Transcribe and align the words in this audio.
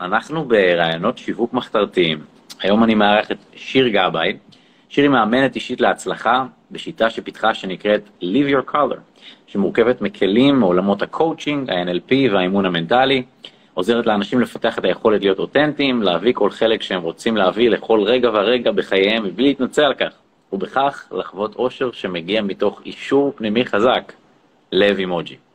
אנחנו 0.00 0.44
ברעיונות 0.44 1.18
שיווק 1.18 1.52
מחתרתיים. 1.52 2.18
היום 2.60 2.84
אני 2.84 2.94
מארח 2.94 3.30
את 3.30 3.36
שיר 3.54 3.88
גבאי. 3.88 4.36
שיר 4.88 5.04
היא 5.04 5.10
מאמנת 5.10 5.54
אישית 5.54 5.80
להצלחה 5.80 6.46
בשיטה 6.70 7.10
שפיתחה 7.10 7.54
שנקראת 7.54 8.00
Live 8.22 8.50
Your 8.50 8.72
Color, 8.72 8.96
שמורכבת 9.46 10.00
מכלים 10.00 10.60
מעולמות 10.60 11.02
הקואוצ'ינג, 11.02 11.70
ה-NLP 11.70 12.32
והאימון 12.32 12.66
המנטלי, 12.66 13.22
עוזרת 13.74 14.06
לאנשים 14.06 14.40
לפתח 14.40 14.78
את 14.78 14.84
היכולת 14.84 15.20
להיות 15.20 15.38
אותנטיים, 15.38 16.02
להביא 16.02 16.32
כל 16.34 16.50
חלק 16.50 16.82
שהם 16.82 17.02
רוצים 17.02 17.36
להביא 17.36 17.70
לכל 17.70 18.00
רגע 18.02 18.30
ורגע 18.34 18.72
בחייהם 18.72 19.24
מבלי 19.24 19.46
להתנצל 19.46 19.82
על 19.82 19.94
כך, 19.94 20.12
ובכך 20.52 21.08
לחוות 21.12 21.56
אושר 21.56 21.92
שמגיע 21.92 22.42
מתוך 22.42 22.82
אישור 22.86 23.32
פנימי 23.36 23.66
חזק, 23.66 24.12
לב 24.72 24.98
אימוג'י. 24.98 25.45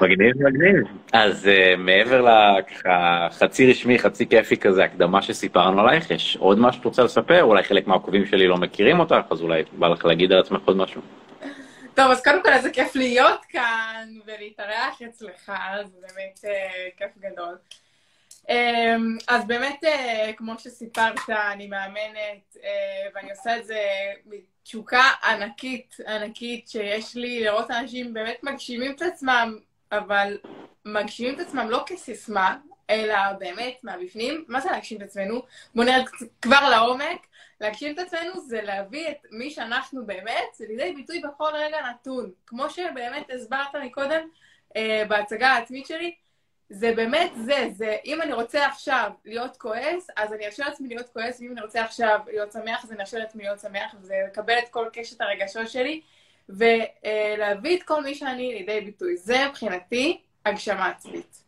מגניב, 0.00 0.42
מגניב. 0.42 0.86
אז 1.12 1.44
uh, 1.46 1.76
מעבר 1.76 2.20
לככה 2.20 3.28
חצי 3.30 3.70
רשמי, 3.70 3.98
חצי 3.98 4.28
כיפי 4.28 4.56
כזה, 4.56 4.84
הקדמה 4.84 5.22
שסיפרנו 5.22 5.80
עלייך, 5.80 6.10
יש 6.10 6.36
עוד 6.40 6.58
משהו 6.58 6.78
שאת 6.78 6.84
רוצה 6.84 7.02
לספר? 7.02 7.42
אולי 7.42 7.62
חלק 7.62 7.86
מהעוקבים 7.86 8.26
שלי 8.26 8.46
לא 8.46 8.56
מכירים 8.56 9.00
אותך, 9.00 9.24
אז 9.30 9.42
אולי 9.42 9.62
בא 9.72 9.88
לך 9.88 10.04
להגיד 10.04 10.32
על 10.32 10.38
עצמך 10.38 10.60
עוד 10.64 10.76
משהו. 10.76 11.00
טוב, 11.94 12.10
אז 12.10 12.22
קודם 12.24 12.42
כל 12.42 12.52
איזה 12.52 12.70
כיף 12.70 12.96
להיות 12.96 13.40
כאן 13.48 14.08
ולהתארח 14.26 15.02
אצלך, 15.08 15.52
זה 15.84 15.96
באמת 16.00 16.38
uh, 16.42 16.98
כיף 16.98 17.10
גדול. 17.18 17.54
Um, 18.48 18.52
אז 19.28 19.46
באמת, 19.46 19.84
uh, 19.84 20.32
כמו 20.36 20.58
שסיפרת, 20.58 21.30
אני 21.52 21.66
מאמנת, 21.66 22.56
uh, 22.56 22.58
ואני 23.14 23.30
עושה 23.30 23.56
את 23.56 23.66
זה 23.66 23.78
תשוקה 24.62 25.02
ענקית, 25.24 25.96
ענקית, 26.08 26.68
שיש 26.68 27.16
לי 27.16 27.40
לראות 27.40 27.70
אנשים 27.70 28.14
באמת 28.14 28.36
מגשימים 28.42 28.92
את 28.92 29.02
עצמם, 29.02 29.58
אבל 29.92 30.38
מגשימים 30.84 31.34
את 31.34 31.40
עצמם 31.40 31.70
לא 31.70 31.82
כסיסמה, 31.86 32.56
אלא 32.90 33.16
באמת 33.38 33.74
מהבפנים. 33.82 34.44
מה 34.48 34.60
זה 34.60 34.70
להגשים 34.70 34.98
את 34.98 35.02
עצמנו? 35.02 35.42
בואו 35.74 35.86
נרד 35.86 36.04
כבר 36.42 36.68
לעומק. 36.70 37.26
להגשים 37.60 37.94
את 37.94 37.98
עצמנו 37.98 38.40
זה 38.40 38.62
להביא 38.62 39.08
את 39.08 39.26
מי 39.30 39.50
שאנחנו 39.50 40.06
באמת, 40.06 40.54
זה 40.54 40.64
לידי 40.68 40.92
ביטוי 40.92 41.20
בכל 41.20 41.50
רגע 41.54 41.76
נתון. 41.90 42.30
כמו 42.46 42.70
שבאמת 42.70 43.30
הסברת 43.30 43.74
מקודם 43.84 44.28
אה, 44.76 45.02
בהצגה 45.08 45.48
העצמית 45.48 45.86
שלי, 45.86 46.14
זה 46.70 46.92
באמת 46.96 47.30
זה, 47.36 47.68
זה 47.72 47.96
אם 48.04 48.22
אני 48.22 48.32
רוצה 48.32 48.66
עכשיו 48.66 49.10
להיות 49.24 49.56
כועס, 49.56 50.10
אז 50.16 50.32
אני 50.32 50.46
ארשה 50.46 50.64
לעצמי 50.64 50.88
להיות 50.88 51.08
כועס, 51.08 51.40
ואם 51.40 51.52
אני 51.52 51.60
רוצה 51.60 51.84
עכשיו 51.84 52.18
להיות 52.26 52.52
שמח, 52.52 52.84
אז 52.84 52.92
אני 52.92 53.00
ארשה 53.00 53.18
לעצמי 53.18 53.42
להיות 53.42 53.60
שמח, 53.60 53.94
וזה 54.00 54.14
לקבל 54.26 54.54
את 54.58 54.68
כל 54.70 54.86
קשת 54.92 55.20
הרגשות 55.20 55.68
שלי, 55.68 56.00
ולהביא 56.48 57.76
את 57.76 57.82
כל 57.82 58.02
מי 58.02 58.14
שאני 58.14 58.54
לידי 58.54 58.80
ביטוי. 58.80 59.16
זה 59.16 59.46
מבחינתי 59.48 60.20
הגשמה 60.46 60.88
עצמית. 60.88 61.44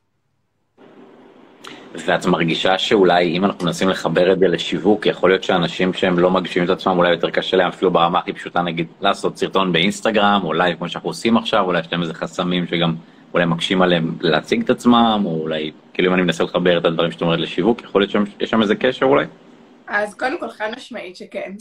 ואת 2.06 2.26
מרגישה 2.26 2.78
שאולי 2.78 3.36
אם 3.36 3.44
אנחנו 3.44 3.64
מנסים 3.64 3.88
לחבר 3.88 4.32
את 4.32 4.38
זה 4.38 4.48
לשיווק, 4.48 5.06
יכול 5.06 5.30
להיות 5.30 5.44
שאנשים 5.44 5.92
שהם 5.92 6.18
לא 6.18 6.30
מגשימים 6.30 6.70
את 6.70 6.78
עצמם, 6.78 6.98
אולי 6.98 7.10
יותר 7.10 7.30
קשה 7.30 7.56
להם 7.56 7.68
אפילו 7.68 7.90
ברמה 7.90 8.18
הכי 8.18 8.32
פשוטה, 8.32 8.62
נגיד, 8.62 8.86
לעשות 9.00 9.36
סרטון 9.36 9.72
באינסטגרם, 9.72 10.40
אולי 10.44 10.76
כמו 10.76 10.88
שאנחנו 10.88 11.10
עושים 11.10 11.36
עכשיו, 11.36 11.64
אולי 11.64 11.80
יש 11.80 11.92
להם 11.92 12.02
איזה 12.02 12.14
חסמים 12.14 12.66
שגם... 12.66 12.94
אולי 13.34 13.44
מקשים 13.44 13.82
עליהם 13.82 14.18
להציג 14.20 14.62
את 14.62 14.70
עצמם, 14.70 15.22
או 15.24 15.40
אולי, 15.40 15.72
כאילו 15.94 16.08
אם 16.08 16.14
אני 16.14 16.22
מנסה 16.22 16.44
לחבר 16.44 16.78
את 16.78 16.84
הדברים 16.84 17.12
שאת 17.12 17.22
אומרת 17.22 17.38
לשיווק, 17.38 17.82
יכול 17.82 18.00
להיות 18.00 18.10
שיש 18.10 18.50
שם 18.50 18.62
איזה 18.62 18.74
קשר 18.74 19.06
אולי? 19.06 19.26
אז 19.86 20.14
קודם 20.14 20.40
כל 20.40 20.50
חד 20.50 20.70
משמעית 20.76 21.16
שכן. 21.16 21.52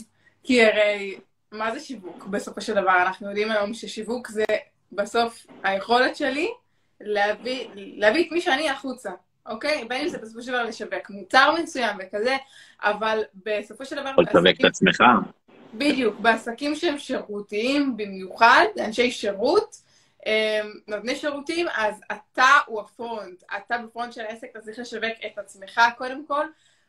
כי 0.44 0.64
הרי, 0.64 1.18
מה 1.52 1.74
זה 1.74 1.80
שיווק 1.80 2.26
בסופו 2.26 2.60
של 2.60 2.74
דבר? 2.74 3.02
אנחנו 3.02 3.28
יודעים 3.28 3.50
היום 3.50 3.74
ששיווק 3.74 4.28
זה 4.28 4.44
בסוף 4.92 5.46
היכולת 5.62 6.16
שלי 6.16 6.48
להביא, 7.00 7.66
להביא 7.74 8.26
את 8.26 8.32
מי 8.32 8.40
שאני 8.40 8.70
החוצה, 8.70 9.10
אוקיי? 9.46 9.84
בין 9.88 10.00
אם 10.02 10.08
זה 10.08 10.18
בסופו 10.18 10.42
של 10.42 10.52
דבר 10.52 10.64
לשווק 10.64 11.10
מוצר 11.10 11.54
מסוים 11.62 11.96
וכזה, 12.00 12.36
אבל 12.82 13.22
בסופו 13.46 13.84
של 13.84 13.96
דבר... 13.96 14.12
או 14.18 14.22
לשווק 14.22 14.60
את 14.60 14.64
עצמך. 14.64 15.02
בדיוק, 15.74 16.20
בעסקים 16.20 16.74
שהם 16.74 16.98
שירותיים 16.98 17.96
במיוחד, 17.96 18.64
אנשי 18.84 19.10
שירות, 19.10 19.85
נותני 20.88 21.16
שירותים, 21.16 21.66
אז 21.76 22.00
אתה 22.12 22.48
הוא 22.66 22.80
הפרונט, 22.80 23.42
אתה 23.56 23.78
בפרונט 23.78 24.12
של 24.12 24.20
העסק, 24.20 24.48
אתה 24.50 24.60
צריך 24.60 24.78
לשווק 24.78 25.12
את 25.26 25.38
עצמך 25.38 25.80
קודם 25.98 26.26
כל, 26.26 26.46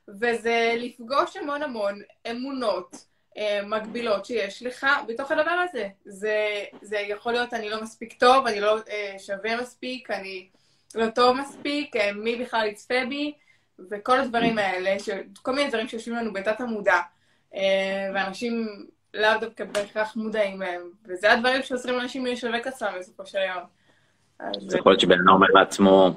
וזה 0.08 0.74
לפגוש 0.78 1.38
המון 1.38 1.64
המון 1.64 2.02
אמונות 2.32 3.06
אמ, 3.38 3.70
מגבילות 3.70 4.26
שיש 4.26 4.64
לך 4.64 4.88
בתוך 5.08 5.32
הדבר 5.32 5.66
הזה. 5.70 5.88
זה, 6.06 6.64
זה 6.82 6.98
יכול 6.98 7.32
להיות 7.32 7.54
אני 7.54 7.70
לא 7.70 7.84
מספיק 7.84 8.14
טוב, 8.14 8.48
אני 8.48 8.60
לא 8.60 8.78
אה, 8.90 9.16
שווה 9.20 9.62
מספיק, 9.62 10.12
אני 10.12 10.48
לא 10.96 11.10
טוב 11.10 11.38
מספיק, 11.38 11.96
אה, 11.96 12.12
מי 12.14 12.36
בכלל 12.36 12.68
יצפה 12.68 12.96
בי, 13.10 13.34
וכל 13.90 14.20
הדברים 14.20 14.58
האלה. 14.58 14.96
כל 15.42 15.56
מיני 15.56 15.70
דברים 15.70 15.88
שיושבים 15.88 16.16
לנו 16.16 16.34
בתת 16.34 16.62
המודע, 16.62 17.00
אה, 17.56 18.10
ואנשים 18.14 18.68
לאו 19.14 19.30
דווקא 19.42 19.66
בהכרח 19.66 20.16
מודעים 20.16 20.62
להם, 20.62 20.82
וזה 21.06 21.34
הדברים 21.34 21.64
שעוזרים 21.64 21.98
לאנשים 21.98 22.26
לשווק 22.26 22.68
עצמם 22.68 22.90
בסופו 23.00 23.26
של 23.26 23.38
יום. 23.38 23.64
זה 24.60 24.78
יכול 24.78 24.92
להיות 24.92 25.00
שבן 25.00 25.20
אדם 25.20 25.30
אומר 25.30 25.48
לעצמו, 25.54 26.14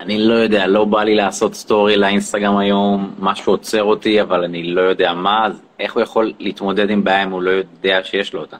אני 0.00 0.18
לא 0.18 0.34
יודע, 0.34 0.66
לא 0.66 0.84
בא 0.84 1.02
לי 1.02 1.14
לעשות 1.14 1.54
סטורי 1.54 1.96
לאינסטגרם 1.96 2.56
היום, 2.56 3.14
משהו 3.18 3.52
עוצר 3.52 3.82
אותי, 3.82 4.22
אבל 4.22 4.44
אני 4.44 4.62
לא 4.62 4.80
יודע 4.80 5.12
מה, 5.12 5.46
אז 5.46 5.62
איך 5.78 5.94
הוא 5.94 6.02
יכול 6.02 6.32
להתמודד 6.38 6.90
עם 6.90 7.04
בעיה 7.04 7.22
אם 7.22 7.30
הוא 7.30 7.42
לא 7.42 7.50
יודע 7.50 8.04
שיש 8.04 8.32
לו 8.32 8.40
אותה? 8.40 8.56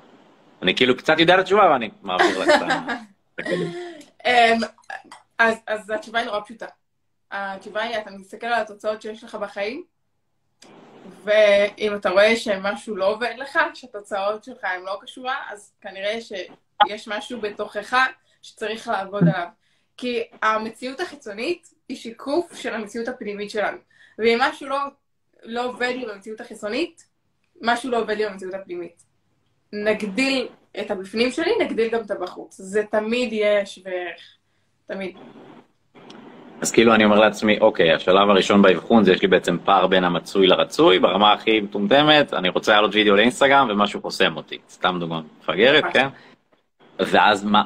אני 0.62 0.76
כאילו 0.76 0.96
קצת 0.96 1.18
יודע 1.18 1.34
את 1.34 1.38
התשובה, 1.38 1.66
אבל 1.66 1.72
אני 1.72 1.90
מעביר 2.02 2.38
לך 2.38 2.48
את 3.40 3.46
אמ, 4.26 4.58
אז 5.66 5.90
התשובה 5.90 6.18
היא 6.18 6.26
נורא 6.26 6.40
פשוטה. 6.40 6.66
התשובה 7.30 7.82
היא, 7.82 7.96
אתה 7.98 8.10
מסתכל 8.10 8.46
על 8.46 8.62
התוצאות 8.62 9.02
שיש 9.02 9.24
לך 9.24 9.34
בחיים, 9.34 9.84
ואם 11.24 11.94
אתה 11.96 12.10
רואה 12.10 12.36
שמשהו 12.36 12.96
לא 12.96 13.12
עובד 13.12 13.34
לך, 13.38 13.58
שהתוצאות 13.74 14.44
שלך 14.44 14.64
הן 14.64 14.82
לא 14.82 14.98
קשורה, 15.02 15.36
אז 15.50 15.72
כנראה 15.80 16.18
שיש 16.20 17.08
משהו 17.08 17.40
בתוכך 17.40 17.96
שצריך 18.42 18.88
לעבוד 18.88 19.22
עליו. 19.22 19.46
כי 19.96 20.22
המציאות 20.42 21.00
החיצונית 21.00 21.74
היא 21.88 21.96
שיקוף 21.96 22.54
של 22.54 22.74
המציאות 22.74 23.08
הפנימית 23.08 23.50
שלנו. 23.50 23.78
ואם 24.18 24.38
משהו 24.40 24.68
לא, 24.68 24.78
לא 25.42 25.66
עובד 25.66 25.92
לי 25.96 26.06
במציאות 26.06 26.40
החיצונית, 26.40 27.04
משהו 27.60 27.90
לא 27.90 28.00
עובד 28.00 28.16
לי 28.16 28.26
במציאות 28.26 28.54
הפנימית. 28.54 29.02
נגדיל 29.72 30.48
את 30.80 30.90
הבפנים 30.90 31.30
שלי, 31.30 31.52
נגדיל 31.60 31.90
גם 31.90 32.00
את 32.00 32.10
הבחוץ. 32.10 32.56
זה 32.56 32.82
תמיד 32.90 33.32
יהיה 33.32 33.66
שווה. 33.66 33.92
תמיד. 34.86 35.16
אז 36.60 36.72
כאילו 36.72 36.94
אני 36.94 37.04
אומר 37.04 37.18
לעצמי, 37.18 37.58
אוקיי, 37.58 37.92
השלב 37.92 38.30
הראשון 38.30 38.62
באבחון 38.62 39.04
זה 39.04 39.12
יש 39.12 39.22
לי 39.22 39.28
בעצם 39.28 39.56
פער 39.64 39.86
בין 39.86 40.04
המצוי 40.04 40.46
לרצוי, 40.46 40.98
ברמה 40.98 41.32
הכי 41.32 41.60
מטומטמת, 41.60 42.34
אני 42.34 42.48
רוצה 42.48 42.72
לעלות 42.72 42.94
וידאו 42.94 43.16
לאינסטגרם 43.16 43.68
ומשהו 43.70 44.02
חוסם 44.02 44.36
אותי, 44.36 44.58
סתם 44.70 44.96
דוגמא 45.00 45.20
מפגרת, 45.40 45.84
כן? 45.92 46.08
ואז 46.98 47.44
מה, 47.44 47.62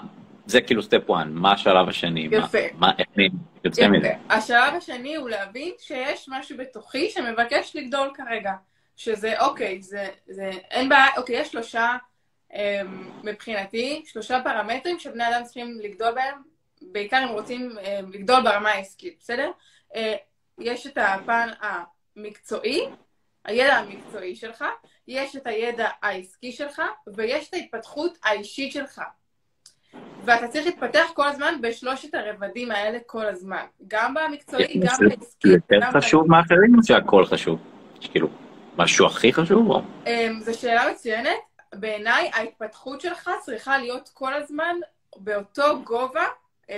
זה 0.47 0.61
כאילו 0.61 0.83
סטפ 0.83 1.11
1, 1.11 1.27
מה 1.31 1.53
השלב 1.53 1.89
השני? 1.89 2.29
יפה. 2.31 2.59
מה, 2.79 2.93
איך 2.99 3.07
אני 3.17 3.29
יוצא 3.65 3.89
מזה? 3.89 4.13
השלב 4.31 4.75
השני 4.77 5.17
הוא 5.17 5.31
להבין 5.31 5.73
שיש 5.79 6.29
משהו 6.29 6.57
בתוכי 6.57 7.11
שמבקש 7.11 7.77
לגדול 7.77 8.11
כרגע. 8.15 8.53
שזה, 8.97 9.41
אוקיי, 9.41 9.83
זה, 9.83 10.07
זה, 10.27 10.51
אין 10.71 10.89
בעיה, 10.89 11.07
אוקיי, 11.17 11.37
יש 11.37 11.49
שלושה, 11.53 11.97
אמ, 12.55 13.11
מבחינתי, 13.25 14.03
שלושה 14.07 14.41
פרמטרים 14.45 14.99
שבני 14.99 15.29
אדם 15.29 15.45
צריכים 15.45 15.79
לגדול 15.83 16.13
בהם 16.15 16.54
בעיקר 16.83 17.25
אם 17.25 17.29
רוצים 17.29 17.79
אה, 17.79 18.01
לגדול 18.13 18.43
ברמה 18.43 18.71
העסקית, 18.71 19.17
בסדר? 19.21 19.51
אה, 19.95 20.15
יש 20.59 20.87
את 20.87 20.99
הפן 20.99 21.49
המקצועי, 21.61 22.89
הידע 23.45 23.75
המקצועי 23.75 24.37
שלך, 24.37 24.65
יש 25.09 25.37
את 25.37 25.47
הידע 25.47 25.89
העסקי 26.03 26.53
שלך, 26.53 26.83
ויש 27.15 27.49
את 27.49 27.55
ההתפתחות 27.55 28.19
האישית 28.25 28.73
שלך. 28.73 29.01
ואתה 30.25 30.49
צריך 30.49 30.67
להתפתח 30.67 31.11
כל 31.15 31.29
הזמן 31.29 31.55
בשלושת 31.61 32.15
הרבדים 32.15 32.71
האלה 32.71 32.99
כל 33.07 33.27
הזמן. 33.27 33.65
גם 33.89 34.15
במקצועי, 34.15 34.81
גם 34.81 35.09
בעסקי. 35.09 35.49
יותר 35.49 35.81
חשוב 35.93 36.29
מאחרים 36.29 36.75
או 36.79 36.85
שהכל 36.85 37.25
חשוב? 37.25 37.59
יש 38.01 38.09
כאילו 38.09 38.29
משהו 38.77 39.07
הכי 39.07 39.33
חשוב? 39.33 39.73
אה, 40.07 40.29
זו 40.41 40.59
שאלה 40.59 40.91
מצוינת. 40.93 41.31
בעיניי 41.75 42.31
ההתפתחות 42.35 43.01
שלך 43.01 43.31
צריכה 43.41 43.79
להיות 43.79 44.11
כל 44.15 44.35
הזמן 44.35 44.77
באותו 45.17 45.83
גובה 45.85 46.25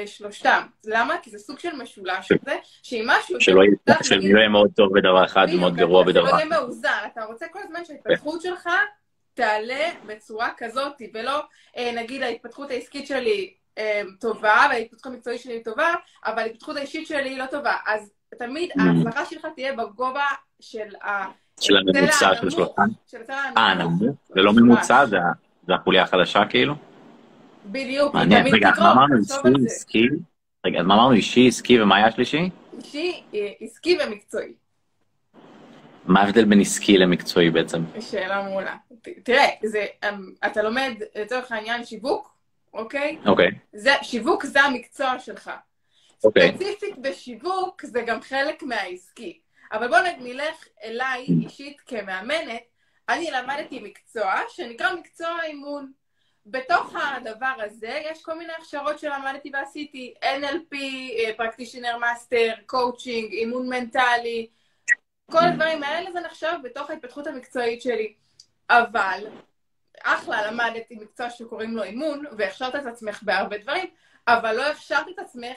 שלושתם. 0.06 0.62
למה? 0.84 1.14
כי 1.22 1.30
זה 1.30 1.38
סוג 1.38 1.58
של 1.58 1.76
משולש 1.76 2.32
כזה, 2.32 2.56
שאם 2.82 3.04
משהו... 3.06 3.40
שלא 3.40 4.38
יהיה 4.38 4.48
מאוד 4.48 4.70
טוב 4.76 4.92
בדבר 4.98 5.24
אחד 5.24 5.46
ומאוד 5.54 5.76
גרוע 5.76 6.04
בדבר 6.04 6.24
אחד. 6.24 6.30
שלא 6.30 6.36
יהיה 6.36 6.60
מאוזן. 6.60 6.98
אתה 7.12 7.24
רוצה 7.24 7.46
כל 7.52 7.58
הזמן 7.64 7.84
שההתפתחות 7.84 8.42
שלך 8.42 8.68
תעלה 9.34 9.90
בצורה 10.06 10.48
כזאת, 10.56 11.02
ולא 11.14 11.42
אה, 11.76 11.92
נגיד 11.96 12.22
ההתפתחות 12.22 12.70
העסקית 12.70 13.06
שלי 13.06 13.54
אה, 13.78 14.02
טובה, 14.20 14.66
וההתפתחות 14.70 15.12
המקצועית 15.12 15.40
שלי 15.40 15.62
טובה, 15.62 15.94
אבל 16.24 16.38
ההתפתחות 16.38 16.76
האישית 16.76 17.06
שלי 17.06 17.38
לא 17.38 17.46
טובה. 17.46 17.76
אז 17.86 18.10
תמיד 18.38 18.70
mm. 18.70 18.82
ההצלחה 18.82 19.24
שלך 19.24 19.46
תהיה 19.54 19.72
בגובה 19.72 20.26
של 20.60 20.96
ה... 21.04 21.24
של 21.60 21.76
הממוצע 21.76 22.34
של 22.34 22.50
שלושתם? 22.50 22.82
אה, 23.56 23.74
נמוך? 23.74 24.16
זה 24.28 24.42
לא 24.42 24.52
ממוצע? 24.52 25.06
זה 25.06 25.74
החוליה 25.74 26.02
החדשה 26.02 26.44
כאילו? 26.48 26.74
בדיוק, 27.66 28.14
מעניין, 28.14 28.46
רגע, 28.46 28.70
מה 28.78 28.92
אמרנו? 28.92 29.16
אישי, 29.16 29.66
עסקי? 29.66 30.06
רגע, 30.66 30.80
אז 30.80 30.86
מה 30.86 30.94
אמרנו? 30.94 31.12
אישי, 31.12 31.48
עסקי, 31.48 31.80
ומה 31.82 31.96
היה 31.96 32.06
השלישי? 32.06 32.50
אישי, 32.78 33.22
עסקי 33.60 33.98
ומקצועי. 34.04 34.52
מה 36.04 36.20
ההבדל 36.20 36.44
בין 36.44 36.60
עסקי 36.60 36.98
למקצועי 36.98 37.50
בעצם? 37.50 37.78
שאלה 38.00 38.42
מעולה. 38.42 38.76
תראה, 39.22 39.48
זה, 39.64 39.86
אמ, 40.04 40.32
אתה 40.46 40.62
לומד 40.62 40.92
לצורך 41.16 41.52
העניין 41.52 41.84
שיווק, 41.84 42.36
אוקיי? 42.74 43.18
אוקיי. 43.26 43.50
זה, 43.72 43.92
שיווק 44.02 44.46
זה 44.46 44.60
המקצוע 44.60 45.18
שלך. 45.18 45.50
אוקיי. 46.24 46.52
ספציפית 46.52 46.98
בשיווק 46.98 47.84
זה 47.84 48.00
גם 48.00 48.20
חלק 48.20 48.62
מהעסקי. 48.62 49.38
אבל 49.72 49.88
בואו 49.88 50.00
נלך 50.18 50.64
אליי 50.84 51.26
אישית 51.42 51.80
כמאמנת, 51.86 52.62
אני 53.08 53.30
למדתי 53.30 53.80
מקצוע 53.82 54.34
שנקרא 54.48 54.94
מקצוע 54.94 55.42
אימון. 55.44 55.92
בתוך 56.46 56.94
הדבר 56.94 57.54
הזה 57.58 58.00
יש 58.10 58.22
כל 58.22 58.38
מיני 58.38 58.52
הכשרות 58.52 58.98
שלמדתי 58.98 59.50
ועשיתי, 59.52 60.14
NLP, 60.22 60.76
practitioner 61.36 61.96
master, 61.98 62.52
coaching, 62.66 63.32
אימון 63.32 63.68
מנטלי, 63.68 64.46
כל 65.30 65.38
הדברים 65.38 65.82
האלה 65.82 66.12
זה 66.12 66.20
נחשב 66.20 66.52
בתוך 66.62 66.90
ההתפתחות 66.90 67.26
המקצועית 67.26 67.82
שלי. 67.82 68.14
אבל, 68.70 69.24
אחלה, 70.02 70.50
למדתי 70.50 70.94
מקצוע 70.94 71.30
שקוראים 71.30 71.76
לו 71.76 71.82
אימון, 71.82 72.24
והכשרת 72.38 72.74
את 72.74 72.86
עצמך 72.86 73.22
בהרבה 73.22 73.58
דברים, 73.58 73.86
אבל 74.28 74.56
לא 74.56 74.62
הכשרת 74.62 75.08
את 75.08 75.18
עצמך 75.18 75.56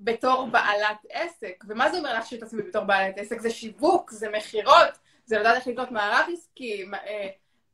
בתור 0.00 0.46
בעלת 0.46 1.06
עסק. 1.10 1.64
ומה 1.68 1.90
זה 1.90 1.98
אומר 1.98 2.12
להכשיר 2.12 2.38
את 2.38 2.42
עצמי 2.42 2.62
בתור 2.62 2.84
בעלת 2.84 3.18
עסק? 3.18 3.40
זה 3.40 3.50
שיווק, 3.50 4.10
זה 4.10 4.28
מכירות, 4.28 4.98
זה 5.24 5.38
לדעת 5.38 5.56
איך 5.56 5.66
לבנות 5.66 5.90
מערך 5.90 6.26
עסקי, 6.32 6.84
אה, 6.94 7.28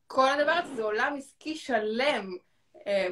כל 0.07 0.29
הדבר 0.29 0.53
הזה 0.53 0.75
זה 0.75 0.83
עולם 0.83 1.15
עסקי 1.19 1.57
שלם. 1.57 2.37
אה, 2.87 3.09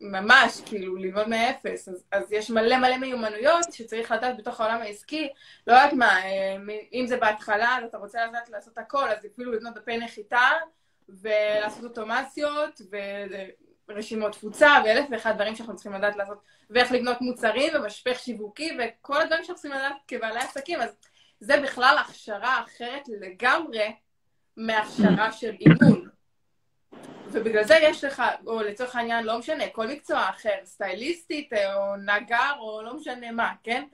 ממש, 0.00 0.60
כאילו, 0.66 0.96
ללמוד 0.96 1.28
מאפס. 1.28 1.88
אז, 1.88 2.04
אז 2.12 2.32
יש 2.32 2.50
מלא 2.50 2.76
מלא 2.76 2.96
מיומנויות 2.96 3.72
שצריך 3.72 4.12
לדעת 4.12 4.36
בתוך 4.36 4.60
העולם 4.60 4.80
העסקי. 4.82 5.28
לא 5.66 5.72
יודעת 5.72 5.92
מה, 5.92 6.24
אה, 6.24 6.56
אם 6.92 7.06
זה 7.06 7.16
בהתחלה, 7.16 7.78
אז 7.78 7.84
אתה 7.84 7.98
רוצה 7.98 8.26
לדעת 8.26 8.48
לעשות 8.48 8.78
הכל, 8.78 9.08
אז 9.08 9.18
אפילו 9.34 9.52
לבנות 9.52 9.74
דפי 9.74 9.96
נחיתה, 9.98 10.50
ולעשות 11.08 11.84
אוטומציות, 11.84 12.80
ורשימות 13.88 14.32
תפוצה, 14.32 14.68
ואלף 14.84 15.06
ואחד 15.10 15.34
דברים 15.34 15.54
שאנחנו 15.54 15.74
צריכים 15.74 15.92
לדעת 15.92 16.16
לעשות, 16.16 16.38
ואיך 16.70 16.92
לבנות 16.92 17.20
מוצרים, 17.20 17.72
ומשפך 17.74 18.18
שיווקי, 18.18 18.70
וכל 18.78 19.20
הדברים 19.20 19.44
שאנחנו 19.44 19.62
צריכים 19.62 19.80
לדעת 19.80 19.96
כבעלי 20.08 20.40
עסקים. 20.40 20.80
אז 20.80 20.90
זה 21.40 21.60
בכלל 21.60 21.96
הכשרה 22.00 22.62
אחרת 22.64 23.02
לגמרי 23.20 23.92
מהכשרה 24.56 25.32
של 25.32 25.54
אימון. 25.60 26.05
ובגלל 27.32 27.64
זה 27.64 27.76
יש 27.82 28.04
לך, 28.04 28.22
או 28.46 28.62
לצורך 28.62 28.96
העניין, 28.96 29.24
לא 29.24 29.38
משנה, 29.38 29.64
כל 29.72 29.86
מקצוע 29.86 30.30
אחר, 30.30 30.54
סטייליסטית, 30.64 31.52
או 31.52 31.96
נגר, 31.96 32.52
או 32.58 32.82
לא 32.82 32.96
משנה 32.96 33.32
מה, 33.32 33.52
כן? 33.62 33.84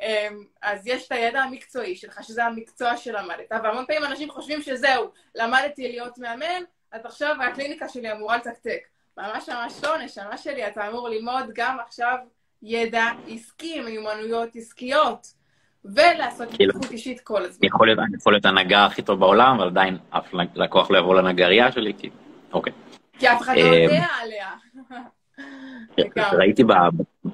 אמ, 0.00 0.44
אז 0.62 0.86
יש 0.86 1.06
את 1.06 1.12
הידע 1.12 1.40
המקצועי 1.40 1.96
שלך, 1.96 2.24
שזה 2.24 2.44
המקצוע 2.44 2.96
שלמדת. 2.96 3.46
והמון 3.50 3.84
פעמים 3.86 4.04
אנשים 4.04 4.30
חושבים 4.30 4.62
שזהו, 4.62 5.10
למדתי 5.34 5.88
להיות 5.88 6.18
מאמן, 6.18 6.62
אז 6.92 7.06
עכשיו 7.06 7.36
הקליניקה 7.42 7.88
שלי 7.88 8.12
אמורה 8.12 8.36
לתקתק. 8.36 8.80
ממש 9.16 9.48
ממש 9.48 9.84
לא, 9.84 9.98
נשמה 9.98 10.38
שלי, 10.38 10.66
אתה 10.66 10.88
אמור 10.88 11.08
ללמוד 11.08 11.44
גם 11.54 11.76
עכשיו 11.86 12.16
ידע 12.62 13.06
עסקי, 13.28 13.80
מיומנויות 13.80 14.56
עסקיות. 14.56 15.38
ולעשות 15.84 16.48
כאילו, 16.50 16.70
התפתחות 16.70 16.92
אישית 16.92 17.20
כל 17.20 17.44
הזמן. 17.44 17.66
יכול 17.66 17.86
להיות, 17.86 17.98
יכול 18.18 18.32
להיות 18.32 18.44
הנגר 18.44 18.78
הכי 18.78 19.02
טוב 19.02 19.20
בעולם, 19.20 19.56
אבל 19.60 19.66
עדיין 19.66 19.98
אף 20.10 20.34
לקוח 20.54 20.90
לא 20.90 20.98
יבוא 20.98 21.14
לנגרייה 21.14 21.72
שלי, 21.72 21.92
כי... 21.98 22.10
אוקיי. 22.52 22.72
כי 23.18 23.28
אף 23.28 23.42
אחד 23.42 23.54
לא 23.56 23.60
אה, 23.60 23.78
יודע 23.78 24.06
עליה. 24.22 24.48
ראיתי, 26.32 26.64
ב, 26.64 26.72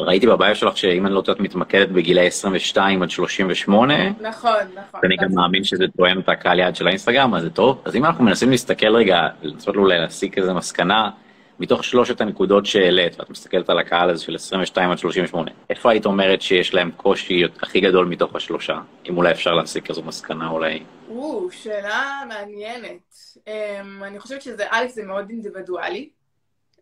ראיתי 0.01 0.27
בביו 0.27 0.57
שלך 0.57 0.77
שאם 0.77 1.07
אני 1.07 1.15
לא 1.15 1.21
טועה, 1.21 1.37
את 1.37 1.41
מתמקדת 1.41 1.89
בגילי 1.89 2.27
22 2.27 3.03
עד 3.03 3.11
38. 3.11 3.95
נכון, 4.21 4.51
נכון. 4.75 5.01
ואני 5.03 5.17
גם 5.17 5.29
מאמין 5.35 5.65
שזה 5.65 5.85
תואם 5.97 6.21
את 6.21 6.29
הקהל 6.29 6.59
יעד 6.59 6.77
של 6.77 6.87
האינסטגרם, 6.87 7.35
אז 7.35 7.43
זה 7.43 7.51
טוב. 7.51 7.83
אז 7.85 7.97
אם 7.97 8.05
אנחנו 8.05 8.25
מנסים 8.25 8.51
להסתכל 8.51 8.97
רגע, 8.97 9.29
לנסות 9.43 9.77
אולי 9.77 9.99
להסיק 9.99 10.39
איזה 10.39 10.53
מסקנה, 10.53 11.11
מתוך 11.59 11.85
שלושת 11.85 12.21
הנקודות 12.21 12.67
שהעלית, 12.67 13.21
ואת 13.21 13.31
מסתכלת 13.31 13.71
על 13.71 13.79
הקהל 13.79 14.11
הזה 14.11 14.25
של 14.25 14.35
22 14.35 14.91
עד 14.91 14.99
38, 14.99 15.51
איפה 15.71 15.91
היית 15.91 16.06
אומרת 16.06 16.43
שיש 16.43 16.75
להם 16.75 16.91
קושי 16.91 17.43
הכי 17.62 17.81
גדול 17.81 18.06
מתוך 18.06 18.37
השלושה? 18.37 18.81
אם 19.09 19.17
אולי 19.17 19.33
אפשר 19.33 19.55
להסיק 19.55 19.91
איזו 19.91 20.03
מסקנה 20.03 20.49
אולי. 20.49 20.83
או, 21.09 21.51
שאלה 21.51 22.23
מעניינת. 22.29 23.15
Um, 23.37 24.05
אני 24.05 24.21
חושבת 24.21 24.43
שזה, 24.43 24.65
א', 24.71 24.87
זה 24.89 25.03
מאוד 25.03 25.31
אינדיבידואלי. 25.31 26.09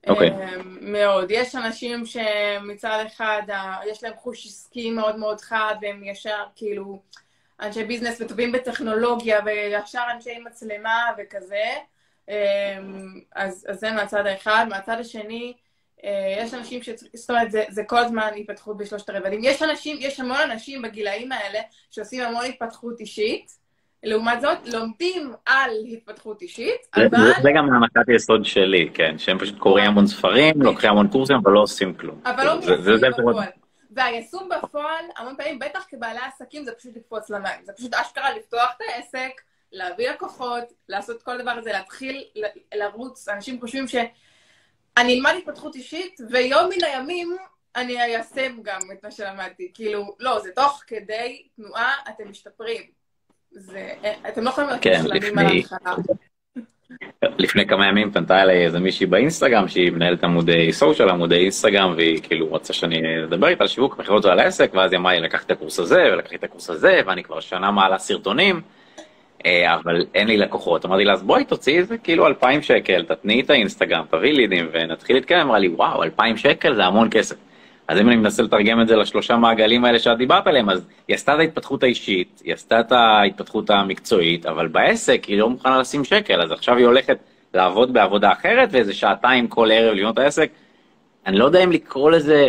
אוקיי. 0.07 0.31
Okay. 0.31 0.33
Um, 0.33 0.65
מאוד. 0.81 1.31
יש 1.31 1.55
אנשים 1.55 2.07
שמצד 2.07 3.05
אחד, 3.07 3.43
uh, 3.49 3.89
יש 3.91 4.05
להם 4.05 4.13
חוש 4.17 4.47
עסקי 4.47 4.91
מאוד 4.91 5.17
מאוד 5.17 5.41
חד, 5.41 5.75
והם 5.83 6.05
ישר 6.05 6.45
כאילו 6.57 7.03
אנשי 7.61 7.85
ביזנס 7.85 8.21
וטובים 8.21 8.53
בטכנולוגיה, 8.53 9.41
וישר 9.45 10.03
אנשי 10.15 10.39
מצלמה 10.39 11.11
וכזה. 11.19 11.65
אמ, 12.29 13.21
אז, 13.35 13.67
אז 13.69 13.81
זה 13.81 13.93
מהצד 13.93 14.27
האחד. 14.27 14.67
מהצד 14.69 14.97
השני, 15.01 15.53
אה, 16.05 16.35
יש 16.39 16.55
אנשים 16.55 16.83
ש... 16.83 16.89
זאת 17.15 17.31
אומרת, 17.31 17.51
זה, 17.51 17.65
זה 17.69 17.83
כל 17.85 17.99
הזמן 17.99 18.31
התפתחות 18.37 18.77
בשלושת 18.77 19.09
הרבדים. 19.09 19.41
יש 19.43 19.63
אנשים, 19.63 19.97
יש 20.01 20.21
המון 20.21 20.51
אנשים 20.51 20.83
בגילאים 20.83 21.33
האלה 21.33 21.59
שעושים 21.91 22.23
המון 22.23 22.45
התפתחות 22.45 23.01
אישית. 23.01 23.63
לעומת 24.05 24.41
זאת, 24.41 24.59
לומדים 24.73 25.33
על 25.47 25.71
התפתחות 25.93 26.43
אישית, 26.43 26.87
אבל... 26.97 27.33
זה 27.43 27.51
גם 27.57 27.75
הנחת 27.75 28.09
יסוד 28.17 28.45
שלי, 28.45 28.91
כן, 28.95 29.19
שהם 29.19 29.39
פשוט 29.39 29.59
קוראים 29.59 29.87
המון 29.87 30.07
ספרים, 30.07 30.63
לוקחים 30.63 30.91
המון 30.91 31.09
קורסים, 31.09 31.37
אבל 31.37 31.53
לא 31.53 31.61
עושים 31.61 31.95
כלום. 31.95 32.21
אבל 32.25 32.47
לא 32.47 32.59
מיישמים 32.59 33.13
בפועל. 33.19 33.49
והיישום 33.91 34.49
בפועל, 34.49 35.05
המון 35.17 35.35
פעמים, 35.37 35.59
בטח 35.59 35.85
כבעלי 35.89 36.19
עסקים, 36.19 36.65
זה 36.65 36.73
פשוט 36.73 36.97
לקפוץ 36.97 37.31
למים. 37.31 37.65
זה 37.65 37.73
פשוט 37.73 37.95
אשכרה 37.95 38.37
לפתוח 38.37 38.75
את 38.77 38.83
העסק, 38.89 39.41
להביא 39.73 40.11
לקוחות, 40.11 40.65
לעשות 40.89 41.23
כל 41.23 41.41
הדבר 41.41 41.51
הזה, 41.51 41.73
להתחיל 41.73 42.25
לרוץ. 42.75 43.29
אנשים 43.29 43.61
חושבים 43.61 43.89
שאני 43.89 45.15
אלמד 45.15 45.35
התפתחות 45.39 45.75
אישית, 45.75 46.21
ויום 46.31 46.71
מן 46.71 46.85
הימים 46.85 47.37
אני 47.77 48.03
איישם 48.03 48.63
גם 48.63 48.81
את 48.93 49.05
מה 49.05 49.11
שלמדתי. 49.11 49.71
כאילו, 49.75 50.17
לא, 50.21 50.41
זה 50.41 50.51
תוך 50.55 50.83
כדי 50.87 51.43
תנועה, 51.57 51.93
אתם 52.09 52.31
משתפרים. 52.31 52.83
זה, 53.51 53.93
אתם 54.29 54.45
לא 54.45 54.51
יכולים 54.51 54.71
להיות 54.71 54.83
כן, 54.83 55.01
שלמים 55.03 55.39
על 55.39 55.47
ההתחלה. 55.47 55.95
לפני 57.39 57.67
כמה 57.67 57.87
ימים 57.87 58.13
פנתה 58.13 58.43
אליי 58.43 58.65
איזה 58.65 58.81
מישהי 58.81 59.07
באינסטגרם 59.07 59.69
שהיא 59.69 59.91
מנהלת 59.91 60.25
עמודי 60.25 60.73
סושיאל, 60.73 61.09
עמודי 61.09 61.37
אינסטגרם, 61.37 61.95
והיא 61.97 62.23
כאילו 62.23 62.47
רוצה 62.47 62.73
שאני 62.73 63.25
אדבר 63.25 63.49
איתה 63.49 63.65
על 63.65 63.69
שיווק 63.69 63.99
מכירות 63.99 64.25
ועל 64.25 64.39
העסק, 64.39 64.71
ואז 64.75 64.93
היא 64.93 64.99
אמרה 64.99 65.13
לי 65.13 65.21
לקחתי 65.21 65.53
את 65.53 65.59
הקורס 65.59 65.79
הזה 65.79 66.03
ולקחתי 66.13 66.37
את 66.37 66.45
הקורס 66.45 66.71
הזה, 66.71 67.01
ואני 67.07 67.25
כבר 67.25 67.41
שנה 67.41 67.71
מעלה 67.71 67.99
סרטונים. 67.99 68.61
אה, 69.47 69.75
אבל 69.75 70.05
אין 70.15 70.29
לי 70.29 70.37
לקוחות. 70.37 70.85
אמרתי 70.85 71.05
לה, 71.05 71.13
אז 71.13 71.23
בואי 71.23 71.45
תוציאי 71.45 71.79
איזה 71.79 71.99
כאילו 71.99 72.27
2,000 72.27 72.63
שקל, 72.63 73.05
תתני 73.05 73.41
את 73.41 73.51
האינסטגרם, 73.51 74.05
תביאי 74.11 74.33
לידים 74.33 74.69
ונתחיל 74.73 75.17
להתקדם. 75.17 75.41
אמרה 75.41 75.59
לי, 75.59 75.69
וואו, 75.69 76.03
2,000 76.03 76.37
שקל 76.37 76.75
זה 76.75 76.85
המון 76.85 77.09
כסף. 77.11 77.37
אז 77.89 78.01
אם 78.01 78.09
אני 78.09 78.17
מנסה 78.17 78.43
לתרגם 78.43 78.81
את 78.81 78.89
זה 78.89 78.97
לשלושה 78.97 79.37
מעגלים 79.37 79.85
האלה 79.85 79.99
שאת 79.99 80.19
דיברת 80.19 80.47
עליהם, 80.47 80.71
אז 80.71 80.87
היא 81.09 81.15
עשתה 81.15 81.35
את 81.35 81.39
ההתפתחות 81.39 81.83
האישית, 81.83 82.43
היא 82.45 82.55
עשתה 82.55 82.81
את 82.81 82.93
ההתפתחות 82.93 83.71
המקצועית, 83.71 84.47
אבל 84.47 84.69
בעסק 84.69 85.25
היא 85.25 85.39
לא 85.39 85.51
מוכנה 85.51 85.79
לשים 85.79 86.05
שקל, 86.05 86.43
אז 86.43 86.53
עכשיו 86.53 86.77
היא 86.77 86.87
הולכת 86.87 87.19
לעבוד 87.55 87.93
בעבודה 87.93 88.33
אחרת, 88.33 88.69
ואיזה 88.73 88.95
שעתיים 88.95 89.49
כל 89.49 89.71
ערב 89.73 89.95
לבנות 89.95 90.19
העסק. 90.19 90.51
אני 91.27 91.39
לא 91.39 91.45
יודע 91.45 91.65
אם 91.65 91.73
לקרוא 91.73 92.11
לזה, 92.11 92.49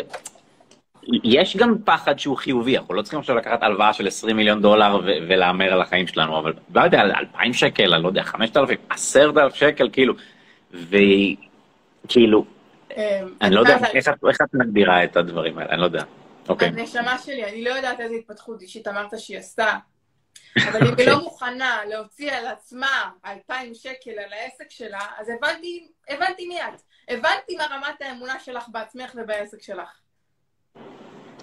יש 1.23 1.57
גם 1.57 1.75
פחד 1.85 2.19
שהוא 2.19 2.37
חיובי, 2.37 2.77
אנחנו 2.77 2.93
לא 2.93 3.01
צריכים 3.01 3.19
עכשיו 3.19 3.35
לקחת 3.35 3.63
הלוואה 3.63 3.93
של 3.93 4.07
20 4.07 4.35
מיליון 4.35 4.61
דולר 4.61 4.99
ולהמר 5.03 5.73
על 5.73 5.81
החיים 5.81 6.07
שלנו, 6.07 6.39
אבל 6.39 6.53
לא 6.75 6.81
יודע, 6.81 7.01
על 7.01 7.11
2,000 7.11 7.53
שקל, 7.53 7.93
אני 7.93 8.03
לא 8.03 8.07
יודע, 8.07 8.23
5,000, 8.23 8.77
10,000 8.89 9.55
שקל, 9.55 9.89
כאילו, 9.93 10.13
וכאילו, 10.71 12.45
אמ, 12.97 13.33
אני 13.41 13.55
לא 13.55 13.59
יודע 13.59 13.77
איך 13.93 14.41
את 14.41 14.53
מגדירה 14.53 15.03
את 15.03 15.17
הדברים 15.17 15.57
האלה, 15.57 15.69
אני 15.69 15.79
לא 15.79 15.85
יודע. 15.85 16.03
אוקיי. 16.49 16.67
הנשמה 16.67 17.17
שלי, 17.17 17.45
אני 17.45 17.63
לא 17.63 17.69
יודעת 17.69 17.99
איזה 17.99 18.15
התפתחות 18.15 18.61
אישית 18.61 18.87
אמרת 18.87 19.19
שהיא 19.19 19.37
עשתה, 19.37 19.77
אבל 20.69 20.87
אם 20.87 20.93
היא 20.97 21.07
לא 21.07 21.23
מוכנה 21.23 21.79
להוציא 21.89 22.31
על 22.31 22.45
עצמה 22.47 23.09
2,000 23.25 23.73
שקל 23.73 24.11
על 24.11 24.33
העסק 24.33 24.69
שלה, 24.69 25.01
אז 25.17 25.29
הבנתי, 25.29 25.87
הבנתי 26.09 26.47
מיד. 26.47 26.79
הבנתי 27.09 27.55
מה 27.57 27.65
רמת 27.71 28.01
האמונה 28.01 28.39
שלך 28.39 28.63
בעצמך 28.71 29.11
ובעסק 29.15 29.61
שלך. 29.61 30.02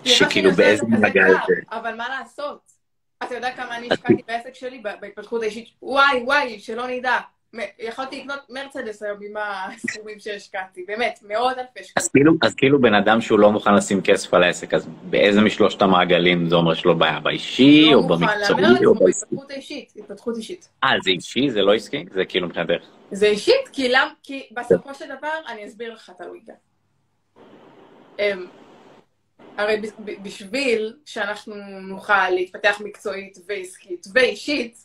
שכאילו 0.04 0.50
באיזה 0.50 0.86
מעגל 0.86 1.32
זה. 1.32 1.54
אבל 1.70 1.94
מה 1.96 2.08
לעשות? 2.08 2.80
אתה 3.22 3.34
יודע 3.34 3.50
כמה 3.56 3.76
אני 3.76 3.88
השקעתי 3.90 4.22
בעסק 4.28 4.54
שלי 4.54 4.82
בהתפתחות 5.00 5.42
האישית? 5.42 5.68
וואי, 5.82 6.22
וואי, 6.24 6.58
שלא 6.58 6.86
נדע. 6.88 7.18
יכולתי 7.78 8.20
לקנות 8.20 8.40
מרצדס 8.50 9.02
היום 9.02 9.18
עם 9.22 9.36
הסכומים 9.36 10.18
שהשקעתי, 10.18 10.84
באמת, 10.88 11.20
מאות 11.28 11.58
אלפי 11.58 11.84
שקלים. 11.84 12.06
כאילו, 12.12 12.32
אז 12.42 12.54
כאילו 12.54 12.80
בן 12.80 12.94
אדם 12.94 13.20
שהוא 13.20 13.38
לא 13.38 13.52
מוכן 13.52 13.74
לשים 13.74 14.00
כסף 14.02 14.34
על 14.34 14.42
העסק, 14.42 14.74
אז 14.74 14.88
באיזה 15.02 15.40
משלושת 15.40 15.82
המעגלים 15.82 16.48
זה 16.48 16.54
אומר 16.54 16.74
שלא 16.74 16.94
בעיה 16.94 17.20
באישי, 17.20 17.88
לא 17.90 17.98
או 17.98 18.08
במקצועי, 18.08 18.86
או 18.86 18.94
בעסקי? 18.94 19.26
התפתחות 19.34 19.50
אישית, 19.50 19.92
התפתחות 19.96 20.36
אישית. 20.36 20.68
אה, 20.84 20.88
זה 21.04 21.10
אישי? 21.10 21.50
זה 21.50 21.62
לא 21.62 21.74
עסקי? 21.74 22.04
זה 22.10 22.24
כאילו 22.24 22.46
מבחינתך. 22.46 22.84
זה 23.12 23.26
אישית, 23.26 23.68
כי 24.22 24.48
בסופו 24.52 24.94
של 24.94 25.04
דבר, 25.18 25.38
אני 25.48 25.66
אסביר 25.66 25.94
לך, 25.94 26.12
תלוי 26.18 26.40
גם. 28.18 28.46
הרי 29.60 29.80
בשביל 30.22 30.94
שאנחנו 31.04 31.54
נוכל 31.80 32.30
להתפתח 32.30 32.80
מקצועית 32.84 33.38
ועסקית 33.48 34.06
ואישית, 34.14 34.76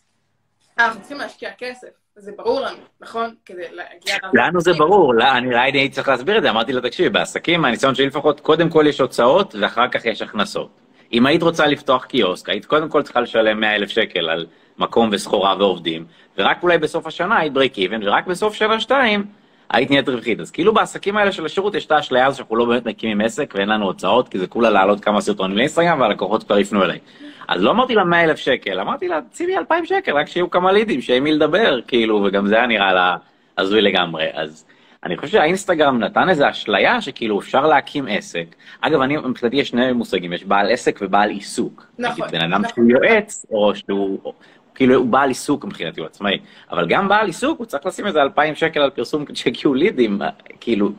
אנחנו 0.78 1.00
צריכים 1.00 1.18
להשקיע 1.18 1.50
כסף. 1.58 1.88
זה 2.18 2.32
ברור 2.38 2.62
לנו, 2.62 2.78
נכון? 3.02 3.36
כדי 3.46 3.62
להגיע... 3.72 4.16
לנו 4.34 4.62
זה 4.62 4.74
ברור, 4.74 5.16
לא, 5.16 5.32
אני 5.32 5.60
הייתי 5.60 5.90
צריך 5.90 6.10
להסביר 6.10 6.38
את 6.38 6.44
זה, 6.44 6.50
אמרתי 6.50 6.74
לה, 6.74 6.82
תקשיבי, 6.82 7.10
בעסקים, 7.10 7.62
מהניסיון 7.62 7.96
שלי 7.96 8.08
לפחות, 8.08 8.40
קודם 8.40 8.70
כל 8.70 8.86
יש 8.88 9.00
הוצאות 9.02 9.56
ואחר 9.62 9.88
כך 9.92 10.06
יש 10.06 10.22
הכנסות. 10.22 10.70
אם 11.14 11.26
היית 11.26 11.44
רוצה 11.44 11.68
לפתוח 11.68 12.06
קיוסק, 12.06 12.50
היית 12.50 12.66
קודם 12.66 12.90
כל 12.90 13.04
צריכה 13.04 13.22
לשלם 13.22 13.60
100 13.60 13.76
אלף 13.76 13.90
שקל 13.90 14.30
על 14.30 14.46
מקום 14.78 15.10
וסחורה 15.12 15.56
ועובדים, 15.60 16.06
ורק 16.38 16.64
אולי 16.64 16.78
בסוף 16.78 17.08
השנה 17.08 17.38
היית 17.38 17.54
break 17.54 17.76
even, 17.76 18.06
ורק 18.06 18.28
בסוף 18.28 18.54
שנה 18.54 18.80
שתיים 18.80 19.26
היית 19.70 19.90
נהיית 19.90 20.10
רווחית. 20.10 20.40
אז 20.40 20.52
כאילו 20.52 20.74
בעסקים 20.74 21.18
האלה 21.18 21.32
של 21.32 21.46
השירות 21.46 21.76
יש 21.76 21.86
את 21.86 21.92
האשליה 21.92 22.28
הזו 22.28 22.38
שאנחנו 22.38 22.56
לא 22.56 22.66
באמת 22.66 22.86
מקימים 22.86 23.22
עסק 23.22 23.54
ואין 23.58 23.70
לנו 23.70 23.86
הוצאות, 23.86 24.30
כי 24.30 24.40
זה 24.40 24.48
כולה 24.48 24.70
להעלות 24.70 25.00
כמה 25.00 25.22
סרטונים 25.22 25.58
לאינסטגרם 25.58 26.02
והלקוחות 26.02 26.44
כבר 26.44 26.60
יפנו 26.60 26.84
אליי. 26.84 27.00
אז 27.48 27.64
לא 27.64 27.72
אמרתי 27.72 27.96
לה 27.96 28.04
100 28.04 28.24
אלף 28.24 28.38
שקל, 28.38 28.80
אמרתי 28.80 29.08
לה, 29.08 29.20
שימי 29.34 29.58
2,000 29.58 29.86
שקל, 29.86 30.18
רק 30.18 30.28
שיהיו 30.28 30.50
כמה 30.50 30.72
לידים, 30.72 31.02
שיהיה 31.02 31.20
מי 31.20 31.32
לדבר, 31.32 31.80
כאילו, 31.88 32.24
וגם 32.26 32.48
זה 32.48 32.56
היה 32.56 32.68
נראה 32.68 32.94
לה 32.94 33.16
הזוי 33.58 33.82
לגמרי. 33.82 34.26
אז 34.34 34.66
אני 35.04 35.18
חושב 35.18 35.32
שהאינסטגרם 35.32 36.00
נתן 36.00 36.30
איזו 36.30 36.50
אשליה 36.50 37.02
שכאילו 37.02 37.40
אפשר 37.40 37.68
להקים 37.68 38.06
עסק. 38.10 38.46
אגב, 38.82 39.02
אני, 39.02 39.18
מבחינתי 39.18 39.56
יש 39.56 39.68
שני 39.70 39.92
מושגים, 39.92 40.34
יש 40.34 40.44
בעל 40.44 40.72
עסק 40.72 41.00
ובעל 41.02 41.30
עיסוק. 41.30 41.86
נכון. 42.00 42.28
בן 42.32 42.42
אדם 42.42 42.62
נכון. 42.62 42.70
שהוא 42.70 42.90
יועץ, 42.90 43.46
או 43.52 43.76
שהוא... 43.76 44.34
כאילו 44.76 44.96
הוא 44.96 45.08
בעל 45.08 45.30
עיסוק 45.30 45.66
מבחינתי, 45.66 46.00
הוא 46.00 46.08
עצמאי. 46.08 46.40
אבל 46.72 46.88
גם 46.88 47.08
בעל 47.08 47.26
עיסוק, 47.26 47.60
הוא 47.60 47.66
צריך 47.66 47.86
לשים 47.86 48.08
איזה 48.08 48.22
2,000 48.22 48.56
שקל 48.56 48.80
על 48.80 48.90
פרסום 48.90 49.26
שיגיעו 49.34 49.74
לידים, 49.74 50.22
כאילו, 50.60 50.90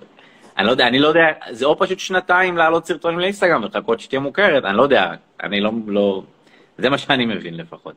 אני 0.58 0.66
לא 0.66 0.70
יודע, 0.70 0.86
אני 0.88 0.98
לא 0.98 1.08
יודע, 1.08 1.26
זה 1.50 1.66
או 1.66 1.78
פשוט 1.78 1.98
שנתיים 1.98 2.56
לעלות 2.56 2.86
סרטונים 2.86 3.18
לאינסטגרם 3.18 3.62
ולחכות 3.62 4.00
שתהיה 4.00 4.20
מוכרת, 4.20 4.64
אני 4.64 4.76
לא 4.76 4.82
יודע, 4.82 5.12
אני 5.42 5.60
לא, 5.60 5.72
לא, 5.86 6.22
זה 6.78 6.90
מה 6.90 6.98
שאני 6.98 7.26
מבין 7.26 7.56
לפחות. 7.56 7.94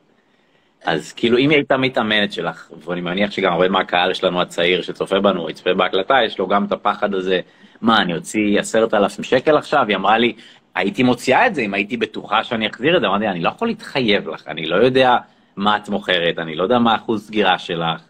אז 0.84 1.12
כאילו 1.12 1.38
אם 1.38 1.50
היא 1.50 1.56
הייתה 1.56 1.76
מתאמנת 1.76 2.32
שלך, 2.32 2.70
ואני 2.84 3.00
מניח 3.00 3.30
שגם 3.30 3.52
הרבה 3.52 3.68
מהקהל 3.68 4.14
שלנו 4.14 4.40
הצעיר 4.40 4.82
שצופה 4.82 5.20
בנו, 5.20 5.50
יצפה 5.50 5.74
בהקלטה, 5.74 6.18
יש 6.24 6.38
לו 6.38 6.46
גם 6.46 6.64
את 6.64 6.72
הפחד 6.72 7.14
הזה, 7.14 7.40
מה, 7.80 8.02
אני 8.02 8.14
אוציא 8.14 8.60
עשרת 8.60 8.94
אלפים 8.94 9.24
שקל 9.24 9.56
עכשיו? 9.56 9.84
היא 9.88 9.96
אמרה 9.96 10.18
לי, 10.18 10.32
הייתי 10.74 11.02
מוציאה 11.02 11.46
את 11.46 11.54
זה 11.54 11.62
אם 11.62 11.74
הייתי 11.74 11.96
בטוחה 11.96 12.44
שאני 12.44 12.66
אחזיר 12.66 12.96
את 12.96 13.00
זה, 13.00 13.06
אמרתי, 13.06 13.28
אני 13.28 13.40
לא 13.40 13.48
יכול 13.48 13.68
להתחייב 13.68 14.28
לך, 14.28 14.48
אני 14.48 14.66
לא 14.66 14.76
יודע 14.76 15.16
מה 15.60 15.76
את 15.76 15.88
מוכרת, 15.88 16.38
אני 16.38 16.56
לא 16.56 16.62
יודע 16.62 16.78
מה 16.78 16.96
אחוז 16.96 17.26
סגירה 17.26 17.58
שלך, 17.58 18.02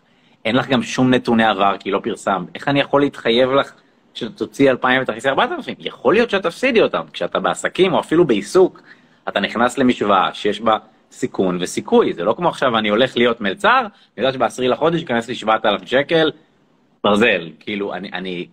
אין 0.45 0.57
לך 0.57 0.69
גם 0.69 0.83
שום 0.83 1.15
נתוני 1.15 1.45
עבר 1.45 1.77
כי 1.81 1.91
לא 1.91 2.01
פרסמת, 2.03 2.49
איך 2.55 2.69
אני 2.69 2.81
יכול 2.81 3.01
להתחייב 3.01 3.51
לך 3.51 3.73
שתוציא 4.15 4.71
2,000 4.71 5.03
ותכניסי 5.03 5.29
4,000? 5.29 5.75
יכול 5.79 6.15
להיות 6.15 6.31
שאת 6.31 6.43
תפסידי 6.43 6.83
אותם, 6.83 7.03
כשאתה 7.13 7.41
בעסקים 7.41 7.93
או 7.93 8.01
אפילו 8.01 8.25
בעיסוק, 8.25 8.83
אתה 9.29 9.41
נכנס 9.41 9.79
למשוואה 9.79 10.35
שיש 10.35 10.61
בה 10.61 10.77
סיכון 11.13 11.59
וסיכוי, 11.61 12.13
זה 12.13 12.25
לא 12.25 12.33
כמו 12.33 12.49
עכשיו 12.49 12.79
אני 12.79 12.89
הולך 12.89 13.17
להיות 13.17 13.41
מלצר, 13.41 13.81
אני 13.81 13.89
יודע 14.25 14.33
שבעשירי 14.33 14.69
לחודש 14.69 15.01
ייכנס 15.01 15.29
לי 15.29 15.35
7,000 15.35 15.87
שקל, 15.87 16.31
ברזל, 17.05 17.51
כאילו 17.61 17.95
אני, 17.95 18.11
אני 18.13 18.47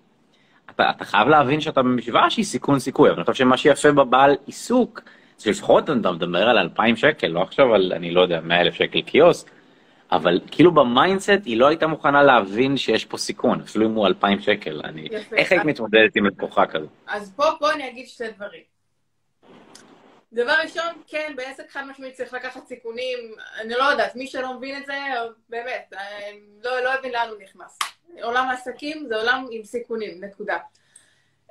אתה, 0.69 0.89
אתה 0.89 1.05
חייב 1.05 1.27
להבין 1.27 1.61
שאתה 1.61 1.81
במשוואה 1.81 2.29
שהיא 2.29 2.45
סיכון 2.45 2.79
סיכוי, 2.79 3.09
אבל 3.09 3.17
אני 3.17 3.25
חושב 3.25 3.43
שמה 3.43 3.57
שיפה 3.57 3.91
בבעל 3.91 4.35
עסק, 4.45 5.01
זה 5.37 5.49
לפחות 5.49 5.83
אתה 5.83 6.11
מדבר 6.11 6.49
על 6.49 6.57
2,000 6.57 6.95
שקל, 6.95 7.27
לא 7.27 7.41
עכשיו 7.41 7.75
על, 7.75 7.93
אני 7.95 8.11
לא 8.11 8.21
יודע, 8.21 8.41
100,000 8.41 8.73
שקל 8.73 9.01
קיוסק, 9.01 9.49
אבל 10.11 10.39
כאילו 10.51 10.71
ב 10.71 10.81
mindset 10.81 11.45
היא 11.45 11.57
לא 11.57 11.67
הייתה 11.67 11.87
מוכנה 11.87 12.23
להבין 12.23 12.77
שיש 12.77 13.05
פה 13.05 13.17
סיכון, 13.17 13.61
אפילו 13.61 13.85
אם 13.85 13.93
הוא 13.93 14.07
2,000 14.07 14.39
שקל. 14.39 14.81
אני... 14.83 15.07
יפה. 15.11 15.35
איך 15.35 15.51
היית 15.51 15.65
מתמודדת 15.65 16.15
עם 16.15 16.25
לקוחה 16.25 16.65
כזו? 16.65 16.87
אז 17.07 17.33
פה, 17.35 17.43
פה 17.59 17.71
אני 17.71 17.89
אגיד 17.89 18.07
שתי 18.07 18.27
דברים. 18.35 18.77
דבר 20.33 20.53
ראשון, 20.63 21.01
כן, 21.07 21.33
בעסק 21.35 21.71
חד 21.71 21.83
משמעית 21.89 22.13
צריך 22.13 22.33
לקחת 22.33 22.67
סיכונים, 22.67 23.17
אני 23.61 23.73
לא 23.73 23.83
יודעת, 23.83 24.15
מי 24.15 24.27
שלא 24.27 24.53
מבין 24.53 24.81
את 24.81 24.85
זה, 24.85 24.93
באמת, 25.49 25.93
לא, 26.63 26.79
לא 26.83 26.93
הבין 26.93 27.11
לאן 27.11 27.29
הוא 27.29 27.37
נכנס. 27.43 27.79
עולם 28.21 28.49
העסקים 28.49 29.05
זה 29.07 29.15
עולם 29.15 29.45
עם 29.51 29.63
סיכונים, 29.63 30.23
נקודה. 30.23 30.57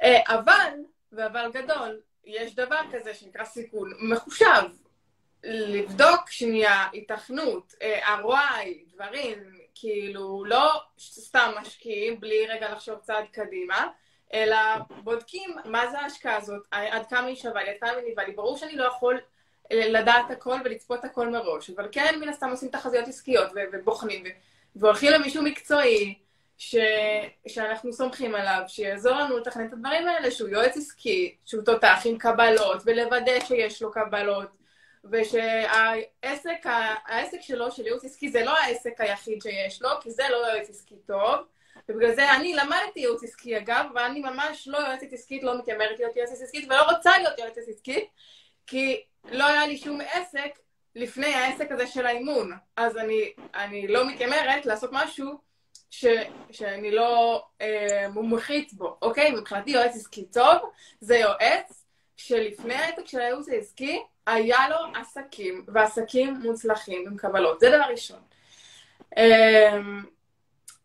אה, 0.02 0.20
אבל, 0.28 0.70
ואבל 1.12 1.50
גדול, 1.52 1.98
יש 2.26 2.54
דבר 2.54 2.80
כזה 2.92 3.14
שנקרא 3.14 3.44
סיכון 3.44 3.92
מחושב. 4.00 4.62
לבדוק 5.44 6.30
שנייה 6.30 6.86
התכנות, 6.94 7.74
אה, 7.82 8.16
ROI, 8.20 8.94
דברים, 8.94 9.38
כאילו, 9.74 10.44
לא 10.44 10.80
סתם 10.98 11.52
משקיעים 11.60 12.20
בלי 12.20 12.46
רגע 12.46 12.72
לחשוב 12.72 12.98
צעד 12.98 13.24
קדימה, 13.32 13.88
אלא 14.34 14.56
בודקים 15.04 15.56
מה 15.64 15.90
זה 15.90 15.98
ההשקעה 15.98 16.36
הזאת, 16.36 16.66
עד 16.70 17.06
כמה 17.06 17.26
היא 17.26 17.36
שווה 17.36 17.64
לי, 17.64 17.70
עד 17.70 17.76
כמה 17.80 17.90
היא 17.90 18.04
ניבה 18.04 18.24
לי. 18.24 18.32
ברור 18.32 18.56
שאני 18.56 18.76
לא 18.76 18.84
יכול 18.84 19.20
לדעת 19.70 20.30
הכל 20.30 20.58
ולצפות 20.64 21.04
הכל 21.04 21.28
מראש, 21.28 21.70
אבל 21.70 21.88
כן, 21.92 22.18
מן 22.20 22.28
הסתם 22.28 22.50
עושים 22.50 22.68
תחזיות 22.68 23.08
עסקיות 23.08 23.50
ובוחנים, 23.72 24.24
והולכים 24.76 25.12
למישהו 25.12 25.42
מקצועי, 25.42 26.18
ש... 26.58 26.76
שאנחנו 27.48 27.92
סומכים 27.92 28.34
עליו, 28.34 28.62
שיעזור 28.66 29.12
לנו 29.12 29.38
לתכנן 29.38 29.66
את 29.66 29.72
הדברים 29.72 30.08
האלה, 30.08 30.30
שהוא 30.30 30.48
יועץ 30.48 30.76
עסקי, 30.76 31.36
שהוא 31.44 31.62
תותח 31.62 32.02
עם 32.04 32.18
קבלות, 32.18 32.82
ולוודא 32.84 33.40
שיש 33.40 33.82
לו 33.82 33.90
קבלות, 33.92 34.48
ושהעסק 35.12 36.66
העסק 37.06 37.40
שלו, 37.40 37.70
של 37.70 37.86
ייעוץ 37.86 38.04
עסקי, 38.04 38.28
זה 38.28 38.44
לא 38.44 38.58
העסק 38.58 39.00
היחיד 39.00 39.42
שיש 39.42 39.82
לו, 39.82 39.88
כי 40.00 40.10
זה 40.10 40.22
לא 40.30 40.36
יועץ 40.36 40.70
עסקי 40.70 40.94
טוב, 41.06 41.34
ובגלל 41.88 42.14
זה 42.14 42.32
אני 42.36 42.54
למדתי 42.54 43.00
ייעוץ 43.00 43.24
עסקי 43.24 43.56
אגב, 43.56 43.84
ואני 43.94 44.20
ממש 44.20 44.68
לא 44.68 44.78
יועצת 44.78 45.12
עסקית, 45.12 45.42
לא 45.42 45.58
מתיימרת 45.58 45.98
להיות 45.98 46.16
יועצת 46.16 46.42
עסקית, 46.42 46.64
ולא 46.68 46.82
רוצה 46.90 47.18
להיות 47.18 47.38
יועצת 47.38 47.62
עסקית, 47.68 48.04
כי 48.66 49.02
לא 49.24 49.46
היה 49.46 49.66
לי 49.66 49.76
שום 49.76 50.00
עסק 50.00 50.58
לפני 50.94 51.34
העסק 51.34 51.72
הזה 51.72 51.86
של 51.86 52.06
האימון. 52.06 52.52
אז 52.76 52.96
אני, 52.96 53.32
אני 53.54 53.88
לא 53.88 54.08
מתיימרת 54.08 54.66
לעשות 54.66 54.90
משהו 54.92 55.38
ש, 55.90 56.04
שאני 56.50 56.90
לא 56.90 57.44
אה, 57.60 58.08
מומחית 58.08 58.72
בו, 58.72 58.96
אוקיי? 59.02 59.30
מבחינתי 59.30 59.70
יועץ 59.70 59.94
עסקי 59.94 60.24
טוב 60.24 60.70
זה 61.00 61.16
יועץ 61.16 61.84
שלפני 62.16 62.74
העסק 62.74 63.06
של 63.06 63.20
הייעוץ 63.20 63.48
העסקי 63.48 64.02
היה 64.26 64.68
לו 64.68 64.76
עסקים, 65.00 65.64
ועסקים 65.68 66.34
מוצלחים 66.42 67.06
עם 67.06 67.16
קבלות. 67.16 67.60
זה 67.60 67.68
דבר 67.68 67.90
ראשון. 67.90 68.18
אה, 69.18 69.78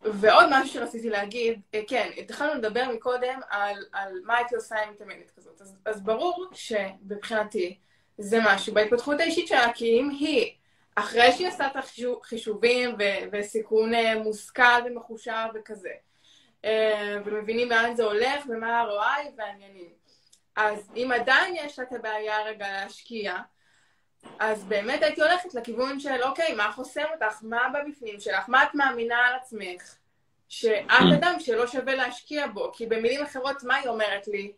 ועוד 0.01 0.45
משהו 0.49 0.73
שרציתי 0.73 1.09
להגיד, 1.09 1.61
אה, 1.73 1.81
כן, 1.87 2.09
התחלנו 2.17 2.53
לדבר 2.53 2.83
מקודם 2.93 3.39
על, 3.49 3.85
על 3.93 4.19
מה 4.23 4.37
הייתי 4.37 4.55
עושה 4.55 4.75
עם 4.83 4.93
מתאמנת 4.93 5.31
כזאת. 5.37 5.61
אז, 5.61 5.75
אז 5.85 6.01
ברור 6.01 6.47
שמבחינתי 6.53 7.77
זה 8.17 8.39
משהו 8.45 8.73
בהתפתחות 8.73 9.19
האישית 9.19 9.47
שלה, 9.47 9.73
כי 9.73 9.99
אם 9.99 10.09
היא, 10.09 10.53
אחרי 10.95 11.31
שהיא 11.31 11.47
עשתה 11.47 11.67
את 11.67 11.75
החישובים 11.75 12.95
ו- 12.99 13.29
וסיכון 13.31 13.93
אה, 13.93 14.19
מושכל 14.19 14.81
ומחושב 14.85 15.45
וכזה, 15.53 15.93
אה, 16.65 17.17
ומבינים 17.25 17.69
לאן 17.69 17.95
זה 17.95 18.03
הולך 18.03 18.43
ומה 18.49 18.79
ה-ROI 18.79 19.29
והעניינים, 19.37 19.89
אז 20.55 20.91
אם 20.95 21.11
עדיין 21.15 21.55
יש 21.55 21.79
לה 21.79 21.85
את 21.85 21.93
הבעיה 21.93 22.43
רגע 22.43 22.67
להשקיע, 22.71 23.37
אז 24.39 24.63
באמת 24.63 25.03
הייתי 25.03 25.21
הולכת 25.21 25.53
לכיוון 25.53 25.99
של, 25.99 26.23
אוקיי, 26.23 26.53
מה 26.53 26.71
חוסם 26.71 27.03
אותך? 27.13 27.39
מה 27.41 27.61
בבפנים 27.73 28.19
שלך? 28.19 28.49
מה 28.49 28.63
את 28.63 28.75
מאמינה 28.75 29.27
על 29.27 29.35
עצמך? 29.35 29.95
שאת 30.49 30.89
mm. 30.89 31.15
אדם 31.17 31.39
שלא 31.39 31.67
שווה 31.67 31.95
להשקיע 31.95 32.47
בו. 32.47 32.71
כי 32.73 32.85
במילים 32.85 33.23
אחרות, 33.23 33.63
מה 33.63 33.75
היא 33.75 33.87
אומרת 33.87 34.27
לי? 34.27 34.53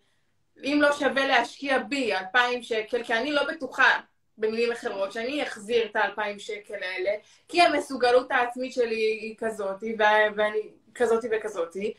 אם 0.64 0.80
לא 0.82 0.92
שווה 0.92 1.28
להשקיע 1.28 1.80
בי 1.80 2.16
2,000 2.16 2.64
שקל, 2.64 3.04
כי 3.04 3.14
אני 3.14 3.32
לא 3.32 3.44
בטוחה, 3.48 4.00
במילים 4.38 4.72
אחרות, 4.72 5.12
שאני 5.12 5.44
אחזיר 5.44 5.86
את 5.86 5.96
ה-2,000 5.96 6.40
שקל 6.40 6.74
האלה, 6.74 7.12
כי 7.48 7.62
המסוגלות 7.62 8.32
העצמית 8.32 8.74
שלי 8.74 8.96
היא 8.96 9.36
כזאתי, 9.38 9.96
ואני 10.36 10.70
כזאתי 10.96 11.28
וכזאתי, 11.32 11.94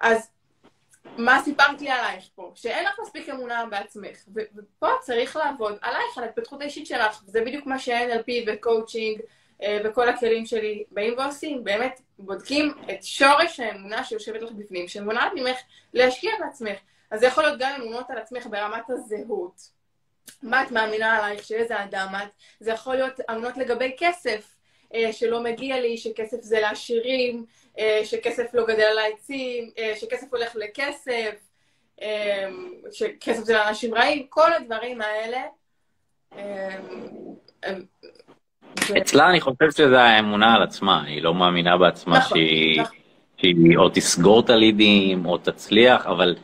אז 0.00 0.30
מה 1.04 1.40
סיפרת 1.44 1.80
לי 1.80 1.90
עלייך 1.90 2.24
פה? 2.34 2.52
שאין 2.54 2.84
לך 2.84 3.00
מספיק 3.02 3.28
אמונה 3.28 3.66
בעצמך, 3.70 4.24
ופה 4.34 4.88
צריך 5.00 5.36
לעבוד 5.36 5.78
עלייך, 5.82 6.18
על 6.18 6.24
ההתפתחות 6.24 6.60
האישית 6.60 6.86
שלך, 6.86 7.22
וזה 7.26 7.40
בדיוק 7.40 7.66
מה 7.66 7.78
ש-NLP 7.78 8.32
וקואוצ'ינג 8.46 9.20
אה, 9.62 9.78
וכל 9.84 10.08
הכלים 10.08 10.46
שלי 10.46 10.84
באים 10.90 11.18
ועושים, 11.18 11.64
באמת 11.64 12.00
בודקים 12.18 12.74
את 12.90 13.04
שורש 13.04 13.60
האמונה 13.60 14.04
שיושבת 14.04 14.42
לך 14.42 14.52
בפנים, 14.52 14.88
שמונעת 14.88 15.32
ממך 15.34 15.56
להשקיע 15.94 16.32
בעצמך. 16.40 16.78
אז 17.10 17.20
זה 17.20 17.26
יכול 17.26 17.44
להיות 17.44 17.58
גם 17.58 17.80
אמונות 17.80 18.10
על 18.10 18.18
עצמך 18.18 18.46
ברמת 18.46 18.90
הזהות. 18.90 19.81
מה 20.42 20.62
את 20.62 20.70
מאמינה 20.70 21.16
עלייך, 21.16 21.44
שאיזה 21.44 21.82
אדם 21.84 22.14
את? 22.22 22.28
זה 22.60 22.70
יכול 22.70 22.94
להיות 22.94 23.20
אמונות 23.30 23.56
לגבי 23.56 23.94
כסף, 23.98 24.56
אה, 24.94 25.12
שלא 25.12 25.42
מגיע 25.42 25.80
לי, 25.80 25.98
שכסף 25.98 26.42
זה 26.42 26.60
לעשירים, 26.60 27.44
אה, 27.78 28.00
שכסף 28.04 28.54
לא 28.54 28.66
גדל 28.66 28.82
על 28.82 28.98
העצים, 28.98 29.70
אה, 29.78 29.92
שכסף 29.96 30.26
הולך 30.32 30.56
לכסף, 30.56 31.48
שכסף 32.92 33.44
זה 33.44 33.54
לאנשים 33.54 33.94
רעים, 33.94 34.26
כל 34.28 34.52
הדברים 34.52 34.98
האלה. 35.00 35.42
אצלה 38.98 39.30
אני 39.30 39.40
חושב 39.40 39.70
שזה 39.70 40.00
האמונה 40.00 40.54
על 40.54 40.62
עצמה, 40.62 41.04
היא 41.04 41.22
לא 41.22 41.34
מאמינה 41.34 41.78
בעצמה 41.78 42.18
נכון, 42.18 42.38
שהיא, 42.38 42.80
נכון. 42.80 42.96
שהיא 43.36 43.76
או 43.76 43.88
תסגור 43.88 44.40
את 44.40 44.50
הלידים 44.50 45.26
או 45.26 45.38
תצליח, 45.38 46.06
אבל 46.06 46.36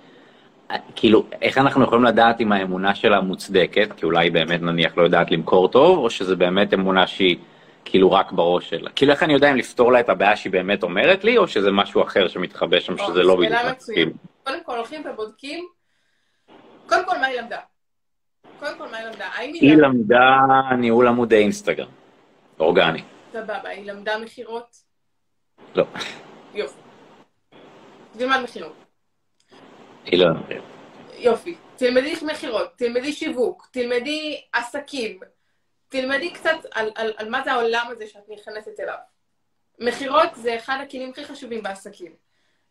כאילו, 0.97 1.25
איך 1.43 1.59
אנחנו 1.59 1.85
יכולים 1.85 2.05
לדעת 2.05 2.41
אם 2.41 2.53
האמונה 2.53 2.95
שלה 2.95 3.21
מוצדקת, 3.21 3.93
כי 3.97 4.07
אולי 4.07 4.27
היא 4.27 4.33
באמת 4.33 4.63
נניח 4.63 4.97
לא 4.97 5.03
יודעת 5.03 5.31
למכור 5.31 5.69
טוב, 5.69 5.99
או 5.99 6.11
שזה 6.11 6.37
באמת 6.37 6.75
אמונה 6.75 7.07
שהיא 7.07 7.37
כאילו 7.85 8.13
רק 8.13 8.33
בראש 8.33 8.71
שלה? 8.71 8.91
כאילו, 8.91 9.13
איך 9.13 9.23
אני 9.23 9.33
יודע 9.33 9.51
אם 9.51 9.57
לפתור 9.57 9.93
לה 9.93 10.01
את 10.01 10.09
הבעיה 10.09 10.37
שהיא 10.37 10.53
באמת 10.53 10.83
אומרת 10.83 11.25
לי, 11.25 11.39
או 11.39 11.49
שזה 11.49 11.71
משהו 11.71 12.03
אחר 12.03 12.29
שמתחבא 12.29 12.81
שם, 12.81 12.99
שזה 12.99 13.23
לא 13.23 13.37
בדיוק. 13.37 13.53
מצוינת. 13.71 14.13
קודם 14.45 14.65
כל 14.65 14.77
הולכים 14.77 15.03
ובודקים, 15.13 15.65
קודם 16.89 17.05
כל 17.07 17.19
מה 17.19 17.27
היא 17.27 17.41
למדה. 17.41 17.59
קודם 18.61 18.79
כל 18.79 18.89
מה 18.91 18.97
היא 18.97 19.07
למדה. 19.07 19.27
היא 19.37 19.77
למדה 19.77 20.39
ניהול 20.79 21.09
עמודי 21.09 21.37
אינסטגרם, 21.37 21.89
אורגני. 22.61 23.03
סבבה, 23.33 23.69
היא 23.69 23.93
למדה 23.93 24.19
מכירות? 24.19 24.77
לא. 25.75 25.85
יופי. 26.55 26.81
תלמד 28.19 28.41
מכירות. 28.43 28.88
למדה. 30.13 30.55
יופי. 31.19 31.57
תלמדי 31.77 32.15
מכירות, 32.23 32.73
תלמדי 32.77 33.13
שיווק, 33.13 33.69
תלמדי 33.73 34.43
עסקים, 34.53 35.21
תלמדי 35.89 36.31
קצת 36.31 36.57
על, 36.71 36.91
על, 36.95 37.13
על 37.17 37.29
מה 37.29 37.43
זה 37.45 37.53
העולם 37.53 37.87
הזה 37.91 38.07
שאת 38.07 38.29
נכנסת 38.29 38.81
אליו. 38.81 38.97
מכירות 39.79 40.29
זה 40.35 40.57
אחד 40.57 40.79
הכלים 40.83 41.11
הכי 41.11 41.25
חשובים 41.25 41.63
בעסקים. 41.63 42.13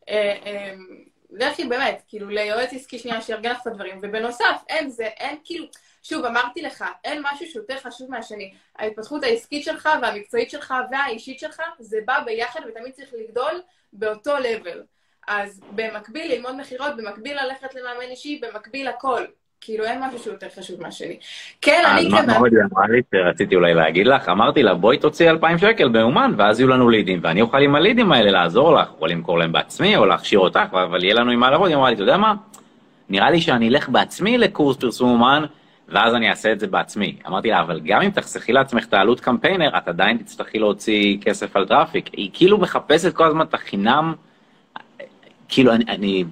אה, 0.10 0.38
אה, 0.46 0.74
לכי 1.29 1.65
באמת, 1.65 2.01
כאילו 2.08 2.29
ליועץ 2.29 2.74
עסקי 2.74 3.00
שנייה 3.00 3.22
שיארגן 3.22 3.51
לך 3.51 3.62
את 3.62 3.67
הדברים, 3.67 4.00
ובנוסף, 4.01 4.62
אין 4.70 4.89
זה, 4.89 5.06
אין 5.06 5.38
כאילו, 5.44 5.65
שוב, 6.03 6.25
אמרתי 6.25 6.62
לך, 6.62 6.86
אין 7.03 7.24
משהו 7.24 7.46
שיותר 7.46 7.77
חשוב 7.77 8.12
מהשני. 8.12 8.53
ההתפתחות 8.75 9.24
העסקית 9.24 9.63
שלך 9.63 9.89
והמקצועית 10.01 10.50
שלך 10.50 10.74
והאישית 10.91 11.39
שלך, 11.39 11.62
זה 11.79 11.98
בא 12.06 12.20
ביחד 12.25 12.60
ותמיד 12.67 12.94
צריך 12.94 13.13
לגדול 13.13 13.62
באותו 13.94 14.38
level. 14.38 14.97
אז 15.27 15.62
במקביל 15.75 16.31
ללמוד 16.34 16.55
מכירות, 16.62 16.91
במקביל 16.98 17.38
ללכת 17.43 17.75
למאמן 17.75 18.12
אישי, 18.12 18.41
במקביל 18.43 18.88
הכל. 18.88 19.22
כאילו 19.62 19.84
אין 19.86 20.03
משהו 20.03 20.19
שהוא 20.19 20.34
יותר 20.34 20.48
חשוב 20.57 20.81
מהשני. 20.81 21.17
כן, 21.62 21.84
אני 21.86 22.10
כמאמן... 22.10 22.19
אז 22.19 22.27
מה 22.27 22.39
מאוד 22.39 22.51
אמרה 22.72 22.88
לי, 22.88 23.01
רציתי 23.29 23.55
אולי 23.55 23.74
להגיד 23.74 24.07
לך, 24.07 24.29
אמרתי 24.29 24.63
לה, 24.63 24.74
בואי 24.74 24.98
תוציא 24.98 25.29
2,000 25.29 25.57
שקל 25.57 25.89
באומן, 25.89 26.34
ואז 26.38 26.60
יהיו 26.60 26.67
לנו 26.67 26.89
לידים, 26.89 27.19
ואני 27.24 27.41
אוכל 27.41 27.57
עם 27.57 27.75
הלידים 27.75 28.12
האלה 28.12 28.31
לעזור 28.31 28.74
לך, 28.74 28.88
או 29.01 29.07
למכור 29.07 29.39
להם 29.39 29.51
בעצמי, 29.51 29.98
או 29.98 30.05
להכשיר 30.05 30.39
אותך, 30.39 30.60
אבל 30.72 31.03
יהיה 31.03 31.13
לנו 31.13 31.31
עם 31.31 31.39
מה 31.39 31.51
לעבוד. 31.51 31.67
היא 31.67 31.75
אמרה 31.75 31.89
לי, 31.89 31.96
אתה 31.96 32.03
יודע 32.03 32.17
מה? 32.17 32.34
נראה 33.10 33.31
לי 33.31 33.41
שאני 33.41 33.69
אלך 33.69 33.89
בעצמי 33.89 34.38
לקורס 34.38 34.77
פרסום 34.77 35.10
ממומן, 35.10 35.43
ואז 35.88 36.15
אני 36.15 36.29
אעשה 36.29 36.51
את 36.51 36.60
זה 36.60 36.67
בעצמי. 36.67 37.15
אמרתי 37.27 37.50
לה, 37.50 37.62
אבל 37.62 37.79
גם 37.84 38.01
אם 38.01 38.10
תחסכי 38.10 38.53
לעצמך 38.53 38.86
את 38.86 38.93
העלות 38.93 39.19
קמפיינר, 39.19 39.77
את 39.77 39.88
עדיין 39.88 40.17
תצטרכי 40.17 40.60
להוציא 40.60 41.17
כסף 41.22 41.55
על 41.55 41.65
traffic. 41.65 42.10
היא 42.13 42.29
כאילו 42.34 42.57
מחפשת 42.57 43.13
כל 43.13 43.27
הזמן 43.27 43.46
את 43.46 43.53
החינם, 43.53 44.13
כאילו, 45.50 45.74
אני, 45.74 45.86
אני 45.88 46.24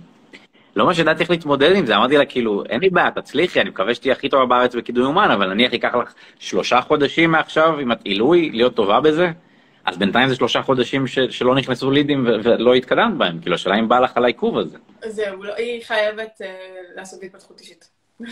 לא 0.75 0.85
ממש 0.85 0.99
ידעתי 0.99 1.21
איך 1.21 1.29
להתמודד 1.29 1.75
עם 1.75 1.85
זה, 1.85 1.95
אמרתי 1.95 2.17
לה, 2.17 2.25
כאילו, 2.25 2.63
אין 2.69 2.81
לי 2.81 2.89
בעיה, 2.89 3.11
תצליחי, 3.11 3.61
אני 3.61 3.69
מקווה 3.69 3.95
שתהיי 3.95 4.11
הכי 4.11 4.29
טובה 4.29 4.45
בארץ 4.45 4.75
בקידום 4.75 5.05
ממומן, 5.05 5.31
אבל 5.31 5.53
נניח 5.53 5.73
ייקח 5.73 5.95
לך 5.95 6.13
שלושה 6.39 6.81
חודשים 6.81 7.31
מעכשיו, 7.31 7.79
עם 7.79 7.91
עילוי, 8.03 8.49
להיות 8.53 8.75
טובה 8.75 8.99
בזה, 9.01 9.31
אז 9.85 9.97
בינתיים 9.97 10.29
זה 10.29 10.35
שלושה 10.35 10.61
חודשים 10.61 11.07
ש, 11.07 11.19
שלא 11.19 11.55
נכנסו 11.55 11.91
לידים 11.91 12.27
ולא 12.43 12.73
התקדמת 12.73 13.13
בהם, 13.17 13.39
כאילו, 13.41 13.55
השאלה 13.55 13.79
אם 13.79 13.87
בא 13.87 13.99
לך 13.99 14.17
על 14.17 14.23
העיכוב 14.23 14.57
הזה. 14.57 14.77
זהו, 15.05 15.43
לא, 15.43 15.55
היא 15.55 15.83
חייבת 15.83 16.41
uh, 16.41 16.45
לעשות 16.95 17.23
התפתחות 17.23 17.59
אישית. 17.59 17.89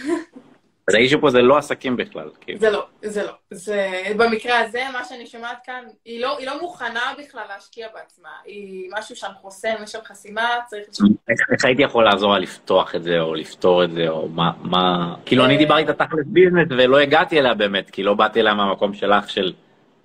אז 0.87 0.95
האישו 0.95 1.21
פה 1.21 1.29
זה 1.29 1.41
לא 1.41 1.57
עסקים 1.57 1.97
בכלל. 1.97 2.29
כאילו. 2.41 2.59
זה 2.59 2.69
לא, 2.69 2.85
זה 3.01 3.23
לא. 3.23 3.31
זה, 3.51 4.03
במקרה 4.17 4.59
הזה, 4.59 4.83
מה 4.93 5.03
שאני 5.03 5.27
שומעת 5.27 5.57
כאן, 5.65 5.83
היא 6.05 6.21
לא, 6.21 6.37
היא 6.37 6.47
לא 6.47 6.61
מוכנה 6.61 7.13
בכלל 7.19 7.43
להשקיע 7.49 7.87
בעצמה. 7.95 8.29
היא 8.45 8.89
משהו 8.97 9.15
שם 9.15 9.27
חוסם, 9.41 9.73
יש 9.83 9.91
שם 9.91 9.99
חסימה, 10.05 10.49
צריך... 10.67 10.87
איך, 11.29 11.39
איך 11.51 11.65
הייתי 11.65 11.81
יכול 11.81 12.03
לעזור 12.03 12.33
לה 12.33 12.39
לפתוח 12.39 12.95
את 12.95 13.03
זה, 13.03 13.19
או 13.19 13.35
לפתור 13.35 13.83
את 13.83 13.91
זה, 13.91 14.09
או 14.09 14.29
מה... 14.29 14.51
מה... 14.61 15.15
כאילו, 15.25 15.45
אני 15.45 15.57
דיברתי 15.57 15.81
איתה 15.81 16.05
תכלס 16.05 16.25
ביזנס, 16.25 16.67
ולא 16.69 16.99
הגעתי 16.99 17.39
אליה 17.39 17.53
באמת, 17.53 17.89
כי 17.89 18.03
לא 18.03 18.13
באתי 18.13 18.41
אליה 18.41 18.53
מהמקום 18.53 18.93
שלך 18.93 19.29
של 19.29 19.53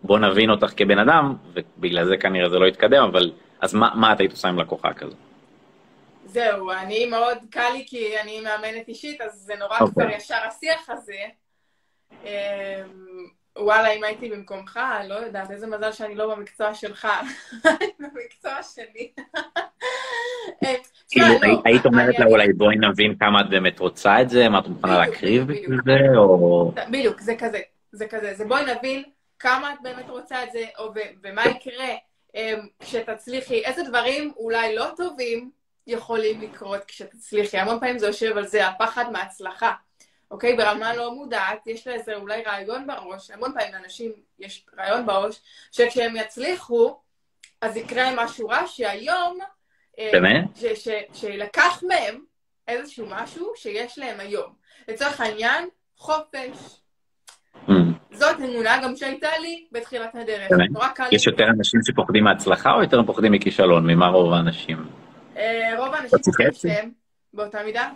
בוא 0.03 0.19
נבין 0.19 0.51
אותך 0.51 0.73
כבן 0.77 0.99
אדם, 0.99 1.35
ובגלל 1.55 2.05
זה 2.05 2.17
כנראה 2.17 2.49
זה 2.49 2.59
לא 2.59 2.67
יתקדם, 2.67 3.03
אבל... 3.03 3.31
אז 3.61 3.75
מה, 3.75 3.91
מה 3.95 4.13
את 4.13 4.21
היית 4.21 4.33
עושה 4.33 4.49
עם 4.49 4.59
לקוחה 4.59 4.93
כזו? 4.93 5.17
זהו, 6.29 6.71
אני 6.71 7.07
מאוד 7.07 7.39
קל 7.51 7.71
לי 7.73 7.85
כי 7.87 8.21
אני 8.21 8.41
מאמנת 8.41 8.89
אישית, 8.89 9.21
אז 9.21 9.33
זה 9.33 9.55
נורא 9.57 9.79
okay. 9.79 9.83
אוקיי. 9.83 10.05
כבר 10.07 10.17
ישר 10.17 10.39
השיח 10.49 10.91
הזה. 10.91 11.25
אמ, 12.25 12.29
וואלה, 13.59 13.89
אם 13.89 14.05
הייתי 14.05 14.31
במקומך, 14.31 14.81
לא 15.09 15.15
יודעת, 15.15 15.51
איזה 15.51 15.67
מזל 15.67 15.93
שאני 15.93 16.15
לא 16.15 16.35
במקצוע 16.35 16.75
שלך, 16.75 17.09
במקצוע 18.01 18.63
שלי. 18.63 19.13
אה, 20.65 20.75
כאילו, 21.11 21.27
לא, 21.43 21.63
היית 21.65 21.87
אומרת 21.87 22.19
לה 22.19 22.27
אולי 22.27 22.53
בואי 22.53 22.77
נבין 22.77 23.19
כמה 23.19 23.41
את 23.41 23.51
באמת 23.51 23.79
רוצה 23.79 24.23
את 24.23 24.31
זה, 24.31 24.49
מה 24.49 24.59
את 24.59 24.67
מוכנה 24.67 24.99
להקריב 24.99 25.53
בשביל 25.53 25.79
זה, 25.85 25.99
או... 26.17 26.73
בדיוק, 26.91 27.21
זה 27.21 27.37
כזה, 27.39 27.61
זה 27.93 28.07
כזה, 28.09 28.35
זה 28.35 28.45
בואי 28.45 28.63
נבין 28.77 29.03
כמה 29.39 29.73
את 29.73 29.79
באמת 29.83 30.09
רוצה 30.09 30.45
את 30.45 30.53
זה, 30.53 30.65
ומה 31.23 31.43
יקרה 31.47 31.95
אמ, 32.35 32.67
כשתצליחי, 32.81 33.65
איזה 33.65 33.83
דברים 33.83 34.33
אולי 34.37 34.75
לא 34.75 34.87
טובים, 34.97 35.51
יכולים 35.89 36.41
לקרות 36.41 36.85
כשתצליחי. 36.85 37.59
המון 37.59 37.81
פעמים 37.81 37.99
זה 37.99 38.07
יושב 38.07 38.37
על 38.37 38.47
זה, 38.47 38.67
הפחד 38.67 39.13
מההצלחה. 39.13 39.73
אוקיי? 40.31 40.57
ברמה 40.57 40.97
לא 40.97 41.15
מודעת, 41.15 41.67
יש 41.67 41.87
לה 41.87 41.95
איזה 41.95 42.15
אולי 42.15 42.43
רעיון 42.43 42.87
בראש, 42.87 43.31
המון 43.31 43.53
פעמים 43.53 43.75
לאנשים 43.75 44.13
יש 44.39 44.67
רעיון 44.79 45.07
בראש, 45.07 45.41
שכשהם 45.73 46.17
יצליחו, 46.17 47.01
אז 47.61 47.77
יקרה 47.77 48.25
משהו 48.25 48.49
רע 48.49 48.67
שהיום... 48.67 49.39
אה, 49.99 50.11
באמת? 50.13 50.45
שלקח 51.13 51.83
מהם 51.89 52.21
איזשהו 52.69 53.07
משהו 53.11 53.53
שיש 53.57 53.99
להם 53.99 54.21
היום. 54.21 54.53
לצורך 54.89 55.21
העניין, 55.21 55.69
חופש. 55.97 56.81
Mm. 57.69 57.73
זאת 58.13 58.37
אמונה 58.41 58.81
גם 58.85 58.97
שהייתה 58.97 59.39
לי 59.41 59.67
בתחילת 59.73 60.15
הדרך. 60.15 60.51
יש 61.13 61.27
יותר 61.27 61.45
אנשים 61.59 61.81
שפוחדים 61.83 62.25
מהצלחה 62.25 62.73
או 62.73 62.83
יותר 62.83 63.03
פוחדים 63.07 63.33
מכישלון? 63.33 63.87
ממה 63.87 64.07
רוב 64.07 64.33
האנשים? 64.33 64.98
אה, 65.39 65.79
רוב 65.79 65.95
האנשים 65.95 66.19
חושבים 66.19 66.53
שהם 66.53 66.91
באותה 67.33 67.63
מידה. 67.63 67.91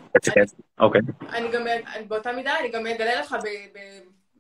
אוקיי. 0.79 1.01
אני 1.29 1.49
גם, 1.51 1.67
באותה 2.09 2.33
מידה, 2.33 2.59
אני 2.61 2.69
גם 2.69 2.87
אגלה 2.87 3.21
לך 3.21 3.37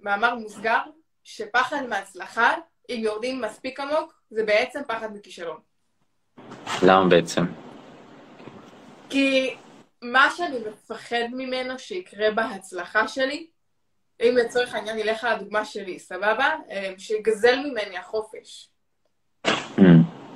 במאמר 0.00 0.34
מוסגר, 0.34 0.78
שפחד 1.24 1.86
מהצלחה, 1.88 2.54
אם 2.90 3.00
יורדים 3.04 3.40
מספיק 3.40 3.80
עמוק, 3.80 4.14
זה 4.30 4.44
בעצם 4.44 4.80
פחד 4.88 5.14
מכישלון. 5.14 5.58
למה 6.82 7.08
בעצם? 7.08 7.42
כי 9.10 9.54
מה 10.02 10.30
שאני 10.36 10.56
מפחד 10.68 11.26
ממנו 11.32 11.78
שיקרה 11.78 12.30
בהצלחה 12.30 13.08
שלי, 13.08 13.46
אם 14.20 14.34
לצורך 14.36 14.74
העניין 14.74 14.96
נלך 14.96 15.24
על 15.24 15.32
הדוגמה 15.32 15.64
שלי, 15.64 15.98
סבבה? 15.98 16.48
אה, 16.70 16.92
שיגזל 16.98 17.56
ממני 17.56 17.98
החופש. 17.98 18.68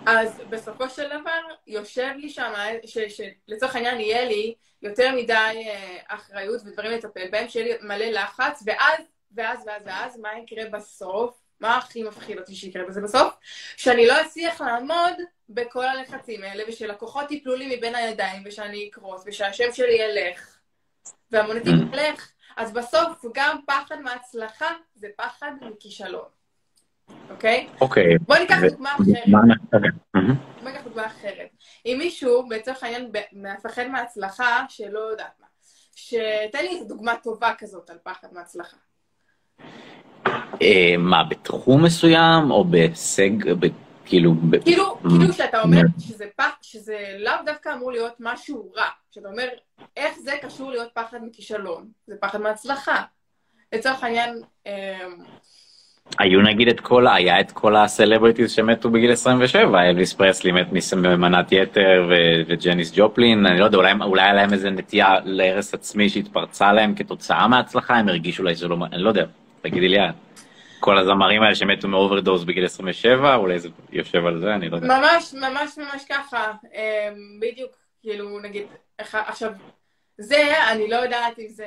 אז 0.07 0.41
בסופו 0.51 0.89
של 0.89 1.09
דבר 1.09 1.41
יושב 1.67 2.11
לי 2.17 2.31
שם, 2.31 2.53
שלצורך 2.87 3.75
העניין 3.75 4.01
יהיה 4.01 4.25
לי 4.25 4.55
יותר 4.83 5.17
מדי 5.17 5.33
אה, 5.67 5.99
אחריות 6.09 6.63
ודברים 6.65 6.93
לטפל 6.93 7.31
בהם, 7.31 7.49
שיהיה 7.49 7.67
לי 7.67 7.87
מלא 7.89 8.05
לחץ, 8.05 8.63
ואז, 8.67 9.01
ואז, 9.33 9.65
ואז, 9.67 9.83
ואז, 9.87 10.19
מה 10.19 10.29
יקרה 10.39 10.71
בסוף? 10.71 11.43
מה 11.61 11.79
הכי 11.79 12.03
מפחיד 12.03 12.39
אותי 12.39 12.55
שיקרה 12.55 12.85
בזה 12.85 13.01
בסוף? 13.01 13.35
שאני 13.77 14.07
לא 14.07 14.21
אצליח 14.21 14.61
לעמוד 14.61 15.15
בכל 15.49 15.85
הלחצים 15.85 16.43
האלה, 16.43 16.65
ושלקוחות 16.69 17.31
ייפלו 17.31 17.57
לי 17.57 17.77
מבין 17.77 17.95
הידיים, 17.95 18.43
ושאני 18.45 18.89
אקרוס, 18.89 19.23
ושהשם 19.27 19.73
שלי 19.73 19.95
ילך, 19.95 20.59
והמונטים 21.31 21.75
mm. 21.93 21.97
ילך. 21.97 22.33
אז 22.57 22.73
בסוף 22.73 23.25
גם 23.35 23.61
פחד 23.67 24.01
מהצלחה 24.01 24.73
זה 24.95 25.09
פחד 25.17 25.51
מכישלון. 25.61 26.36
אוקיי? 27.31 27.69
אוקיי. 27.81 28.19
בוא 28.19 28.37
ניקח 28.37 28.57
דוגמה 28.71 28.91
אחרת. 28.95 29.93
בוא 30.63 30.71
ניקח 30.71 30.81
דוגמה 30.85 31.07
אחרת. 31.07 31.49
אם 31.87 31.97
מישהו, 31.99 32.49
לצורך 32.51 32.83
העניין, 32.83 33.11
מפחד 33.33 33.87
מהצלחה, 33.87 34.65
שלא 34.69 34.99
יודעת 34.99 35.33
מה, 35.41 35.47
שתן 35.95 36.65
לי 36.65 36.85
דוגמה 36.89 37.15
טובה 37.23 37.53
כזאת 37.59 37.91
על 37.91 37.99
פחד 38.03 38.29
מהצלחה. 38.33 38.77
אה, 40.63 40.95
מה, 40.99 41.25
בתחום 41.25 41.85
מסוים, 41.85 42.51
או 42.51 42.65
בהישג, 42.65 43.31
כאילו... 44.05 44.33
כאילו, 44.65 44.99
כאילו 45.01 45.33
שאתה 45.33 45.63
אומר 45.63 45.81
שזה 45.99 46.25
פח, 46.37 46.53
שזה 46.63 47.17
לאו 47.19 47.33
דווקא 47.47 47.75
אמור 47.75 47.93
להיות 47.93 48.15
משהו 48.21 48.73
רע. 48.77 48.89
שאתה 49.11 49.29
אומר, 49.29 49.49
איך 49.97 50.19
זה 50.19 50.33
קשור 50.43 50.71
להיות 50.71 50.89
פחד 50.95 51.19
מכישלון? 51.23 51.89
זה 52.07 52.15
פחד 52.21 52.41
מהצלחה. 52.41 53.03
לצורך 53.73 54.05
העניין, 54.05 54.43
אמ, 54.67 54.73
היו 56.19 56.43
נגיד 56.43 56.69
את 56.69 56.81
כל, 56.81 57.07
היה 57.07 57.41
את 57.41 57.53
כל 57.53 57.77
הסלבריטיז 57.77 58.53
שמתו 58.53 58.91
בגיל 58.91 59.13
27, 59.13 59.83
אלוויס 59.83 60.13
פרסלי 60.13 60.53
מת 60.53 60.67
ממנת 60.97 61.53
יתר 61.53 62.11
וג'ניס 62.49 62.93
ג'ופלין, 62.97 63.47
אני 63.47 63.61
לא 63.61 63.65
יודע, 63.65 63.79
אולי, 63.79 63.93
אולי 64.03 64.23
היה 64.23 64.33
להם 64.33 64.53
איזה 64.53 64.71
נטייה 64.71 65.15
להרס 65.25 65.75
עצמי 65.75 66.09
שהתפרצה 66.09 66.73
להם 66.73 66.95
כתוצאה 66.95 67.49
מההצלחה, 67.49 67.97
הם 67.97 68.09
הרגישו 68.09 68.43
אולי 68.43 68.57
שלא, 68.57 68.77
אני 68.93 69.03
לא 69.03 69.09
יודע, 69.09 69.25
תגידי 69.61 69.89
לי 69.89 69.99
כל 70.81 70.99
הזמרים 70.99 71.43
האלה 71.43 71.55
שמתו 71.55 71.89
מאוברדוז 71.89 72.45
בגיל 72.45 72.65
27, 72.65 73.35
אולי 73.35 73.59
זה 73.59 73.69
יושב 73.93 74.27
על 74.27 74.41
זה, 74.41 74.55
אני 74.55 74.71
לא 74.71 74.77
יודע. 74.77 74.87
ממש, 74.87 75.35
ממש 75.35 75.79
ממש 75.79 76.05
ככה, 76.09 76.53
אמ, 76.75 77.41
בדיוק, 77.41 77.71
כאילו, 78.03 78.41
נגיד, 78.41 78.63
עכשיו, 78.99 79.53
זה, 80.19 80.71
אני 80.73 80.91
לא 80.91 80.97
יודעת 80.97 81.39
אם 81.39 81.49
זה... 81.49 81.67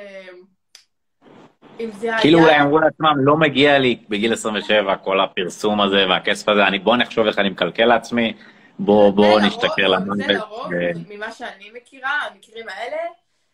אם 1.80 1.90
זה 1.90 2.06
היה... 2.06 2.20
כאילו 2.20 2.38
אולי 2.38 2.60
אמרו 2.60 2.78
לעצמם, 2.78 3.14
לא 3.16 3.36
מגיע 3.36 3.78
לי 3.78 4.02
בגיל 4.08 4.32
27 4.32 4.96
כל 4.96 5.20
הפרסום 5.20 5.80
הזה 5.80 6.06
והכסף 6.08 6.48
הזה, 6.48 6.66
אני 6.66 6.78
בוא 6.78 6.96
נחשוב 6.96 7.26
איך 7.26 7.38
אני 7.38 7.48
מקלקל 7.48 7.84
לעצמי, 7.84 8.32
בוא, 8.78 9.10
בוא 9.10 9.40
נשתכר 9.40 9.88
למון. 9.88 10.16
זה 10.16 10.32
לרוב, 10.32 10.68
ממה 11.08 11.32
שאני 11.32 11.70
מכירה, 11.74 12.20
המקרים 12.30 12.68
האלה, 12.68 12.96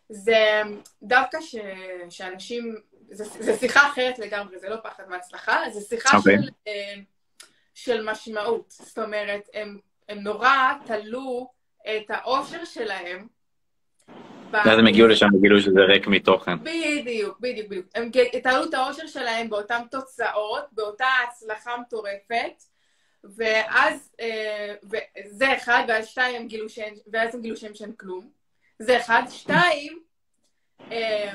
זה 0.08 0.62
דווקא 1.02 1.38
ש... 1.40 1.56
שאנשים, 2.10 2.74
זה 3.10 3.56
שיחה 3.56 3.88
אחרת 3.88 4.18
לגמרי, 4.18 4.58
זה 4.58 4.68
לא 4.68 4.76
פחד 4.82 5.02
מהצלחה, 5.08 5.56
זה 5.72 5.80
שיחה 5.80 6.10
okay. 6.10 6.16
אוקיי. 6.16 6.36
של, 6.42 6.48
אה, 6.68 6.94
של 7.74 8.10
משמעות. 8.10 8.64
זאת 8.68 8.98
אומרת, 8.98 9.48
הם, 9.54 9.78
הם 10.08 10.18
נורא 10.18 10.72
תלו 10.86 11.50
את 11.88 12.10
האושר 12.10 12.64
שלהם 12.64 13.26
ואז 14.52 14.78
הם 14.78 14.86
הגיעו 14.86 15.08
לשם 15.08 15.26
וגילו 15.34 15.60
שזה 15.60 15.80
ריק 15.80 16.06
מתוכן. 16.06 16.58
בדיוק, 16.58 17.40
בדיוק, 17.40 17.68
בדיוק. 17.68 17.86
הם 17.94 18.10
תעלו 18.42 18.64
את 18.64 18.74
האושר 18.74 19.06
שלהם 19.06 19.50
באותן 19.50 19.82
תוצאות, 19.90 20.64
באותה 20.72 21.06
הצלחה 21.28 21.76
מטורפת, 21.76 22.62
ואז, 23.24 24.10
אה, 24.20 24.74
זה 25.26 25.56
אחד, 25.56 25.84
ואז 25.88 26.06
שתיים 26.06 26.42
הם 26.42 26.48
גילו 26.48 26.68
שאין, 26.68 26.94
ואז 27.12 27.34
הם 27.34 27.42
גילו 27.42 27.56
שהם 27.56 27.74
שאין 27.74 27.92
כלום. 27.92 28.30
זה 28.78 28.96
אחד. 28.96 29.22
שתיים, 29.30 29.98
אה, 30.92 31.32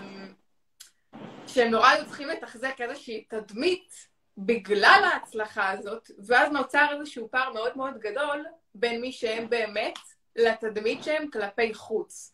שהם 1.48 1.72
נורא 1.72 1.90
היו 1.90 2.06
צריכים 2.06 2.28
לתחזק 2.28 2.82
איזושהי 2.82 3.24
תדמית 3.30 4.08
בגלל 4.38 5.02
ההצלחה 5.14 5.72
הזאת, 5.72 6.12
ואז 6.26 6.52
נוצר 6.52 6.86
איזשהו 7.00 7.30
פער 7.32 7.54
מאוד 7.54 7.78
מאוד 7.78 8.00
גדול 8.00 8.46
בין 8.76 9.02
מי 9.02 9.12
שהם 9.12 9.50
באמת 9.50 10.00
לתדמית 10.36 11.04
שהם 11.04 11.28
כלפי 11.34 11.74
חוץ. 11.74 12.34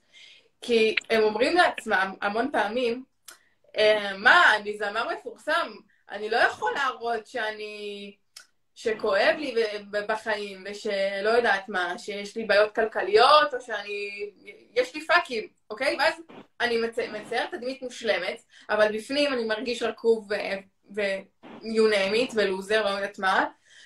כי 0.62 0.96
הם 1.10 1.24
אומרים 1.24 1.58
לעצמם 1.58 2.14
המון 2.22 2.50
פעמים, 2.52 3.04
אה, 3.78 4.18
מה, 4.18 4.56
אני 4.56 4.78
זמר 4.78 5.08
מפורסם, 5.14 5.72
אני 6.12 6.30
לא 6.30 6.38
יכול 6.38 6.74
להראות 6.74 7.28
שאני... 7.28 8.16
שכואב 8.78 9.36
לי 9.38 9.56
בחיים, 10.08 10.64
ושלא 10.66 11.30
יודעת 11.30 11.70
מה, 11.70 11.98
שיש 11.98 12.38
לי 12.38 12.46
בעיות 12.46 12.76
כלכליות, 12.76 13.54
או 13.54 13.62
שאני... 13.62 14.30
יש 14.76 14.96
לי 14.96 15.06
פאקים, 15.06 15.48
אוקיי? 15.70 15.98
ואז 16.00 16.14
אני 16.62 16.78
מציירת 17.12 17.52
תדמית 17.52 17.82
מושלמת, 17.82 18.42
אבל 18.70 18.98
בפנים 18.98 19.34
אני 19.34 19.44
מרגיש 19.44 19.84
רקוב 19.84 20.30
ו-you 20.96 21.92
name 21.94 22.30
it, 22.30 22.34
ולוזר, 22.36 22.84
לא 22.84 22.90
יודעת 22.90 23.20
מה, 23.20 23.46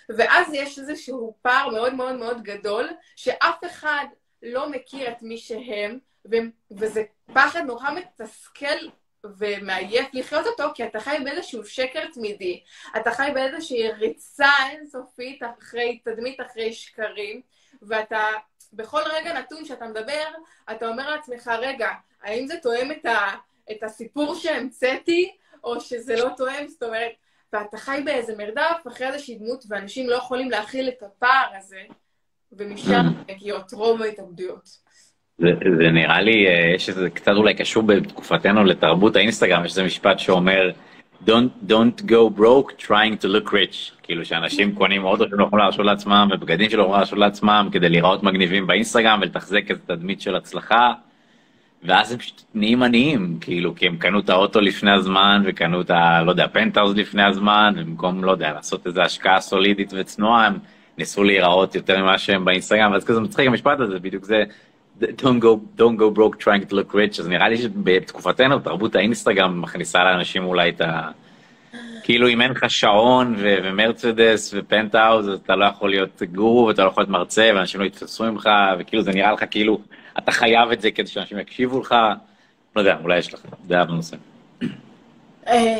ואז 0.09 0.53
יש 0.53 0.79
איזשהו 0.79 1.37
פער 1.41 1.69
מאוד 1.69 1.93
מאוד 1.93 2.15
מאוד 2.15 2.43
גדול, 2.43 2.89
שאף 3.15 3.65
אחד 3.65 4.05
לא 4.43 4.69
מכיר 4.69 5.11
את 5.11 5.21
מי 5.21 5.37
שהם, 5.37 5.99
ו- 6.25 6.35
וזה 6.71 7.03
פחד 7.33 7.61
נורא 7.65 7.91
מתסכל 7.91 8.87
ומעייף 9.23 10.07
לחיות 10.13 10.47
אותו, 10.47 10.63
כי 10.75 10.85
אתה 10.85 10.99
חי 10.99 11.17
באיזשהו 11.23 11.65
שקר 11.65 12.05
תמידי. 12.13 12.63
אתה 12.97 13.11
חי 13.11 13.31
באיזושהי 13.33 13.91
ריצה 13.91 14.51
אינסופית 14.69 15.41
אחרי 15.59 15.99
תדמית, 16.03 16.41
אחרי 16.41 16.73
שקרים, 16.73 17.41
ואתה, 17.81 18.27
בכל 18.73 19.01
רגע 19.13 19.33
נתון 19.39 19.65
שאתה 19.65 19.85
מדבר, 19.85 20.25
אתה 20.71 20.87
אומר 20.87 21.09
לעצמך, 21.09 21.51
רגע, 21.59 21.89
האם 22.21 22.47
זה 22.47 22.55
תואם 22.61 22.91
את, 22.91 23.05
ה, 23.05 23.35
את 23.71 23.83
הסיפור 23.83 24.35
שהמצאתי, 24.35 25.35
או 25.63 25.81
שזה 25.81 26.15
לא 26.15 26.29
תואם? 26.37 26.67
זאת 26.67 26.83
אומרת, 26.83 27.11
ואתה 27.53 27.77
חי 27.77 28.01
באיזה 28.05 28.35
מרדף 28.37 28.87
אחרי 28.87 29.07
איזושהי 29.07 29.35
דמות, 29.35 29.63
ואנשים 29.69 30.09
לא 30.09 30.15
יכולים 30.15 30.51
להכיל 30.51 30.89
את 30.89 31.03
הפער 31.03 31.55
הזה, 31.57 31.81
ומשם 32.51 33.05
מגיעות 33.27 33.73
רוב 33.73 34.01
ההתאבדויות. 34.01 34.69
זה, 35.41 35.53
זה 35.77 35.91
נראה 35.91 36.21
לי, 36.21 36.47
אה, 36.47 36.71
יש 36.75 36.89
איזה 36.89 37.09
קצת 37.09 37.31
אולי 37.35 37.53
קשור 37.53 37.83
בתקופתנו 37.83 38.63
לתרבות 38.63 39.15
האינסטגרם, 39.15 39.65
יש 39.65 39.71
איזה 39.71 39.83
משפט 39.83 40.19
שאומר, 40.19 40.71
Don't, 41.25 41.51
don't 41.67 42.01
go 42.05 42.29
broke 42.29 42.69
trying 42.77 43.15
to 43.23 43.27
look 43.27 43.51
rich. 43.51 43.91
כאילו 44.03 44.25
שאנשים 44.25 44.75
קונים 44.75 45.03
אוטו 45.03 45.29
שהם 45.29 45.39
לא 45.39 45.45
יכולים 45.45 45.63
להרשות 45.63 45.85
לעצמם 45.85 46.29
ובגדים 46.33 46.69
שלא 46.69 46.81
יכולים 46.81 46.97
להרשות 46.97 47.19
לעצמם 47.19 47.69
כדי 47.71 47.89
להיראות 47.89 48.23
מגניבים 48.23 48.67
באינסטגרם 48.67 49.19
ולתחזק 49.21 49.71
איזה 49.71 49.81
תדמית 49.85 50.21
של 50.21 50.35
הצלחה. 50.35 50.93
ואז 51.83 52.11
הם 52.11 52.17
פשוט 52.17 52.41
נהיים 52.53 52.83
עניים, 52.83 53.37
כאילו, 53.41 53.75
כי 53.75 53.87
הם 53.87 53.97
קנו 53.97 54.19
את 54.19 54.29
האוטו 54.29 54.61
לפני 54.61 54.91
הזמן 54.91 55.43
וקנו 55.45 55.81
את 55.81 55.89
ה... 55.89 56.23
לא 56.25 56.31
יודע, 56.31 56.47
פנטהאוז 56.47 56.95
לפני 56.95 57.23
הזמן, 57.23 57.73
ובמקום, 57.77 58.23
לא 58.23 58.31
יודע, 58.31 58.53
לעשות 58.53 58.87
איזו 58.87 59.01
השקעה 59.01 59.41
סולידית 59.41 59.93
וצנועה, 59.97 60.47
הם 60.47 60.57
ניסו 60.97 61.23
להיראות 61.23 61.75
יותר 61.75 62.03
ממה 62.03 62.17
שהם 62.17 62.45
באינסטגרם, 62.45 62.91
ואז 62.91 63.05
כזה 63.05 63.19
מצחיק 63.19 63.47
המשפט 63.47 63.79
הזה, 63.79 63.99
בדיוק 63.99 64.25
זה, 64.25 64.43
don't 64.99 65.39
go, 65.39 65.59
don't 65.75 65.97
go 65.97 66.09
broke 66.09 66.39
trying 66.39 66.65
to 66.69 66.75
look 66.75 66.93
rich, 66.93 67.19
אז 67.19 67.27
נראה 67.27 67.49
לי 67.49 67.57
שבתקופתנו 67.57 68.59
תרבות 68.59 68.95
האינסטגרם 68.95 69.61
מכניסה 69.61 70.03
לאנשים 70.03 70.43
אולי 70.43 70.69
את 70.69 70.81
ה... 70.81 71.09
כאילו 72.03 72.27
אם 72.27 72.41
אין 72.41 72.51
לך 72.51 72.69
שעון 72.69 73.35
ו- 73.37 73.57
ומרצדס 73.63 74.53
ופנטהאוז, 74.57 75.29
אז 75.29 75.39
אתה 75.39 75.55
לא 75.55 75.65
יכול 75.65 75.89
להיות 75.89 76.21
גורו 76.33 76.65
ואתה 76.67 76.83
לא 76.83 76.87
יכול 76.89 77.01
להיות 77.01 77.09
מרצה 77.09 77.51
ואנשים 77.55 77.79
לא 77.81 77.85
יתפסו 77.85 78.23
ממך, 78.23 78.49
וכאילו 78.79 79.03
זה 79.03 79.11
נראה 79.11 79.31
לך 79.31 79.43
כאילו 79.51 79.81
אתה 80.17 80.31
חייב 80.31 80.71
את 80.71 80.81
זה 80.81 80.91
כדי 80.91 81.07
שאנשים 81.07 81.39
יקשיבו 81.39 81.79
לך, 81.79 81.95
לא 82.75 82.81
יודע, 82.81 82.97
אולי 83.03 83.17
יש 83.17 83.33
לך 83.33 83.41
דעה 83.67 83.85
בנושא. 83.85 84.17
אה, 85.47 85.79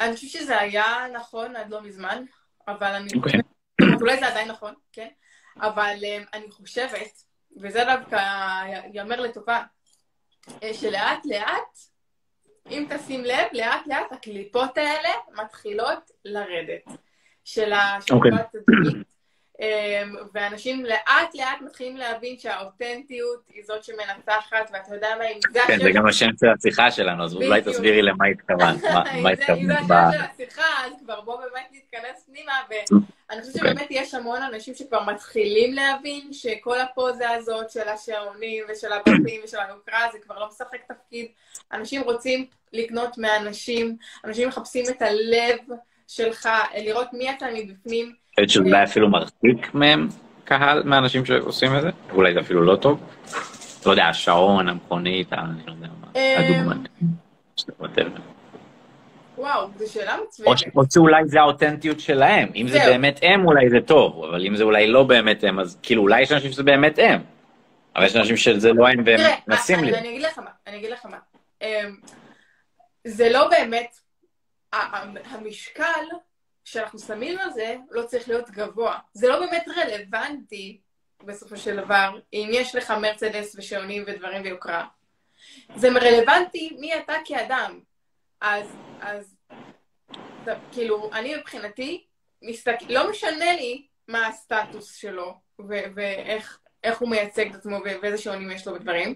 אני 0.00 0.14
חושבת 0.14 0.30
שזה 0.30 0.60
היה 0.60 0.84
נכון 1.14 1.56
עד 1.56 1.70
לא 1.70 1.82
מזמן, 1.82 2.24
אבל 2.68 2.86
אני 2.86 3.08
אוקיי. 3.16 3.20
חושבת, 3.20 4.00
אולי 4.00 4.18
זה 4.18 4.26
עדיין 4.26 4.48
נכון, 4.48 4.74
כן? 4.92 5.08
אבל 5.60 5.94
אה, 6.04 6.18
אני 6.34 6.50
חושבת 6.50 7.22
וזה 7.56 7.84
דווקא 7.84 8.20
ייאמר 8.92 9.20
לטובה, 9.20 9.62
אה, 10.62 10.74
שלאט 10.74 11.26
לאט, 11.26 11.78
אם 12.70 12.86
תשים 12.90 13.24
לב, 13.24 13.46
לאט 13.52 13.86
לאט 13.86 14.12
הקליפות 14.12 14.78
האלה 14.78 15.10
מתחילות 15.42 16.10
לרדת. 16.24 17.02
של 17.44 17.72
השקפת 17.72 18.54
okay. 18.54 19.04
אמ, 19.62 20.16
ואנשים 20.34 20.84
לאט 20.84 21.34
לאט 21.34 21.60
מתחילים 21.60 21.96
להבין 21.96 22.38
שהאותנטיות 22.38 23.42
היא 23.54 23.62
זאת 23.64 23.84
שמנצחת, 23.84 24.70
ואתה 24.72 24.94
יודע 24.94 25.08
מה, 25.18 25.24
אם 25.24 25.38
זה 25.52 25.60
כן, 25.66 25.78
זה 25.82 25.90
גם 25.90 26.06
השם 26.06 26.26
של 26.40 26.46
השיחה 26.58 26.90
שלנו, 26.90 27.24
אז 27.24 27.34
אולי 27.34 27.62
תסבירי 27.62 28.02
למה 28.02 28.26
התכוונת, 28.26 28.84
מה 29.22 29.30
התכוונת. 29.32 29.50
אם 29.50 29.66
זה 29.66 29.74
השם 29.78 30.18
של 30.18 30.24
השיחה, 30.44 30.86
אז 30.86 30.92
כבר 31.04 31.20
בוא 31.20 31.36
באמת 31.36 31.66
נתכנס 31.72 32.24
פנימה, 32.26 32.52
ואני 32.70 33.40
חושבת 33.40 33.56
אוקיי. 33.56 33.70
שבאמת 33.72 33.86
יש 33.90 34.14
המון 34.14 34.42
אנשים 34.42 34.74
שכבר 34.74 35.04
מתחילים 35.04 35.74
להבין 35.74 36.32
שכל 36.32 36.80
הפוזה 36.80 37.30
הזאת 37.30 37.70
של 37.70 37.88
השעונים 37.88 38.64
ושל 38.68 38.92
הבתים 38.92 39.40
ושל 39.44 39.58
היוקרה, 39.68 40.00
זה 40.12 40.18
כבר 40.18 40.38
לא 40.38 40.46
משחק 40.48 40.80
תפקיד. 40.88 41.26
אנשים 41.72 42.02
רוצים 42.02 42.46
לקנות 42.72 43.18
מאנשים, 43.18 43.96
אנשים 44.24 44.48
מחפשים 44.48 44.84
את 44.88 45.02
הלב 45.02 45.58
שלך, 46.08 46.48
לראות 46.76 47.12
מי 47.12 47.30
אתה 47.30 47.46
מבפנים. 47.54 48.21
חושבת 48.34 48.50
שזה 48.50 48.64
אולי 48.64 48.84
אפילו 48.84 49.10
מרחיק 49.10 49.74
מהם 49.74 50.08
קהל, 50.44 50.82
מהאנשים 50.82 51.24
שעושים 51.24 51.76
את 51.76 51.82
זה? 51.82 51.90
אולי 52.12 52.34
זה 52.34 52.40
אפילו 52.40 52.62
לא 52.62 52.76
טוב? 52.76 53.00
לא 53.86 53.90
יודע, 53.90 54.04
השעון, 54.04 54.68
המכונית, 54.68 55.32
אני 55.32 55.66
לא 55.66 55.72
יודע 55.72 55.88
מה, 56.00 56.06
אמ, 56.16 56.38
הדוגמא. 56.38 56.74
וואו, 59.38 59.68
זו 59.78 59.92
שאלה 59.92 60.16
מצוינת. 60.26 60.76
או 60.76 60.82
שאולי 60.90 61.22
זה 61.26 61.40
האותנטיות 61.40 62.00
שלהם. 62.00 62.48
אם 62.54 62.68
זה 62.68 62.78
באמת 62.86 63.20
הם, 63.22 63.46
אולי 63.46 63.70
זה 63.70 63.80
טוב, 63.86 64.24
אבל 64.24 64.46
אם 64.46 64.56
זה 64.56 64.64
אולי 64.64 64.86
לא 64.86 65.02
באמת 65.02 65.44
הם, 65.44 65.60
אז 65.60 65.78
כאילו 65.82 66.02
אולי 66.02 66.22
יש 66.22 66.32
אנשים 66.32 66.52
שזה 66.52 66.62
באמת 66.62 66.98
הם. 67.02 67.20
אבל 67.96 68.04
יש 68.04 68.16
אנשים 68.16 68.36
שזה 68.36 68.72
לא 68.72 68.88
הם 68.88 69.02
והם 69.06 69.20
מנסים 69.48 69.84
לי. 69.84 69.98
אני 69.98 70.08
אגיד 70.08 70.22
לך 70.22 70.38
מה, 70.38 70.50
אני 70.66 70.76
אגיד 70.76 70.90
לך 70.90 71.06
מה. 71.06 71.18
אמ, 71.62 71.66
זה 73.04 73.30
לא 73.30 73.48
באמת, 73.48 73.96
המשקל 75.30 76.04
שאנחנו 76.64 76.98
שמים 76.98 77.38
על 77.38 77.50
זה 77.50 77.76
לא 77.90 78.02
צריך 78.02 78.28
להיות 78.28 78.50
גבוה. 78.50 78.98
זה 79.12 79.28
לא 79.28 79.40
באמת 79.40 79.64
רלוונטי 79.76 80.80
בסופו 81.24 81.56
של 81.56 81.76
דבר, 81.76 82.18
אם 82.32 82.48
יש 82.52 82.74
לך 82.74 82.90
מרצדס 82.90 83.54
ושעונים 83.58 84.04
ודברים 84.06 84.42
ויוקרה. 84.42 84.86
זה 85.76 85.88
רלוונטי 85.88 86.76
מי 86.80 86.94
אתה 86.94 87.14
כאדם. 87.24 87.80
אז, 88.40 88.76
אז 89.00 89.36
כאילו, 90.72 91.10
אני 91.12 91.36
מבחינתי, 91.36 92.04
מסתק... 92.42 92.76
לא 92.88 93.10
משנה 93.10 93.52
לי 93.52 93.86
מה 94.08 94.26
הסטטוס 94.26 94.94
שלו 94.94 95.34
ו- 95.60 95.84
ואיך 95.94 96.58
הוא 96.98 97.08
מייצג 97.08 97.50
את 97.50 97.54
עצמו 97.54 97.76
ואיזה 98.02 98.18
שעונים 98.18 98.50
יש 98.50 98.66
לו 98.66 98.74
בדברים. 98.74 99.14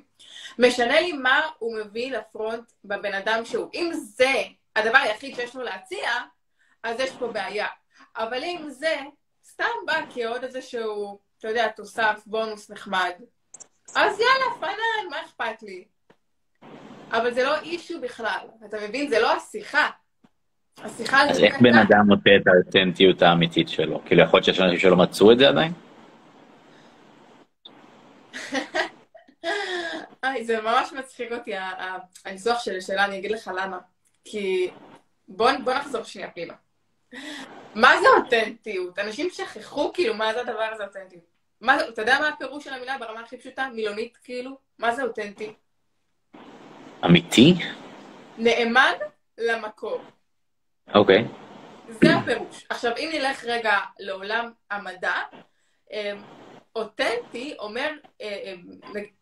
משנה 0.59 1.01
לי 1.01 1.13
מה 1.13 1.41
הוא 1.59 1.79
מביא 1.79 2.13
לפרונט 2.13 2.73
בבן 2.85 3.15
אדם 3.15 3.45
שהוא. 3.45 3.71
אם 3.75 3.91
זה 3.93 4.33
הדבר 4.77 4.99
היחיד 4.99 5.35
שיש 5.35 5.57
לו 5.57 5.63
להציע, 5.63 6.11
אז 6.87 7.01
יש 7.01 7.11
פה 7.11 7.29
בעיה. 7.29 7.67
אבל 8.17 8.45
אם 8.45 8.65
זה 8.69 8.97
סתם 9.45 9.65
בא 9.87 10.01
כעוד 10.15 10.45
איזשהו, 10.45 11.19
אתה 11.39 11.49
יודע, 11.49 11.69
תוסף, 11.69 12.23
בונוס 12.27 12.71
נחמד, 12.71 13.13
אז 13.95 14.21
יאללה, 14.21 14.61
פאנן, 14.61 15.11
מה 15.11 15.17
אכפת 15.25 15.63
לי? 15.63 15.85
אבל 17.11 17.35
זה 17.35 17.45
לא 17.45 17.61
אישו 17.61 18.01
בכלל, 18.01 18.47
אתה 18.65 18.77
מבין? 18.89 19.09
זה 19.09 19.19
לא 19.19 19.37
השיחה. 19.37 19.91
השיחה... 20.79 21.31
אז 21.31 21.41
איך 21.41 21.61
בן 21.61 21.79
אדם 21.79 22.07
מוצא 22.07 22.31
את 22.37 22.47
האותנטיות 22.47 23.23
האמיתית 23.23 23.69
שלו? 23.69 24.05
כאילו, 24.05 24.23
יכול 24.23 24.37
להיות 24.37 24.45
שיש 24.45 24.61
אנשים 24.61 24.79
שלא 24.79 24.97
מצאו 24.97 25.33
את 25.33 25.39
זה 25.39 25.49
עדיין? 25.49 25.73
היי, 30.23 30.45
זה 30.45 30.61
ממש 30.61 30.93
מצחיק 30.93 31.33
אותי, 31.33 31.53
הניסוח 32.25 32.59
של 32.65 32.77
השאלה, 32.77 33.05
אני 33.05 33.19
אגיד 33.19 33.31
לך 33.31 33.51
למה. 33.57 33.79
כי 34.25 34.71
בוא, 35.29 35.51
בוא 35.65 35.75
נחזור 35.75 36.03
שנייה 36.03 36.31
פנימה. 36.31 36.55
מה 37.75 38.01
זה 38.01 38.07
אותנטיות? 38.17 38.99
אנשים 38.99 39.31
שכחו 39.31 39.93
כאילו 39.93 40.15
מה 40.15 40.33
זה 40.35 40.41
הדבר 40.41 40.69
הזה 40.73 40.85
אותנטיות. 40.85 41.25
מה 41.61 41.79
זה, 41.79 41.89
אתה 41.89 42.03
יודע 42.03 42.19
מה 42.21 42.29
הפירוש 42.29 42.65
של 42.65 42.73
המילה 42.73 42.99
ברמה 42.99 43.21
הכי 43.21 43.37
פשוטה? 43.37 43.69
מילונית 43.75 44.19
כאילו? 44.25 44.59
מה 44.79 44.95
זה 44.95 45.03
אותנטי? 45.03 45.53
אמיתי? 47.05 47.55
נאמן 48.39 48.93
למקור. 49.39 50.01
אוקיי. 50.95 51.25
זה 51.89 52.15
הפירוש. 52.15 52.67
עכשיו, 52.69 52.93
אם 52.97 53.11
נלך 53.13 53.45
רגע 53.45 53.79
לעולם 53.99 54.51
המדע, 54.71 55.15
אמ, 55.93 56.23
אותנטי 56.77 57.55
אומר, 57.59 57.91
אה, 58.23 58.27
אה, 58.27 58.55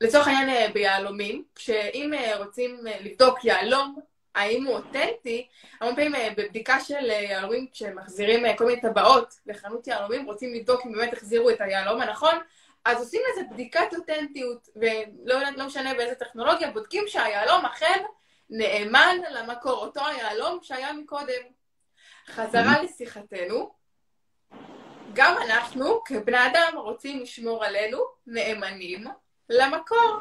לצורך 0.01 0.29
העניין 0.29 0.49
אה, 0.49 0.67
ביהלומים, 0.73 1.45
שאם 1.59 2.15
אה, 2.15 2.37
רוצים 2.37 2.87
אה, 2.87 2.97
לבדוק 3.01 3.45
יהלום, 3.45 3.97
האם 4.35 4.67
הוא 4.67 4.77
אותנטי, 4.77 5.49
הרבה 5.81 5.95
פעמים 5.95 6.15
אה, 6.15 6.29
בבדיקה 6.37 6.81
של 6.81 7.11
אה, 7.11 7.15
יהלומים, 7.15 7.67
כשמחזירים 7.73 8.47
אה, 8.47 8.57
כל 8.57 8.67
מיני 8.67 8.81
טבעות 8.81 9.35
לחנות 9.47 9.87
יהלומים, 9.87 10.27
רוצים 10.27 10.55
לבדוק 10.55 10.87
אם 10.87 10.93
באמת 10.93 11.13
החזירו 11.13 11.51
את 11.51 11.61
היהלום 11.61 12.01
הנכון, 12.01 12.35
אז 12.85 12.99
עושים 13.01 13.21
לזה 13.33 13.43
בדיקת 13.51 13.95
אותנטיות, 13.97 14.69
ולא 14.77 15.41
לא 15.57 15.67
משנה 15.67 15.95
באיזה 15.95 16.15
טכנולוגיה, 16.15 16.71
בודקים 16.71 17.05
שהיהלום 17.07 17.65
אכן 17.65 18.05
נאמן 18.51 19.17
למקור, 19.31 19.73
אותו 19.73 20.07
היהלום 20.07 20.59
שהיה 20.63 20.93
מקודם. 20.93 21.43
חזרה 22.29 22.83
לשיחתנו, 22.83 23.75
גם 25.13 25.37
אנחנו, 25.43 26.05
כבני 26.05 26.47
אדם, 26.47 26.73
רוצים 26.77 27.21
לשמור 27.21 27.65
עלינו 27.65 27.99
נאמנים 28.27 29.05
למקור. 29.49 30.17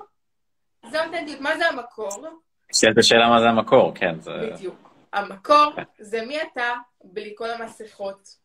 זה 0.91 1.05
אותנטיות. 1.05 1.41
מה 1.41 1.57
זה 1.57 1.67
המקור? 1.67 2.27
שאלת 2.73 2.97
השאלה 2.97 3.29
מה 3.29 3.39
זה 3.39 3.49
המקור, 3.49 3.91
כן. 3.95 4.19
זה... 4.19 4.49
בדיוק. 4.53 4.93
המקור 5.13 5.71
זה 5.99 6.25
מי 6.25 6.41
אתה 6.41 6.71
בלי 7.03 7.33
כל 7.37 7.49
המסכות, 7.51 8.35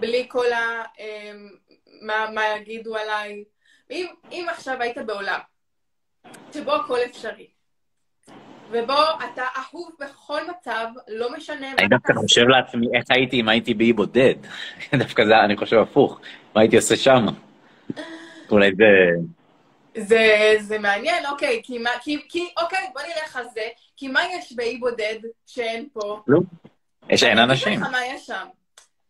בלי 0.00 0.26
כל 0.28 0.52
ה... 0.52 0.82
אמ, 0.98 1.48
מה, 2.02 2.26
מה 2.34 2.42
יגידו 2.56 2.96
עליי. 2.96 3.44
אם, 3.90 4.06
אם 4.32 4.46
עכשיו 4.50 4.76
היית 4.80 4.98
בעולם 4.98 5.38
שבו 6.52 6.74
הכל 6.74 6.98
אפשרי, 7.10 7.46
ובו 8.70 9.02
אתה 9.32 9.42
אהוב 9.56 9.90
בכל 10.00 10.40
מצב, 10.50 10.86
לא 11.08 11.32
משנה 11.36 11.68
מה 11.70 11.76
אני 11.78 11.88
דווקא 11.88 12.12
חושב 12.14 12.48
לעצמי 12.48 12.86
איך 12.94 13.04
הייתי 13.10 13.40
אם 13.40 13.48
הייתי 13.48 13.74
באי 13.74 13.92
בודד. 13.92 14.34
דווקא 14.98 15.24
זה, 15.24 15.40
אני 15.44 15.56
חושב 15.56 15.76
הפוך. 15.76 16.20
מה 16.54 16.60
הייתי 16.60 16.76
עושה 16.76 16.96
שם? 16.96 17.26
אולי 18.50 18.70
זה... 18.76 18.84
זה, 19.98 20.54
זה 20.60 20.78
מעניין, 20.78 21.26
אוקיי, 21.26 21.60
כי 21.64 21.78
מה, 21.78 21.90
כי, 22.02 22.18
כי, 22.28 22.48
אוקיי, 22.56 22.90
בוא 22.92 23.02
נלך 23.02 23.36
על 23.36 23.44
זה, 23.54 23.68
כי 23.96 24.08
מה 24.08 24.20
יש 24.32 24.52
באי 24.52 24.76
בודד 24.76 25.18
שאין 25.46 25.88
פה? 25.92 26.22
לא. 26.26 26.40
יש 27.08 27.22
אין 27.22 27.38
אני 27.38 27.40
אגיד 27.40 27.50
אנשים. 27.50 27.80
לך 27.80 27.88
מה 27.90 28.06
יש 28.06 28.26
שם. 28.26 28.46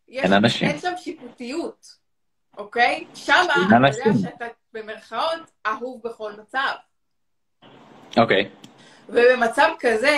יש, 0.09 0.25
אין 0.25 0.33
אנשים. 0.33 0.69
אין 0.69 0.79
שם 0.79 0.93
שיפוטיות, 0.97 1.87
אוקיי? 2.57 3.07
שמה 3.15 3.45
אתה 3.45 3.53
יודע 3.65 3.77
אנשים. 3.77 4.13
שאתה 4.23 4.47
במרכאות 4.73 5.51
אהוב 5.67 6.03
בכל 6.03 6.33
מצב. 6.33 6.73
אוקיי. 8.19 8.51
ובמצב 9.09 9.71
כזה 9.81 10.17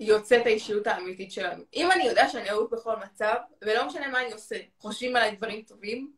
יוצאת 0.00 0.46
האישיות 0.46 0.86
האמיתית 0.86 1.32
שלנו. 1.32 1.62
אם 1.74 1.92
אני 1.92 2.04
יודע 2.04 2.28
שאני 2.28 2.50
אהוב 2.50 2.70
בכל 2.70 2.96
מצב, 2.96 3.34
ולא 3.62 3.86
משנה 3.86 4.08
מה 4.08 4.22
אני 4.22 4.32
עושה, 4.32 4.56
חושבים 4.78 5.16
עליי 5.16 5.36
דברים 5.36 5.62
טובים, 5.62 6.10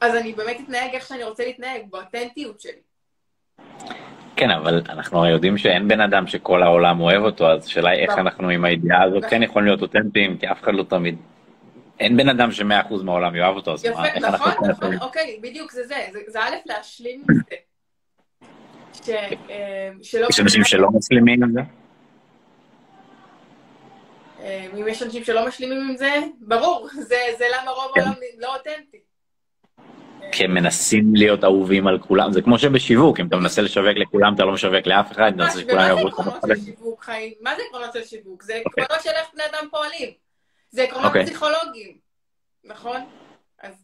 אז 0.00 0.16
אני 0.16 0.32
באמת 0.32 0.56
אתנהג 0.64 0.94
איך 0.94 1.06
שאני 1.06 1.24
רוצה 1.24 1.44
להתנהג, 1.44 1.82
באותנטיות 1.90 2.60
שלי. 2.60 2.80
כן, 4.36 4.50
אבל 4.50 4.82
אנחנו 4.88 5.18
הרי 5.18 5.30
יודעים 5.30 5.58
שאין 5.58 5.88
בן 5.88 6.00
אדם 6.00 6.26
שכל 6.26 6.62
העולם 6.62 7.00
אוהב 7.00 7.22
אותו, 7.22 7.50
אז 7.50 7.66
השאלה 7.66 7.90
היא 7.90 8.00
איך. 8.02 8.18
אנחנו 8.18 8.48
עם 8.48 8.64
הידיעה 8.64 9.02
הזאת 9.04 9.18
נכון. 9.18 9.30
כן 9.30 9.42
יכולים 9.42 9.68
להיות 9.68 9.82
אותנטיים, 9.82 10.38
כי 10.38 10.46
אף 10.50 10.62
אחד 10.62 10.74
לא 10.74 10.82
תמיד... 10.82 11.16
אין 12.00 12.16
בן 12.16 12.28
אדם 12.28 12.52
שמאה 12.52 12.80
אחוז 12.80 13.02
מהעולם 13.02 13.36
יאהב 13.36 13.56
אותו, 13.56 13.72
אז 13.72 13.84
יפה, 13.84 14.00
מה, 14.00 14.06
איך 14.06 14.24
אנחנו 14.24 14.46
נכון, 14.46 14.52
כן 14.52 14.58
נכון, 14.58 14.70
יכולים... 14.70 15.00
אוקיי, 15.00 15.38
בדיוק 15.42 15.72
זה 15.72 15.86
זה. 15.86 16.06
זה, 16.12 16.18
זה 16.26 16.40
א', 16.40 16.56
להשלים 16.66 17.22
עם 17.30 17.36
זה. 17.36 17.56
ש, 18.92 19.10
שלא... 20.02 20.26
יש 20.30 20.40
אנשים 20.40 20.64
שלא 20.64 20.88
מסלימים 20.90 21.42
עם 21.42 21.52
זה? 21.52 21.60
אה, 24.40 24.66
אם 24.78 24.88
יש 24.88 25.02
אנשים 25.02 25.24
שלא 25.24 25.46
משלימים 25.46 25.88
עם 25.88 25.96
זה, 25.96 26.14
ברור, 26.38 26.88
זה, 26.92 27.16
זה 27.38 27.44
למה 27.54 27.70
רוב 27.70 27.92
כן. 27.94 28.00
העולם 28.00 28.14
לא 28.38 28.56
אותנטי. 28.56 29.05
כי 30.32 30.44
הם 30.44 30.54
מנסים 30.54 31.14
להיות 31.14 31.44
אהובים 31.44 31.86
על 31.86 31.98
כולם, 31.98 32.32
זה 32.32 32.42
כמו 32.42 32.58
שבשיווק, 32.58 33.20
אם 33.20 33.26
אתה 33.26 33.36
מנסה 33.36 33.62
לשווק 33.62 33.96
לכולם, 33.96 34.34
אתה 34.34 34.44
לא 34.44 34.52
משווק 34.52 34.86
לאף 34.86 35.12
אחד, 35.12 35.32
אתה 35.34 35.36
מנסה 35.44 35.60
שכולם 35.60 35.76
ומה 35.76 35.84
זה 35.84 35.88
יאהבו 35.88 36.02
אותך. 36.02 36.18
עקרונות 36.18 36.42
של 36.46 36.64
שיווק 36.64 37.04
חיים? 37.04 37.32
מה 37.40 37.50
זה 37.56 37.62
עקרונות 37.68 37.92
של 37.92 38.04
שיווק? 38.04 38.42
זה 38.42 38.54
עקרונות 38.54 39.02
של 39.02 39.10
איך 39.10 39.26
בני 39.34 39.42
אדם 39.44 39.68
פועלים. 39.70 40.10
זה 40.70 40.82
עקרונות 40.82 41.06
אוקיי. 41.06 41.24
פסיכולוגיים, 41.26 41.96
נכון? 42.64 43.00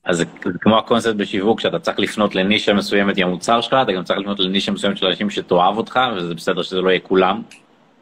אז 0.05 0.17
זה 0.17 0.25
זה 0.45 0.59
כמו 0.61 0.79
הקונספט 0.79 1.15
בשיווק, 1.15 1.61
שאתה 1.61 1.79
צריך 1.79 1.99
לפנות 1.99 2.35
לנישה 2.35 2.73
מסוימת 2.73 3.17
עם 3.17 3.29
המוצר 3.29 3.61
שלך, 3.61 3.77
אתה 3.83 3.93
גם 3.93 4.05
צריך 4.05 4.19
לפנות 4.19 4.41
לנישה 4.41 4.73
מסוימת 4.73 4.97
של 4.97 5.07
אנשים 5.07 5.31
שתאהב 5.31 5.77
אותך, 5.77 6.01
וזה 6.17 6.35
בסדר 6.35 6.63
שזה 6.63 6.81
לא 6.81 6.91
יהיה 6.91 7.01
כולם. 7.01 7.43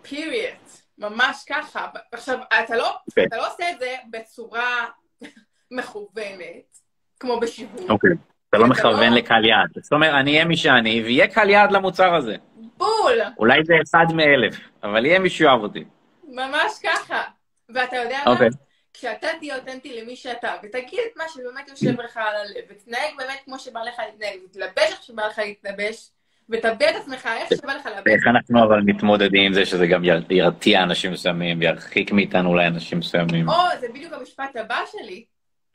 פיריט, 0.03 0.69
ממש 0.99 1.45
ככה. 1.49 1.87
עכשיו, 2.13 2.39
אתה 2.65 2.77
לא, 2.77 2.97
אוקיי. 3.09 3.25
אתה 3.25 3.37
לא 3.37 3.53
עושה 3.53 3.71
את 3.71 3.79
זה 3.79 3.95
בצורה 4.11 4.87
מכוונת, 5.77 6.79
כמו 7.21 7.41
בשיווק. 7.41 7.91
אוקיי. 7.91 8.11
אתה 8.51 8.59
לא 8.59 8.67
מכוון 8.67 9.13
לקהל 9.13 9.45
יעד. 9.45 9.69
זאת 9.83 9.93
אומרת, 9.93 10.15
אני 10.15 10.31
אהיה 10.33 10.45
מי 10.45 10.57
שאני, 10.57 11.03
ויהיה 11.05 11.27
קהל 11.27 11.51
יעד 11.51 11.73
למוצר 11.73 12.15
הזה. 12.15 12.37
בול, 12.77 13.19
אולי 13.39 13.65
זה 13.65 13.75
אחד 13.85 14.07
מאלף, 14.15 14.57
אבל 14.83 15.07
יהיה 15.07 15.19
מי 15.19 15.31
שיאהב 15.31 15.61
אותי. 15.63 15.85
ממש 16.29 16.73
ככה. 16.83 17.23
ואתה 17.69 17.97
יודע 17.97 18.19
מה? 18.27 18.33
אוקיי. 18.33 18.49
כשאתה 18.95 19.27
תהיה 19.39 19.57
אותנטי 19.57 20.01
למי 20.03 20.17
שאתה, 20.17 20.55
ותגיד 20.63 20.99
את 21.13 21.17
מה 21.17 21.25
שבאמת 21.29 21.69
יושב 21.69 22.01
לך 22.01 22.17
על 22.17 22.23
הלב, 22.37 22.65
ותתנהג 22.71 23.11
באמת 23.19 23.39
כמו 23.45 23.59
שבא 23.59 23.81
לך 23.83 23.95
להתנהג, 24.07 24.39
ותתלבש 24.45 24.91
איך 24.93 25.03
שבא 25.03 25.27
לך 25.27 25.39
להתלבש, 25.39 26.11
ותביע 26.51 26.91
את 26.91 26.97
עצמך 26.97 27.29
איך 27.37 27.49
שבא 27.61 27.73
לך 27.75 27.87
לאבד. 27.87 28.03
ואיך 28.07 28.27
אנחנו 28.27 28.65
אבל 28.65 28.81
מתמודדים 28.85 29.43
עם 29.47 29.53
זה 29.53 29.67
שזה 29.67 29.87
גם 29.87 30.05
יר- 30.05 30.23
ירתיע 30.31 30.83
אנשים 30.83 31.13
מסוימים, 31.13 31.61
וירחיק 31.61 32.13
מאיתנו 32.13 32.49
אולי 32.49 32.67
אנשים 32.67 32.99
מסוימים. 32.99 33.49
או, 33.49 33.55
זה 33.81 33.89
בדיוק 33.89 34.13
המשפט 34.13 34.57
הבא 34.57 34.81
שלי, 34.93 35.25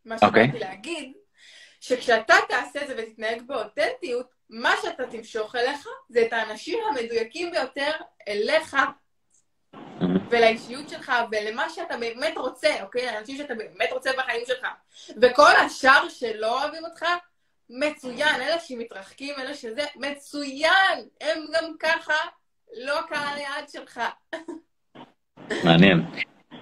מה 0.06 0.16
אוקיי. 0.24 0.48
שבאתי 0.48 0.60
להגיד, 0.60 1.12
שכשאתה 1.88 2.36
תעשה 2.50 2.82
את 2.82 2.88
זה 2.88 2.94
ותתנהג 2.98 3.42
באותנטיות, 3.42 4.30
מה 4.50 4.72
שאתה 4.82 5.04
תמשוך 5.08 5.56
אליך 5.56 5.88
זה 6.10 6.22
את 6.28 6.34
האנשים 6.34 6.80
המדויקים 6.90 7.52
ביותר 7.52 7.92
אליך. 8.28 8.78
ולאישיות 10.30 10.90
שלך 10.90 11.12
ולמה 11.32 11.70
שאתה 11.70 11.98
באמת 11.98 12.38
רוצה, 12.38 12.84
אוקיי? 12.84 13.06
לאנשים 13.06 13.38
שאתה 13.38 13.56
באמת 13.56 13.90
רוצה 13.92 14.10
בחיים 14.18 14.44
שלך. 14.48 14.68
וכל 15.22 15.52
השאר 15.66 16.10
שלא 16.10 16.62
אוהבים 16.62 16.86
אותך, 16.86 17.06
מצוין. 17.70 18.42
אלה 18.42 18.60
שמתרחקים, 18.60 19.36
אלה 19.40 19.54
שזה, 19.54 19.86
מצוין. 19.96 21.08
הם 21.22 21.46
גם 21.54 21.74
ככה 21.80 22.14
לא 22.78 23.02
קהל 23.08 23.38
היעד 23.38 23.70
שלך. 23.70 24.02
מעניין. 25.64 26.06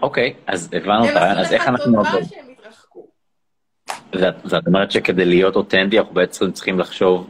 אוקיי, 0.01 0.33
אז 0.47 0.69
הבנו 0.73 1.05
את 1.05 1.09
הם 1.09 1.17
הרעיון, 1.17 1.37
אז 1.37 1.45
עשו 1.45 1.53
איך 1.53 1.63
לך 1.63 1.69
אנחנו... 1.69 2.03
טובה 2.03 2.25
שהם 2.29 2.49
התרחקו. 2.49 3.12
ואת 4.13 4.35
ואת 4.45 4.67
אומרת 4.67 4.91
שכדי 4.91 5.25
להיות 5.25 5.55
אותנטי 5.55 5.99
אנחנו 5.99 6.13
בעצם 6.13 6.51
צריכים 6.51 6.79
לחשוב 6.79 7.27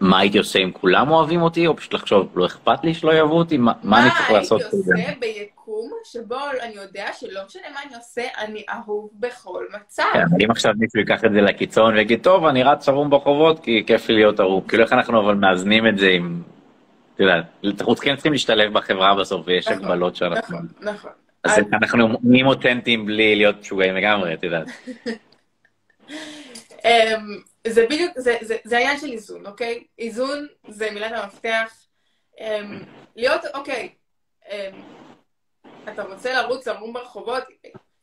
מה 0.00 0.18
הייתי 0.18 0.38
עושה 0.38 0.58
אם 0.58 0.70
כולם 0.72 1.10
אוהבים 1.10 1.42
אותי, 1.42 1.66
או 1.66 1.76
פשוט 1.76 1.94
לחשוב 1.94 2.28
לא 2.34 2.46
אכפת 2.46 2.84
לי 2.84 2.94
שלא 2.94 3.12
יאהבו 3.12 3.38
אותי, 3.38 3.56
מה 3.56 3.72
מה 3.82 4.02
אני 4.02 4.10
צריך 4.10 4.30
לעשות? 4.30 4.60
מה 4.60 4.66
הייתי 4.66 4.76
עושה 4.76 5.12
ביקום 5.20 5.90
שבו 6.04 6.36
אני 6.62 6.74
יודע 6.74 7.06
שלא 7.12 7.40
משנה 7.46 7.62
מה 7.74 7.80
אני 7.86 7.96
עושה, 7.96 8.22
אני 8.38 8.64
אהוב 8.70 9.10
בכל 9.14 9.64
מצב. 9.76 10.02
כן, 10.12 10.20
אבל 10.30 10.44
אם 10.44 10.50
עכשיו 10.50 10.72
מישהו 10.78 11.00
ייקח 11.00 11.24
את 11.24 11.32
זה 11.32 11.40
לקיצון 11.40 11.94
ויגיד, 11.94 12.22
טוב, 12.22 12.44
אני 12.44 12.62
רץ 12.62 12.88
ערום 12.88 13.10
ברחובות 13.10 13.60
כי 13.60 13.84
כיף 13.86 14.08
לי 14.08 14.14
להיות 14.14 14.40
ערום. 14.40 14.60
כאילו 14.68 14.82
איך 14.82 14.92
אנחנו 14.92 15.20
אבל 15.20 15.34
מאזנים 15.34 15.86
את 15.86 15.98
זה 15.98 16.08
עם... 16.08 16.42
אתה 17.14 17.22
יודע, 17.22 17.40
אנחנו 17.64 17.96
כן 17.96 18.14
צריכים 18.14 18.32
להשתלב 18.32 18.72
בחברה 18.72 19.14
בסוף, 19.14 19.42
ויש 19.46 19.68
נכון, 19.68 19.84
הגבלות 19.84 20.16
שאנחנו... 20.16 20.58
נכון, 20.58 20.66
נכון. 20.80 21.10
אז 21.44 21.58
אנחנו 21.72 22.08
נהיים 22.22 22.46
אותנטיים 22.46 23.06
בלי 23.06 23.36
להיות 23.36 23.60
משוגעים 23.60 23.94
לגמרי, 23.94 24.34
את 24.34 24.42
יודעת. 24.42 24.66
אמ, 26.84 27.40
זה 27.66 27.86
בדיוק, 27.90 28.12
זה, 28.16 28.36
זה, 28.40 28.56
זה 28.64 28.76
העניין 28.76 28.98
של 28.98 29.12
איזון, 29.12 29.46
אוקיי? 29.46 29.84
איזון 29.98 30.46
זה 30.68 30.90
מילת 30.90 31.12
המפתח. 31.12 31.72
אמ, 32.40 32.78
להיות, 33.16 33.40
אוקיי, 33.54 33.88
אמ, 34.50 34.82
אתה 35.88 36.02
רוצה 36.02 36.42
לרוץ 36.42 36.68
ערום 36.68 36.92
ברחובות? 36.92 37.42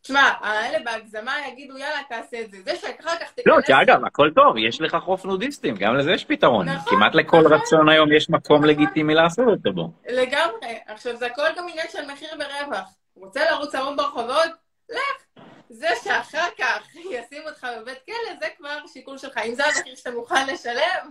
תשמע, 0.01 0.31
האלה 0.39 0.77
בהגזמה 0.85 1.35
יגידו, 1.47 1.77
יאללה, 1.77 1.99
תעשה 2.09 2.41
את 2.41 2.51
זה. 2.51 2.57
זה 2.61 2.75
שאחר 2.75 3.15
כך 3.19 3.31
תיכנס... 3.31 3.53
לא, 3.55 3.61
כי 3.65 3.73
אגב, 3.73 4.05
הכל 4.05 4.29
טוב, 4.35 4.57
יש 4.57 4.81
לך 4.81 4.97
חוף 5.01 5.25
נודיסטים, 5.25 5.75
גם 5.75 5.95
לזה 5.95 6.11
יש 6.11 6.25
פתרון. 6.25 6.69
נכון, 6.69 6.95
כמעט 6.95 7.15
לכל 7.15 7.37
נכון. 7.37 7.53
רצון 7.53 7.89
היום 7.89 8.11
יש 8.11 8.29
מקום 8.29 8.57
נכון. 8.57 8.69
לגיטימי 8.69 9.13
לעשות 9.13 9.47
אותו 9.47 9.73
בו. 9.73 9.91
לגמרי. 10.09 10.79
עכשיו, 10.87 11.15
זה 11.15 11.25
הכל 11.25 11.41
גם 11.57 11.67
עניין 11.69 11.87
של 11.91 12.11
מחיר 12.11 12.29
ורווח. 12.33 12.89
רוצה 13.15 13.51
לרוץ 13.51 13.75
ערום 13.75 13.97
ברחובות? 13.97 14.51
לך. 14.89 15.26
זה 15.69 15.87
שאחר 16.03 16.47
כך 16.59 16.95
ישים 16.95 17.41
אותך 17.47 17.67
בבית 17.81 17.97
כלא, 18.05 18.35
זה 18.39 18.45
כבר 18.57 18.87
שיקול 18.93 19.17
שלך. 19.17 19.37
אם 19.37 19.55
זה 19.55 19.63
המחיר 19.65 19.95
שאתה 19.95 20.11
מוכן 20.11 20.47
לשלם, 20.53 21.09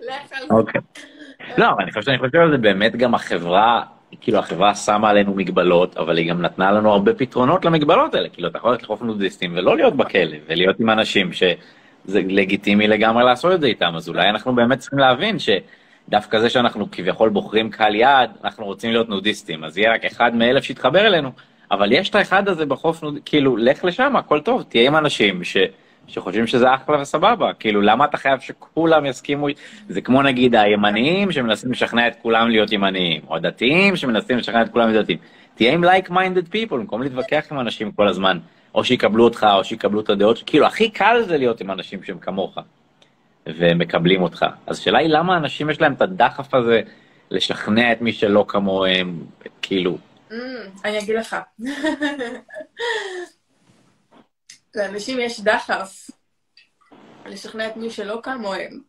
לך 0.00 0.32
על 0.32 0.48
זה. 0.48 0.54
אוקיי. 0.54 0.80
לא, 1.58 1.66
אני 1.78 1.90
חושב 1.90 2.02
שאני 2.02 2.18
חושב 2.18 2.38
על 2.38 2.50
זה 2.50 2.58
באמת 2.58 2.96
גם 2.96 3.14
החברה, 3.14 3.82
כאילו 4.20 4.38
החברה 4.38 4.74
שמה 4.74 5.10
עלינו 5.10 5.34
מגבלות, 5.34 5.96
אבל 5.96 6.18
היא 6.18 6.30
גם 6.30 6.42
נתנה 6.42 6.72
לנו 6.72 6.92
הרבה 6.92 7.14
פתרונות 7.14 7.64
למגבלות 7.64 8.14
האלה. 8.14 8.28
כאילו 8.28 8.48
אתה 8.48 8.58
יכול 8.58 8.70
ללכת 8.70 8.82
לחוף 8.82 9.02
נודיסטים 9.02 9.56
ולא 9.56 9.76
להיות 9.76 9.96
בכלא, 9.96 10.36
ולהיות 10.46 10.80
עם 10.80 10.90
אנשים 10.90 11.32
שזה 11.32 12.20
לגיטימי 12.28 12.88
לגמרי 12.88 13.24
לעשות 13.24 13.52
את 13.52 13.60
זה 13.60 13.66
איתם, 13.66 13.92
אז 13.96 14.08
אולי 14.08 14.28
אנחנו 14.28 14.54
באמת 14.54 14.78
צריכים 14.78 14.98
להבין 14.98 15.36
שדווקא 15.38 16.40
זה 16.40 16.50
שאנחנו 16.50 16.90
כביכול 16.92 17.28
בוחרים 17.28 17.70
קהל 17.70 17.94
יעד, 17.94 18.30
אנחנו 18.44 18.64
רוצים 18.64 18.90
להיות 18.92 19.08
נודיסטים, 19.08 19.64
אז 19.64 19.78
יהיה 19.78 19.94
רק 19.94 20.04
אחד 20.04 20.34
מאלף 20.34 20.64
שיתחבר 20.64 21.06
אלינו, 21.06 21.30
אבל 21.70 21.92
יש 21.92 22.10
את 22.10 22.14
האחד 22.14 22.48
הזה 22.48 22.66
בחוף 22.66 23.00
כאילו 23.24 23.56
לך 23.56 23.84
לשם, 23.84 24.16
הכל 24.16 24.40
טוב, 24.40 24.62
תהיה 24.62 24.86
עם 24.86 24.96
אנשים 24.96 25.44
ש... 25.44 25.56
שחושבים 26.10 26.46
שזה 26.46 26.74
אחלה 26.74 27.00
וסבבה, 27.00 27.52
כאילו 27.52 27.80
למה 27.80 28.04
אתה 28.04 28.16
חייב 28.16 28.40
שכולם 28.40 29.06
יסכימו, 29.06 29.46
זה 29.88 30.00
כמו 30.00 30.22
נגיד 30.22 30.54
הימניים 30.54 31.32
שמנסים 31.32 31.72
לשכנע 31.72 32.08
את 32.08 32.16
כולם 32.22 32.48
להיות 32.48 32.72
ימניים, 32.72 33.20
או 33.28 33.36
הדתיים 33.36 33.96
שמנסים 33.96 34.38
לשכנע 34.38 34.62
את 34.62 34.68
כולם 34.68 34.90
להיות 34.90 35.04
דתיים. 35.04 35.18
תהיה 35.54 35.72
עם 35.72 35.84
like-minded 35.84 36.52
people, 36.52 36.74
במקום 36.74 37.02
להתווכח 37.02 37.46
עם 37.50 37.60
אנשים 37.60 37.92
כל 37.92 38.08
הזמן, 38.08 38.38
או 38.74 38.84
שיקבלו 38.84 39.24
אותך, 39.24 39.46
או 39.54 39.64
שיקבלו 39.64 40.00
את 40.00 40.10
הדעות, 40.10 40.42
כאילו 40.46 40.66
הכי 40.66 40.90
קל 40.90 41.22
זה 41.22 41.38
להיות 41.38 41.60
עם 41.60 41.70
אנשים 41.70 42.02
שהם 42.02 42.18
כמוך, 42.18 42.58
ומקבלים 43.46 44.22
אותך. 44.22 44.46
אז 44.66 44.78
השאלה 44.78 44.98
היא 44.98 45.08
למה 45.08 45.36
אנשים 45.36 45.70
יש 45.70 45.80
להם 45.80 45.92
את 45.92 46.02
הדחף 46.02 46.54
הזה 46.54 46.80
לשכנע 47.30 47.92
את 47.92 48.02
מי 48.02 48.12
שלא 48.12 48.44
כמוהם, 48.48 49.18
כאילו. 49.62 50.09
Mm, 50.30 50.34
אני 50.84 50.98
אגיד 50.98 51.16
לך. 51.16 51.36
לאנשים 54.74 55.20
יש 55.20 55.40
דחף 55.40 56.10
לשכנע 57.26 57.66
את 57.68 57.76
מי 57.76 57.90
שלא 57.90 58.20
כמוהם, 58.22 58.80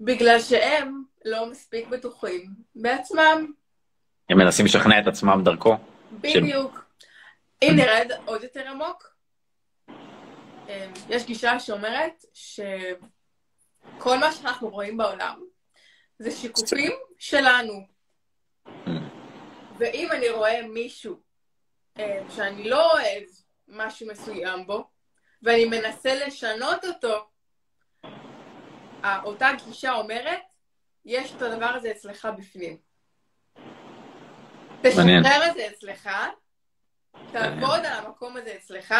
בגלל 0.00 0.40
שהם 0.40 1.02
לא 1.24 1.50
מספיק 1.50 1.88
בטוחים 1.88 2.50
בעצמם. 2.74 3.52
הם 4.30 4.38
מנסים 4.38 4.66
לשכנע 4.66 5.00
את 5.00 5.06
עצמם 5.06 5.40
דרכו? 5.44 5.76
בדיוק. 6.12 6.84
אם 7.62 7.72
נרד 7.76 8.10
עוד 8.24 8.42
יותר 8.42 8.68
עמוק, 8.68 9.14
אמ, 10.68 10.92
יש 11.08 11.24
גישה 11.24 11.60
שאומרת 11.60 12.24
שכל 12.34 14.18
מה 14.18 14.32
שאנחנו 14.32 14.68
רואים 14.68 14.96
בעולם 14.96 15.44
זה 16.18 16.30
שיקופים 16.30 16.92
שלנו. 17.18 17.97
ואם 19.78 20.12
אני 20.12 20.28
רואה 20.28 20.66
מישהו 20.66 21.20
אמ, 21.98 22.30
שאני 22.30 22.68
לא 22.68 22.92
אוהב, 22.92 23.24
משהו 23.68 24.06
מסוים 24.06 24.66
בו, 24.66 24.84
ואני 25.42 25.64
מנסה 25.64 26.14
לשנות 26.26 26.84
אותו, 26.84 27.28
אותה 29.24 29.48
גישה 29.66 29.92
אומרת, 29.92 30.40
יש 31.04 31.32
את 31.34 31.42
הדבר 31.42 31.66
הזה 31.66 31.90
אצלך 31.90 32.28
בפנים. 32.38 32.76
תשחרר 34.82 35.46
את 35.50 35.54
זה 35.54 35.66
אצלך, 35.66 36.10
תעבוד 37.32 37.84
על 37.84 38.04
המקום 38.04 38.36
הזה 38.36 38.54
אצלך, 38.56 38.94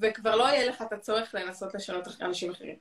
וכבר 0.00 0.36
לא 0.36 0.44
יהיה 0.44 0.66
לך 0.66 0.82
את 0.82 0.92
הצורך 0.92 1.34
לנסות 1.34 1.74
לשנות 1.74 2.06
אנשים 2.20 2.50
אחרים. 2.50 2.76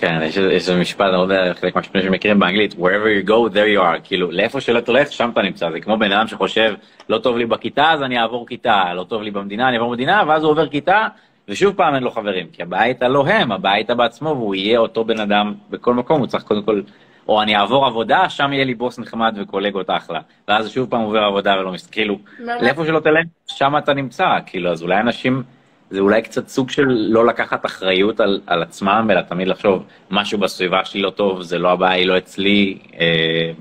כן, 0.00 0.20
יש 0.22 0.38
איזה 0.38 0.80
משפט, 0.80 1.00
אני 1.06 1.12
לא 1.12 1.22
יודע, 1.22 1.54
חלק 1.54 1.76
מהשפטים 1.76 2.02
שמכירים 2.02 2.38
באנגלית, 2.38 2.72
wherever 2.72 3.24
you 3.24 3.28
go, 3.28 3.54
there 3.54 3.78
you 3.78 3.80
are, 3.80 4.00
כאילו, 4.04 4.30
לאיפה 4.30 4.60
שלא 4.60 4.80
תלך, 4.80 5.12
שם 5.12 5.30
אתה 5.32 5.42
נמצא, 5.42 5.70
זה 5.70 5.80
כמו 5.80 5.98
בן 5.98 6.12
אדם 6.12 6.26
שחושב, 6.26 6.74
לא 7.08 7.18
טוב 7.18 7.36
לי 7.36 7.46
בכיתה, 7.46 7.92
אז 7.92 8.02
אני 8.02 8.20
אעבור 8.20 8.46
כיתה, 8.46 8.94
לא 8.94 9.04
טוב 9.04 9.22
לי 9.22 9.30
במדינה, 9.30 9.68
אני 9.68 9.76
אעבור 9.76 9.92
מדינה, 9.92 10.22
ואז 10.26 10.42
הוא 10.42 10.50
עובר 10.50 10.68
כיתה, 10.68 11.06
ושוב 11.48 11.74
פעם 11.74 11.94
אין 11.94 12.02
לו 12.02 12.10
חברים, 12.10 12.46
כי 12.52 12.62
הבעיה 12.62 12.82
הייתה 12.82 13.08
לא 13.08 13.26
הם, 13.26 13.52
הבעיה 13.52 13.74
הייתה 13.74 13.94
בעצמו, 13.94 14.28
והוא 14.28 14.54
יהיה 14.54 14.78
אותו 14.78 15.04
בן 15.04 15.20
אדם 15.20 15.54
בכל 15.70 15.94
מקום, 15.94 16.18
הוא 16.18 16.26
צריך 16.26 16.44
קודם 16.44 16.62
כל, 16.62 16.82
או 17.28 17.42
אני 17.42 17.56
אעבור 17.56 17.86
עבודה, 17.86 18.28
שם 18.28 18.52
יהיה 18.52 18.64
לי 18.64 18.74
בוס 18.74 18.98
נחמד 18.98 19.34
וקולגות 19.40 19.90
אחלה, 19.90 20.20
ואז 20.48 20.70
שוב 20.70 20.90
פעם 20.90 21.00
עובר 21.00 21.22
עבודה 21.22 21.56
ולא 21.60 21.72
מסתכל, 21.72 21.92
כאילו, 21.92 22.18
לאיפה 22.38 22.86
שלא 22.86 23.00
תלך, 23.00 23.26
שם 23.46 23.76
אתה 23.78 23.94
נמצא, 23.94 24.28
כאילו, 24.46 24.70
אז 24.70 24.82
אולי 24.82 25.00
אנשים... 25.00 25.42
זה 25.90 26.00
אולי 26.00 26.22
קצת 26.22 26.48
סוג 26.48 26.70
של 26.70 26.86
לא 26.88 27.26
לקחת 27.26 27.66
אחריות 27.66 28.20
על, 28.20 28.40
על 28.46 28.62
עצמם, 28.62 29.08
אלא 29.10 29.20
תמיד 29.20 29.48
לחשוב, 29.48 29.84
משהו 30.10 30.38
בסביבה 30.38 30.84
שלי 30.84 31.02
לא 31.02 31.10
טוב, 31.10 31.42
זה 31.42 31.58
לא 31.58 31.70
הבעיה, 31.72 31.92
היא 31.92 32.06
לא 32.06 32.18
אצלי. 32.18 32.78
אה... 33.00 33.52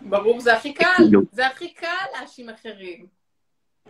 ברור, 0.00 0.40
זה 0.40 0.54
הכי 0.54 0.74
קל, 0.74 1.02
זה 1.32 1.46
הכי 1.46 1.74
קל 1.74 1.86
להאשים 2.12 2.50
אחרים. 2.50 3.06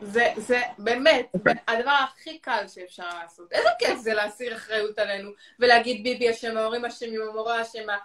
זה, 0.03 0.33
זה 0.37 0.61
באמת, 0.79 1.27
okay. 1.37 1.39
אוקיי. 1.39 1.55
הדבר 1.69 1.91
הכי 1.91 2.39
קל 2.39 2.65
שאפשר 2.69 3.09
לעשות. 3.23 3.53
איזה 3.53 3.69
כיף 3.79 3.99
זה 3.99 4.15
להסיר 4.15 4.57
אחריות 4.57 4.99
עלינו, 4.99 5.31
ולהגיד 5.61 6.03
ביבי 6.03 6.31
אשם, 6.31 6.57
ההורים 6.57 6.85
אשמים, 6.85 7.21
המורה 7.31 7.63
אשמה. 7.63 7.97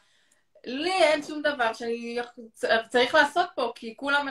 לי 0.66 0.94
אין 0.94 1.24
שום 1.24 1.42
דבר 1.42 1.74
שאני 1.74 2.20
צריך 2.90 3.16
לעשות 3.16 3.46
פה, 3.56 3.72
כי 3.76 3.94
כולם 3.98 4.28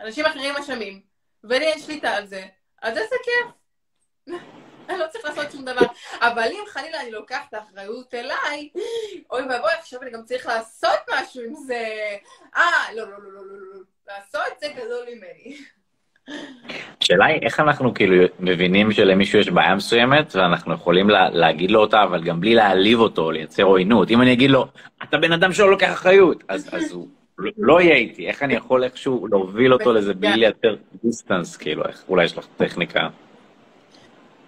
אנשים 0.00 0.26
אחרים 0.26 0.56
אשמים, 0.56 1.00
ולי 1.44 1.66
אין 1.66 1.78
שליטה 1.78 2.10
על 2.10 2.26
זה. 2.26 2.44
אז 2.82 2.98
איזה 2.98 3.16
כיף. 3.24 3.65
אני 4.88 4.98
לא 4.98 5.06
צריך 5.10 5.24
לעשות 5.24 5.52
שום 5.52 5.64
דבר. 5.64 5.86
אבל 6.20 6.48
אם 6.52 6.64
חלילה 6.68 7.00
אני 7.00 7.10
לוקח 7.10 7.40
את 7.48 7.54
האחריות 7.54 8.14
אליי, 8.14 8.70
אוי 9.30 9.42
ואבוי, 9.42 9.70
עכשיו 9.78 10.02
אני 10.02 10.10
גם 10.10 10.22
צריך 10.24 10.46
לעשות 10.46 10.98
משהו 11.10 11.42
עם 11.42 11.54
זה. 11.54 11.84
אה, 12.56 12.94
לא, 12.94 13.02
לא, 13.02 13.22
לא, 13.22 13.32
לא, 13.32 13.46
לא, 13.46 13.56
לא. 13.74 13.80
לעשות 14.08 14.60
זה 14.60 14.66
גדול 14.76 15.06
ממני. 15.14 15.56
השאלה 17.02 17.26
היא 17.26 17.42
איך 17.42 17.60
אנחנו 17.60 17.94
כאילו 17.94 18.24
מבינים 18.40 18.92
שלמישהו 18.92 19.38
יש 19.38 19.48
בעיה 19.48 19.74
מסוימת 19.74 20.36
ואנחנו 20.36 20.74
יכולים 20.74 21.10
לה, 21.10 21.30
להגיד 21.30 21.70
לו 21.70 21.80
אותה 21.80 22.02
אבל 22.02 22.24
גם 22.24 22.40
בלי 22.40 22.54
להעליב 22.54 22.98
אותו 22.98 23.30
לייצר 23.30 23.62
עוינות 23.62 24.10
אם 24.10 24.22
אני 24.22 24.32
אגיד 24.32 24.50
לו 24.50 24.66
אתה 25.02 25.18
בן 25.18 25.32
אדם 25.32 25.52
שלא 25.52 25.70
לוקח 25.70 25.92
אחריות 25.92 26.44
אז, 26.48 26.68
אז 26.72 26.92
הוא 26.92 27.08
לא 27.56 27.80
יהיה 27.80 27.94
איתי 27.94 28.28
איך 28.28 28.42
אני 28.42 28.54
יכול 28.54 28.84
איכשהו 28.84 29.26
להוביל 29.26 29.72
אותו 29.72 29.92
לזה 29.92 30.14
בלי 30.14 30.36
לייצר 30.36 30.76
דיסטנס 31.04 31.56
כאילו 31.56 31.84
איך 31.84 32.04
אולי 32.08 32.24
יש 32.24 32.38
לך 32.38 32.46
טכניקה. 32.56 33.08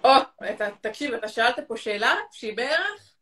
או, 0.09 0.45
אתה, 0.49 0.69
תקשיב, 0.81 1.13
אתה 1.13 1.27
שאלת 1.27 1.59
פה 1.67 1.77
שאלה 1.77 2.15
שהיא 2.31 2.57
בערך 2.57 3.13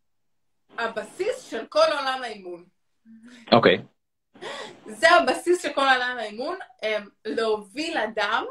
הבסיס 0.78 1.44
של 1.50 1.66
כל 1.70 1.92
עולם 1.92 2.20
האימון. 2.24 2.66
אוקיי. 3.52 3.78
Okay. 3.78 4.46
זה 4.86 5.12
הבסיס 5.12 5.62
של 5.62 5.74
כל 5.74 5.82
עולם 5.82 6.16
האימון, 6.20 6.58
להוביל 7.26 7.98
אדם 7.98 8.46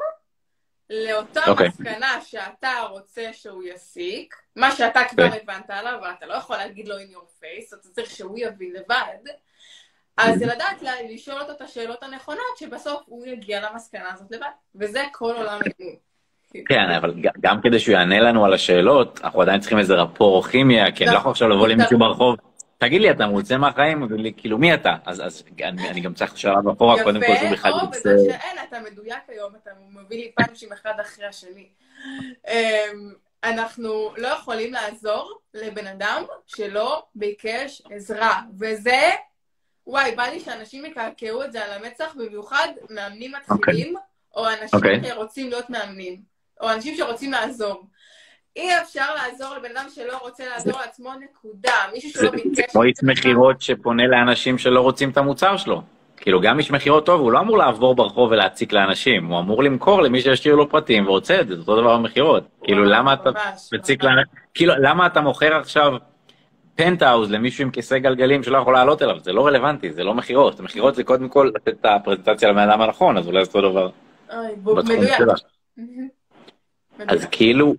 לאותה 0.89 1.43
okay. 1.43 1.49
אוקיי. 1.49 1.67
מסקנה 1.67 2.21
שאתה 2.21 2.81
רוצה 2.89 3.33
שהוא 3.33 3.63
יסיק, 3.63 4.35
מה 4.55 4.71
שאתה 4.71 4.99
כבר 5.09 5.27
okay. 5.27 5.31
כן. 5.31 5.37
הבנת 5.41 5.69
עליו, 5.69 5.97
אבל 5.99 6.11
אתה 6.17 6.25
לא 6.25 6.33
יכול 6.33 6.57
להגיד 6.57 6.87
לו 6.87 6.95
in 6.97 7.13
your 7.13 7.41
face, 7.41 7.79
אתה 7.79 7.89
צריך 7.89 8.09
שהוא 8.09 8.39
יבין 8.39 8.73
לבד. 8.73 9.31
אז 10.17 10.39
זה 10.39 10.45
לדעת 10.45 10.81
לשאול 11.09 11.41
אותו 11.41 11.51
את 11.51 11.61
השאלות 11.61 12.03
הנכונות, 12.03 12.57
שבסוף 12.57 13.03
הוא 13.05 13.25
יגיע 13.25 13.69
למסקנה 13.69 14.13
הזאת 14.13 14.31
לבד. 14.31 14.47
וזה 14.75 15.03
כל 15.11 15.33
עולם 15.35 15.59
האימון. 15.61 15.95
כן, 16.65 16.89
אבל 16.97 17.13
גם 17.41 17.61
כדי 17.61 17.79
שהוא 17.79 17.93
יענה 17.93 18.19
לנו 18.19 18.45
על 18.45 18.53
השאלות, 18.53 19.19
אנחנו 19.23 19.41
עדיין 19.41 19.59
צריכים 19.59 19.79
איזה 19.79 19.93
רפור 19.93 20.37
או 20.37 20.43
כימיה, 20.43 20.91
כי 20.91 21.05
אני 21.05 21.13
לא 21.13 21.17
יכול 21.17 21.31
עכשיו 21.31 21.49
לבוא 21.49 21.67
למישהו 21.67 21.99
ברחוב, 21.99 22.35
תגיד 22.77 23.01
לי, 23.01 23.11
אתה 23.11 23.27
מרוצה 23.27 23.57
מהחיים? 23.57 24.07
כאילו, 24.37 24.57
מי 24.57 24.73
אתה? 24.73 24.95
אז 25.05 25.43
אני 25.89 26.01
גם 26.01 26.13
צריך 26.13 26.37
שלב 26.37 26.69
אחורה, 26.69 27.03
קודם 27.03 27.19
כל 27.19 27.35
שהוא 27.35 27.49
בכלל 27.51 27.71
יפה, 27.71 27.81
או 27.81 27.89
בזה 27.89 28.15
שאין, 28.25 28.57
אתה 28.69 28.77
מדויק 28.91 29.19
היום, 29.27 29.51
אתה 29.63 29.71
מביא 29.89 30.17
לי 30.17 30.31
פאנצ'ים 30.35 30.73
אחד 30.73 30.93
אחרי 31.01 31.25
השני. 31.25 31.67
אמ, 32.47 33.13
אנחנו 33.43 34.13
לא 34.17 34.27
יכולים 34.27 34.73
לעזור 34.73 35.39
לבן 35.53 35.87
אדם 35.87 36.23
שלא 36.47 37.03
ביקש 37.15 37.81
עזרה, 37.91 38.41
וזה, 38.59 39.01
וואי, 39.87 40.15
בא 40.15 40.23
לי 40.23 40.39
שאנשים 40.39 40.85
יקעקעו 40.85 41.43
את 41.43 41.51
זה 41.51 41.65
על 41.65 41.71
המצח, 41.71 42.15
במיוחד 42.15 42.67
מאמנים 42.89 43.31
מתחילים, 43.31 43.95
או 44.35 44.47
אנשים 44.49 44.69
אוקיי. 44.73 45.01
שרוצים 45.03 45.49
להיות 45.49 45.69
מאמנים. 45.69 46.36
או 46.61 46.71
אנשים 46.71 46.95
שרוצים 46.95 47.31
לעזור. 47.31 47.83
אי 48.55 48.69
אפשר 48.81 49.15
לעזור 49.15 49.55
לבן 49.55 49.77
אדם 49.77 49.85
שלא 49.95 50.17
רוצה 50.21 50.43
לעזור 50.49 50.79
לעצמו, 50.79 51.09
נקודה. 51.19 51.71
מישהו 51.93 52.09
שלא 52.09 52.31
ביקש... 52.31 52.47
זה 52.55 52.63
כמו 52.71 52.83
איש 52.83 52.93
מכירות 53.03 53.61
שפונה 53.61 54.07
לאנשים 54.07 54.57
שלא 54.57 54.81
רוצים 54.81 55.09
את 55.09 55.17
המוצר 55.17 55.57
שלו. 55.57 55.81
כאילו, 56.17 56.41
גם 56.41 56.59
איש 56.59 56.71
מכירות 56.71 57.05
טוב, 57.05 57.21
הוא 57.21 57.31
לא 57.31 57.39
אמור 57.39 57.57
לעבור 57.57 57.95
ברחוב 57.95 58.31
ולהציק 58.31 58.73
לאנשים, 58.73 59.25
הוא 59.25 59.39
אמור 59.39 59.63
למכור 59.63 60.01
למי 60.01 60.21
שישאיר 60.21 60.55
לו 60.55 60.69
פרטים 60.69 61.07
ורוצה 61.07 61.41
את 61.41 61.47
זה, 61.47 61.55
זה 61.55 61.61
אותו 61.61 61.81
דבר 61.81 61.97
במכירות. 61.97 62.43
כאילו, 62.63 62.83
למה 62.85 63.13
אתה 63.13 63.29
מציק 63.73 64.03
לאנשים... 64.03 64.33
כאילו, 64.53 64.73
למה 64.77 65.05
אתה 65.05 65.21
מוכר 65.21 65.55
עכשיו 65.55 65.93
פנטהאוז 66.75 67.31
למישהו 67.31 67.63
עם 67.63 67.71
כיסא 67.71 67.97
גלגלים 67.97 68.43
שלא 68.43 68.57
יכול 68.57 68.73
לעלות 68.73 69.01
אליו? 69.01 69.19
זה 69.19 69.33
לא 69.33 69.47
רלוונטי, 69.47 69.93
זה 69.93 70.03
לא 70.03 70.13
מכירות. 70.13 70.59
מכירות 70.59 70.95
זה 70.95 71.03
קודם 71.03 71.29
כל 71.29 71.51
לתת 71.55 71.67
את 71.67 71.85
הפרזנטציה 71.85 72.49
לבן 72.49 72.69
אדם 72.69 72.81
הנכון, 72.81 73.17
אז 73.17 73.27
אולי 73.27 73.45
זה 73.45 73.51
אותו 73.53 73.71
דבר. 73.71 73.89
אוי, 74.33 74.73
מדויק. 74.75 75.21
אז 77.07 77.25
כאילו, 77.31 77.75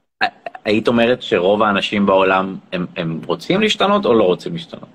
היית 0.64 0.88
אומרת 0.88 1.22
שרוב 1.22 1.62
האנשים 1.62 2.06
בעולם, 2.06 2.56
הם, 2.72 2.86
הם 2.96 3.20
רוצים 3.26 3.60
להשתנות 3.60 4.04
או 4.04 4.14
לא 4.14 4.24
רוצים 4.24 4.52
להשתנות? 4.52 4.88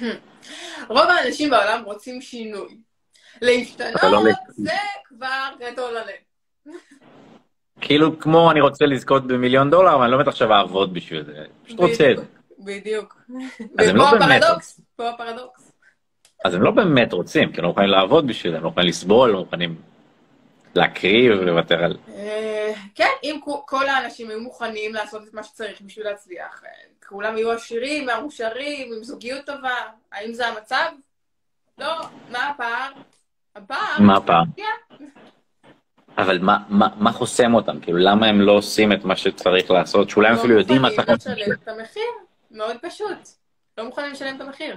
רוב 0.88 1.06
האנשים 1.08 1.50
בעולם 1.50 1.82
רוצים 1.84 2.20
שינוי. 2.20 2.76
להשתנות 3.42 4.02
לא 4.02 4.22
זה 4.48 4.70
כבר 5.04 5.48
גדול 5.60 5.96
עליהם. 5.96 6.22
כאילו, 7.80 8.18
כמו 8.18 8.50
אני 8.50 8.60
רוצה 8.60 8.86
לזכות 8.86 9.26
במיליון 9.26 9.70
דולר, 9.70 9.94
אבל 9.94 10.02
אני 10.02 10.10
לא 10.10 10.16
באמת 10.16 10.28
עכשיו 10.28 10.52
אעבוד 10.52 10.94
בשביל 10.94 11.24
זה, 11.24 11.44
פשוט 11.64 11.80
רוצה 11.80 12.10
את 12.10 12.16
זה. 12.16 12.24
בדיוק. 12.58 13.22
ופה 13.60 13.92
לא 13.92 14.08
הפרדוקס, 14.08 14.80
פה 14.96 15.08
הפרדוקס. 15.08 15.72
אז 16.44 16.54
הם 16.54 16.62
לא 16.62 16.70
באמת 16.70 17.12
רוצים, 17.12 17.52
כי 17.52 17.58
הם 17.58 17.62
לא 17.62 17.68
מוכנים 17.68 17.88
לעבוד 17.88 18.26
בשביל 18.26 18.52
זה, 18.52 18.58
הם 18.58 18.64
לא 18.64 18.68
מוכנים 18.70 18.88
לסבול, 18.88 19.30
לא 19.30 19.38
מוכנים 19.38 19.76
להקריב, 20.74 21.32
לוותר 21.32 21.84
על... 21.84 21.96
אה, 22.14 22.72
כן, 22.94 23.10
אם 23.22 23.40
כל 23.66 23.88
האנשים 23.88 24.30
היו 24.30 24.40
מוכנים 24.40 24.94
לעשות 24.94 25.22
את 25.28 25.34
מה 25.34 25.42
שצריך 25.42 25.80
בשביל 25.80 26.04
להצליח, 26.04 26.62
אה, 26.64 26.70
כולם 27.08 27.36
יהיו 27.36 27.52
עשירים, 27.52 28.06
מאושרים, 28.06 28.92
עם 28.92 29.04
זוגיות 29.04 29.46
טובה, 29.46 29.74
האם 30.12 30.32
זה 30.32 30.48
המצב? 30.48 30.90
לא, 31.78 31.94
מה 32.30 32.48
הפער? 32.48 32.92
הפער... 33.56 34.00
מה 34.00 34.16
הפער? 34.16 34.42
אבל 36.18 36.38
מה, 36.38 36.58
מה, 36.68 36.88
מה 36.96 37.12
חוסם 37.12 37.54
אותם? 37.54 37.80
כאילו, 37.80 37.98
למה 37.98 38.26
הם 38.26 38.40
לא 38.40 38.52
עושים 38.52 38.92
את 38.92 39.04
מה 39.04 39.16
שצריך 39.16 39.70
לעשות? 39.70 40.10
שאולי 40.10 40.28
הם 40.28 40.34
אפילו 40.34 40.58
יודעים 40.58 40.82
מה 40.82 40.88
צריך 40.90 41.08
לעשות. 41.08 41.26
לא 41.26 41.32
מוכנים 41.32 41.48
לשלם 41.48 41.62
את 41.62 41.68
המחיר, 41.68 42.02
מאוד 42.50 42.76
פשוט. 42.82 43.28
לא 43.78 43.84
מוכנים 43.84 44.12
לשלם 44.12 44.36
את 44.36 44.40
המחיר. 44.40 44.76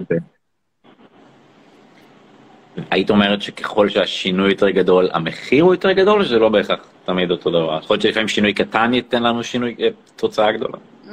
היית 2.90 3.10
אומרת 3.10 3.42
שככל 3.42 3.88
שהשינוי 3.88 4.50
יותר 4.50 4.70
גדול, 4.70 5.08
המחיר 5.12 5.64
הוא 5.64 5.74
יותר 5.74 5.92
גדול, 5.92 6.20
או 6.20 6.24
שזה 6.24 6.38
לא 6.38 6.48
בהכרח 6.48 6.78
תמיד 7.04 7.30
אותו 7.30 7.50
דבר? 7.50 7.78
יכול 7.78 7.94
להיות 7.94 8.02
שלפעמים 8.02 8.28
שינוי 8.28 8.54
קטן 8.54 8.94
ייתן 8.94 9.22
לנו 9.22 9.44
שינוי, 9.44 9.76
אה, 9.80 9.88
תוצאה 10.16 10.52
גדולה. 10.52 10.78
Mm. 11.04 11.10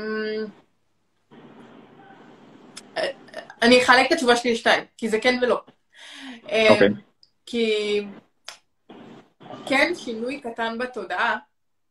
אני 3.61 3.83
אחלק 3.83 4.07
את 4.07 4.11
התשובה 4.11 4.35
שלי 4.35 4.53
לשתיים, 4.53 4.83
כי 4.97 5.09
זה 5.09 5.19
כן 5.19 5.39
ולא. 5.41 5.61
אה, 6.49 6.69
אוקיי. 6.69 6.89
כי 7.45 8.01
כן, 9.65 9.91
שינוי 9.95 10.39
קטן 10.41 10.77
בתודעה 10.77 11.37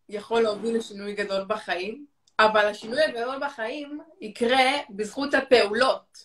יכול 0.09 0.41
להוביל 0.41 0.77
לשינוי 0.77 1.14
גדול 1.14 1.45
בחיים, 1.47 2.07
אבל 2.39 2.66
השינוי 2.66 3.03
הגדול 3.03 3.37
בחיים 3.41 4.01
יקרה 4.20 4.70
בזכות 4.91 5.35
הפעולות 5.35 6.25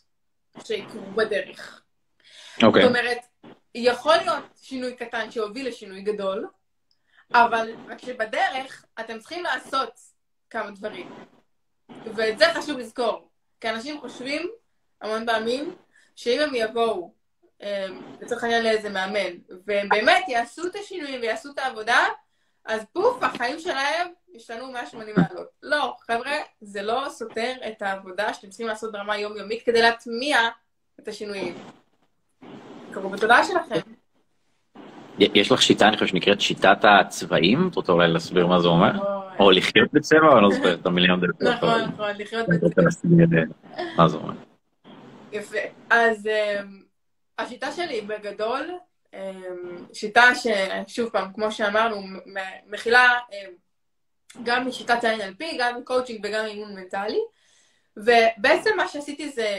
שיקרו 0.64 1.02
בדרך. 1.16 1.82
אוקיי. 2.64 2.82
זאת 2.82 2.90
אומרת, 2.90 3.18
יכול 3.80 4.16
להיות 4.16 4.44
שינוי 4.62 4.96
קטן 4.96 5.32
שהוביל 5.32 5.68
לשינוי 5.68 6.02
גדול, 6.02 6.48
אבל 7.34 7.76
רק 7.88 8.00
שבדרך 8.00 8.86
אתם 9.00 9.20
צריכים 9.20 9.44
לעשות 9.44 10.00
כמה 10.50 10.72
דברים. 10.72 11.16
ואת 12.16 12.40
זה 12.40 12.46
חשוב 12.54 12.78
לזכור. 12.78 13.30
כי 13.62 13.70
אנשים 13.70 14.00
חושבים 14.00 14.50
המון 15.02 15.26
פעמים 15.26 15.76
שאם 16.16 16.40
הם 16.40 16.56
יבואו, 16.56 17.14
אמ, 17.62 18.02
לצורך 18.22 18.44
העניין 18.44 18.64
לאיזה 18.64 18.90
מאמן, 18.90 19.38
והם 19.66 19.90
באמת 19.90 20.26
יעשו 20.28 20.68
את 20.68 20.76
השינויים 20.76 21.22
ויעשו 21.22 21.52
את 21.52 21.60
העבודה, 21.60 22.08
אז 22.66 22.82
פוף, 22.94 23.24
החיים 23.24 23.60
שלהם 23.60 24.08
השתנו 24.36 24.72
180 24.72 25.16
מעלות. 25.18 25.48
לא, 25.64 25.96
חבר'ה, 26.00 26.38
זה 26.62 26.82
לא 26.82 27.06
סותר 27.10 27.54
את 27.68 27.82
העבודה 27.82 28.34
שאתם 28.34 28.50
צריכים 28.50 28.68
לעשות 28.68 28.92
ברמה 28.92 29.18
יומיומית 29.18 29.64
כדי 29.66 29.82
להטמיע 29.82 30.50
את 31.00 31.08
השינויים. 31.08 31.58
קרו 33.00 33.10
בתודעה 33.10 33.44
שלכם. 33.44 33.90
יש 35.20 35.52
לך 35.52 35.62
שיטה, 35.62 35.88
אני 35.88 35.98
חושב, 35.98 36.08
שנקראת 36.08 36.42
שיטת 36.42 36.78
הצבעים? 36.84 37.68
את 37.72 37.76
רוצה 37.76 37.92
אולי 37.92 38.08
להסביר 38.08 38.48
מה 38.48 38.60
זה 38.60 38.68
אומר? 38.68 38.92
או 39.40 39.52
לחיות 39.52 39.94
בצבע, 39.94 40.34
אני 40.34 40.42
לא 40.44 40.50
זוכר 40.52 40.74
את 40.74 40.86
המיליון 40.86 41.22
דקות. 41.22 41.42
נכון, 41.42 41.82
נכון, 41.82 42.10
לחיות 42.18 42.48
בצבע. 42.48 42.84
מה 43.98 44.08
זה 44.08 44.18
אומר? 44.18 44.34
יפה. 45.32 45.58
אז 45.90 46.28
אמ, 46.28 46.82
השיטה 47.40 47.72
שלי 47.72 48.02
בגדול, 48.02 48.72
אמ, 49.14 49.20
שיטה 49.94 50.24
ששוב 50.36 51.10
פעם, 51.10 51.34
כמו 51.34 51.52
שאמרנו, 51.52 52.02
מכילה 52.68 53.10
אמ, 53.32 53.52
גם 54.44 54.68
משיטת 54.68 55.04
ה-NLP, 55.04 55.44
גם 55.60 55.80
מקואוצ'ינג 55.80 56.26
וגם 56.26 56.46
אימון 56.46 56.76
מנטלי. 56.76 57.20
ובעצם 57.98 58.70
מה 58.78 58.88
שעשיתי 58.88 59.30
זה, 59.30 59.58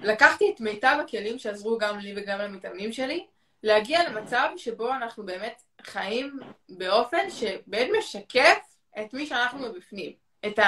לקחתי 0.00 0.52
את 0.54 0.60
מיטב 0.60 0.96
הכלים 1.00 1.38
שעזרו 1.38 1.78
גם 1.78 1.98
לי 1.98 2.12
וגם 2.16 2.38
למתאמנים 2.38 2.92
שלי, 2.92 3.26
להגיע 3.62 4.10
למצב 4.10 4.48
שבו 4.56 4.88
אנחנו 4.88 5.26
באמת 5.26 5.62
חיים 5.82 6.40
באופן 6.68 7.30
שבאמת 7.30 7.88
משקף 7.98 8.58
את 9.00 9.14
מי 9.14 9.26
שאנחנו 9.26 9.58
מבפנים, 9.58 10.12
את 10.46 10.58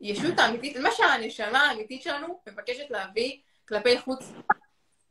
הישות 0.00 0.38
האמיתית, 0.38 0.76
את 0.76 0.80
מה 0.80 0.90
שהנשמה 0.92 1.58
האמיתית 1.58 2.02
שלנו 2.02 2.40
מבקשת 2.48 2.90
להביא 2.90 3.38
כלפי 3.68 3.98
חוץ 3.98 4.32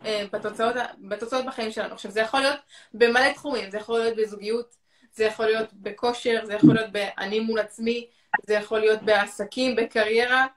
אה, 0.06 0.26
בתוצאות, 0.32 0.76
בתוצאות 1.00 1.46
בחיים 1.46 1.72
שלנו. 1.72 1.94
עכשיו, 1.94 2.12
זה 2.12 2.22
יכול 2.22 2.39
להיות 2.39 2.60
במלא 2.94 3.34
תחומים, 3.34 3.70
זה 3.70 3.78
יכול 3.78 4.00
להיות 4.00 4.18
בזוגיות, 4.18 4.76
זה 5.14 5.24
יכול 5.24 5.46
להיות 5.46 5.74
בכושר, 5.74 6.46
זה 6.46 6.54
יכול 6.54 6.76
להיות 6.76 6.91
באני 6.91 7.39
מול 7.39 7.60
עצמי, 7.60 8.08
זה 8.44 8.54
יכול 8.54 8.80
להיות 8.80 9.02
בעסקים, 9.02 9.76
בקריירה, 9.76 10.48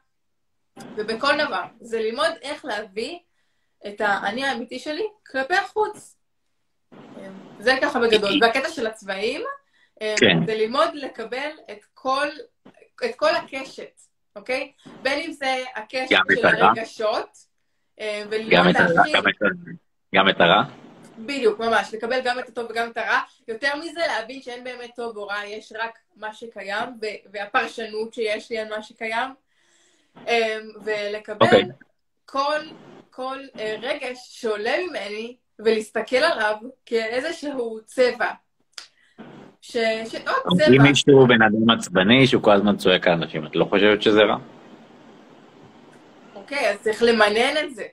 ובכל 0.96 1.32
דבר. 1.46 1.62
זה 1.80 2.00
ללמוד 2.00 2.30
איך 2.42 2.64
להביא 2.64 3.18
את 3.86 4.00
האני 4.00 4.44
האמיתי 4.44 4.78
שלי 4.78 5.06
כלפי 5.26 5.54
החוץ. 5.54 6.16
זה 7.58 7.72
ככה 7.82 8.00
בגדול. 8.00 8.38
והקטע 8.42 8.70
של 8.70 8.86
הצבעים, 8.86 9.42
כן. 10.00 10.46
זה 10.46 10.54
ללמוד 10.54 10.88
לקבל 10.94 11.50
את 11.70 11.84
כל, 11.94 12.28
את 13.04 13.14
כל 13.16 13.34
הקשת, 13.34 14.00
אוקיי? 14.36 14.72
בין 15.02 15.20
אם 15.20 15.32
זה 15.32 15.64
הקשת 15.74 16.16
של 16.34 16.46
הרגשות, 16.46 17.38
אה, 18.00 18.22
גם 18.50 18.68
את 18.70 18.76
הרע, 18.76 19.02
גם 20.14 20.28
את 20.28 20.40
הרע? 20.40 20.62
בדיוק, 21.18 21.58
ממש, 21.58 21.94
לקבל 21.94 22.20
גם 22.24 22.38
את 22.38 22.48
הטוב 22.48 22.66
וגם 22.70 22.90
את 22.90 22.96
הרע. 22.96 23.20
יותר 23.48 23.76
מזה, 23.76 24.00
להבין 24.06 24.42
שאין 24.42 24.64
באמת 24.64 24.90
טוב 24.96 25.16
או 25.16 25.26
רע, 25.26 25.44
יש 25.46 25.72
רק 25.78 25.98
מה 26.16 26.34
שקיים, 26.34 26.88
והפרשנות 27.32 28.14
שיש 28.14 28.50
לי 28.50 28.58
על 28.58 28.68
מה 28.68 28.82
שקיים. 28.82 29.30
אמ, 30.28 30.32
ולקבל 30.84 31.46
okay. 31.46 31.54
אוקיי. 31.54 31.64
כל, 32.26 32.60
כל 33.10 33.38
אה, 33.58 33.76
רגש 33.82 34.18
שעולה 34.30 34.72
ממני 34.88 35.36
ולהסתכל 35.58 36.16
עליו 36.16 36.56
כאיזשהו 36.86 37.78
צבע. 37.84 38.30
ש... 39.60 39.76
ש... 39.76 40.14
עוד 40.14 40.58
צבע. 40.58 40.76
אם 40.76 40.82
מישהו 40.82 41.26
בן 41.26 41.42
אדם 41.42 41.70
עצבני 41.70 42.26
שהוא 42.26 42.42
כל 42.42 42.52
הזמן 42.52 42.76
צועק 42.76 43.06
על 43.06 43.12
אנשים, 43.12 43.46
את 43.46 43.56
לא 43.56 43.64
חושבת 43.64 44.02
שזה 44.02 44.22
רע? 44.22 44.36
אוקיי, 46.34 46.70
אז 46.70 46.80
צריך 46.80 47.02
למנן 47.02 47.56
את 47.64 47.74
זה. 47.74 47.84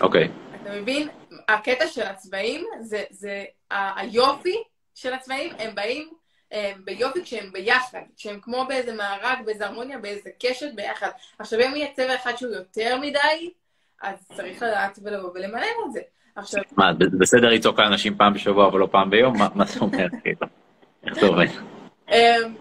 אוקיי. 0.00 0.28
אתה 0.62 0.80
מבין? 0.80 1.08
הקטע 1.48 1.86
של 1.86 2.02
הצבעים 2.02 2.64
זה, 2.80 3.02
זה 3.10 3.44
היופי 3.70 4.56
של 4.94 5.12
הצבעים, 5.12 5.52
הם 5.58 5.74
באים 5.74 6.10
ביופי 6.84 7.22
כשהם 7.22 7.52
ביחד, 7.52 8.00
כשהם 8.16 8.40
כמו 8.40 8.64
באיזה 8.68 8.92
מארג, 8.92 9.44
באיזה 9.44 9.66
הרמוניה, 9.66 9.98
באיזה 9.98 10.30
קשת 10.42 10.66
ביחד. 10.74 11.08
עכשיו, 11.38 11.60
אם 11.60 11.76
יהיה 11.76 11.92
צבע 11.92 12.14
אחד 12.14 12.36
שהוא 12.36 12.52
יותר 12.52 12.98
מדי, 13.00 13.50
אז 14.02 14.28
צריך 14.36 14.62
לדעת 14.62 14.98
ולבוא 15.02 15.30
ולמלא 15.34 15.66
את 15.86 15.92
זה. 15.92 16.00
עכשיו... 16.36 16.62
מה, 16.76 16.92
בסדר 17.18 17.48
לצעוק 17.48 17.78
על 17.78 17.86
אנשים 17.86 18.16
פעם 18.16 18.34
בשבוע 18.34 18.68
אבל 18.68 18.78
לא 18.78 18.88
פעם 18.90 19.10
ביום? 19.10 19.34
מה 19.54 19.64
זה 19.64 19.80
אומר? 19.80 20.06
כאילו? 20.22 20.46
איך 21.06 21.14
זה 21.14 21.26
עובד? 21.26 21.46
אמ, 22.08 22.54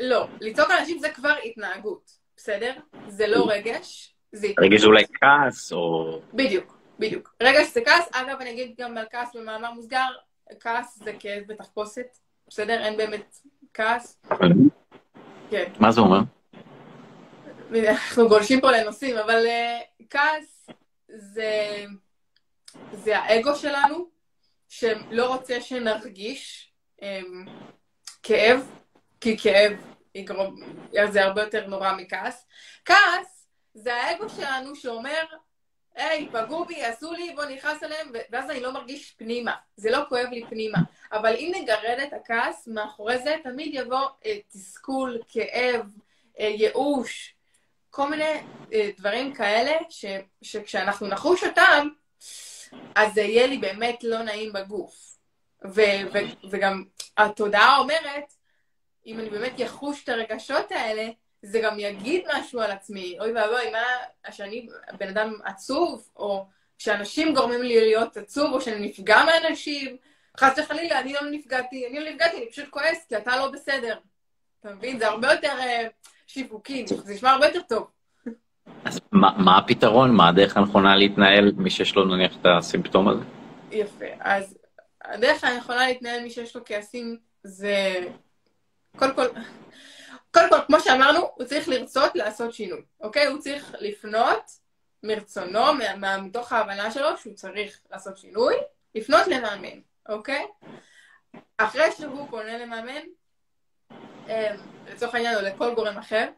לא, 0.00 0.26
לצעוק 0.40 0.70
על 0.70 0.78
אנשים 0.78 0.98
זה 0.98 1.08
כבר 1.08 1.34
התנהגות, 1.44 2.10
בסדר? 2.36 2.72
זה 3.08 3.26
לא 3.26 3.46
רגש, 3.48 4.14
זה 4.32 4.46
התנהגות. 4.46 4.72
רגש 4.72 4.84
אולי 4.84 5.04
כעס, 5.20 5.72
או... 5.72 6.20
בדיוק, 6.34 6.78
בדיוק. 6.98 7.34
רגש 7.42 7.66
זה 7.74 7.80
כעס, 7.84 8.08
אגב, 8.12 8.40
אני 8.40 8.50
אגיד 8.50 8.74
גם 8.78 8.98
על 8.98 9.06
כעס 9.10 9.36
במאמר 9.36 9.72
מוסגר, 9.72 10.08
כעס 10.60 10.98
זה 11.04 11.12
כאב 11.18 11.42
בתחפושת. 11.46 12.06
בסדר? 12.48 12.84
אין 12.84 12.96
באמת 12.96 13.36
כעס. 13.74 14.20
כן. 15.50 15.72
מה 15.80 15.92
זה 15.92 16.00
אומר? 16.00 16.18
אנחנו 17.88 18.28
גולשים 18.28 18.60
פה 18.60 18.70
לנושאים, 18.70 19.18
אבל 19.18 19.44
uh, 19.46 20.04
כעס 20.10 20.70
זה, 21.08 21.84
זה 22.92 23.18
האגו 23.18 23.54
שלנו, 23.54 24.08
שלא 24.68 25.34
רוצה 25.34 25.60
שנרגיש 25.60 26.72
um, 27.00 27.50
כאב, 28.22 28.70
כי 29.20 29.38
כאב 29.38 29.72
יגרום, 30.14 30.60
זה 31.10 31.24
הרבה 31.24 31.42
יותר 31.42 31.66
נורא 31.66 31.92
מכעס. 31.96 32.46
כעס 32.84 33.48
זה 33.74 33.94
האגו 33.94 34.28
שלנו 34.28 34.76
שאומר, 34.76 35.24
היי, 35.98 36.28
פגעו 36.32 36.64
בי, 36.64 36.82
עשו 36.82 37.12
לי, 37.12 37.32
בוא 37.34 37.44
נכנס 37.44 37.82
אליהם, 37.82 38.08
ואז 38.30 38.50
אני 38.50 38.60
לא 38.60 38.72
מרגיש 38.72 39.10
פנימה. 39.10 39.54
זה 39.76 39.90
לא 39.90 39.98
כואב 40.08 40.26
לי 40.30 40.44
פנימה. 40.48 40.78
אבל 41.12 41.34
אם 41.34 41.52
נגרד 41.56 41.98
את 42.08 42.12
הכעס, 42.12 42.68
מאחורי 42.68 43.18
זה 43.18 43.36
תמיד 43.42 43.70
יבוא 43.74 44.06
אה, 44.26 44.38
תסכול, 44.48 45.18
כאב, 45.28 45.86
אה, 46.40 46.44
ייאוש, 46.44 47.34
כל 47.90 48.10
מיני 48.10 48.40
אה, 48.72 48.90
דברים 48.98 49.34
כאלה, 49.34 49.72
ש, 49.88 50.04
שכשאנחנו 50.42 51.06
נחוש 51.06 51.44
אותם, 51.44 51.88
אז 52.94 53.14
זה 53.14 53.22
יהיה 53.22 53.46
לי 53.46 53.58
באמת 53.58 54.04
לא 54.04 54.22
נעים 54.22 54.52
בגוף. 54.52 55.18
ו, 55.64 55.80
ו, 56.12 56.18
וגם 56.50 56.84
התודעה 57.18 57.78
אומרת, 57.78 58.34
אם 59.06 59.20
אני 59.20 59.30
באמת 59.30 59.52
יחוש 59.58 60.04
את 60.04 60.08
הרגשות 60.08 60.72
האלה, 60.72 61.08
זה 61.42 61.60
גם 61.60 61.78
יגיד 61.78 62.24
משהו 62.34 62.60
על 62.60 62.70
עצמי. 62.70 63.16
אוי 63.20 63.32
ואבוי, 63.32 63.70
מה, 63.72 64.32
שאני 64.32 64.68
בן 64.98 65.08
אדם 65.08 65.34
עצוב, 65.44 66.08
או 66.16 66.46
שאנשים 66.78 67.34
גורמים 67.34 67.62
לי 67.62 67.80
להיות 67.80 68.16
עצוב, 68.16 68.52
או 68.52 68.60
שאני 68.60 68.88
נפגע 68.88 69.24
מאנשים, 69.24 69.96
חס 70.38 70.58
וחלילה, 70.58 71.00
אני 71.00 71.12
לא 71.12 71.20
נפגעתי, 71.30 71.86
אני 71.86 72.00
לא 72.00 72.10
נפגעתי, 72.10 72.36
אני 72.36 72.50
פשוט 72.50 72.68
כועס, 72.70 73.06
כי 73.08 73.16
אתה 73.16 73.36
לא 73.36 73.50
בסדר. 73.50 73.98
אתה 74.60 74.70
מבין? 74.74 74.98
זה 74.98 75.08
הרבה 75.08 75.32
יותר 75.32 75.52
uh, 75.58 76.08
שיווקי, 76.26 76.86
זה 76.86 77.14
נשמע 77.14 77.30
הרבה 77.30 77.46
יותר 77.46 77.60
טוב. 77.68 77.86
אז 78.84 79.00
מה, 79.12 79.30
מה 79.38 79.58
הפתרון? 79.58 80.16
מה 80.16 80.28
הדרך 80.28 80.56
הנכונה 80.56 80.96
להתנהל 80.96 81.52
מי 81.56 81.70
שיש 81.70 81.96
לו 81.96 82.04
נניח 82.04 82.32
את 82.40 82.46
הסימפטום 82.58 83.08
הזה? 83.08 83.20
יפה. 83.70 84.06
אז 84.20 84.58
הדרך 85.04 85.44
הנכונה 85.44 85.86
להתנהל 85.86 86.22
מי 86.22 86.30
שיש 86.30 86.56
לו 86.56 86.64
כעסים 86.64 87.16
זה... 87.42 87.94
קודם 88.96 89.14
כל, 89.14 89.26
קודם 90.30 90.48
כל, 90.48 90.58
כמו 90.66 90.80
שאמרנו, 90.80 91.20
הוא 91.34 91.44
צריך 91.44 91.68
לרצות 91.68 92.14
לעשות 92.14 92.52
שינוי, 92.52 92.82
אוקיי? 93.00 93.26
הוא 93.26 93.38
צריך 93.38 93.74
לפנות 93.80 94.50
מרצונו, 95.02 95.64
מתוך 96.22 96.52
ההבנה 96.52 96.90
שלו 96.90 97.16
שהוא 97.16 97.34
צריך 97.34 97.80
לעשות 97.90 98.18
שינוי, 98.18 98.54
לפנות 98.94 99.26
למאמן, 99.26 99.80
אוקיי? 100.08 100.46
אחרי 101.56 101.92
שהוא 101.92 102.28
פונה 102.30 102.58
למאמן, 102.58 103.02
אמ, 104.28 104.56
לצורך 104.86 105.14
העניין 105.14 105.36
או 105.36 105.40
לכל 105.40 105.74
גורם 105.74 105.98
אחר, 105.98 106.28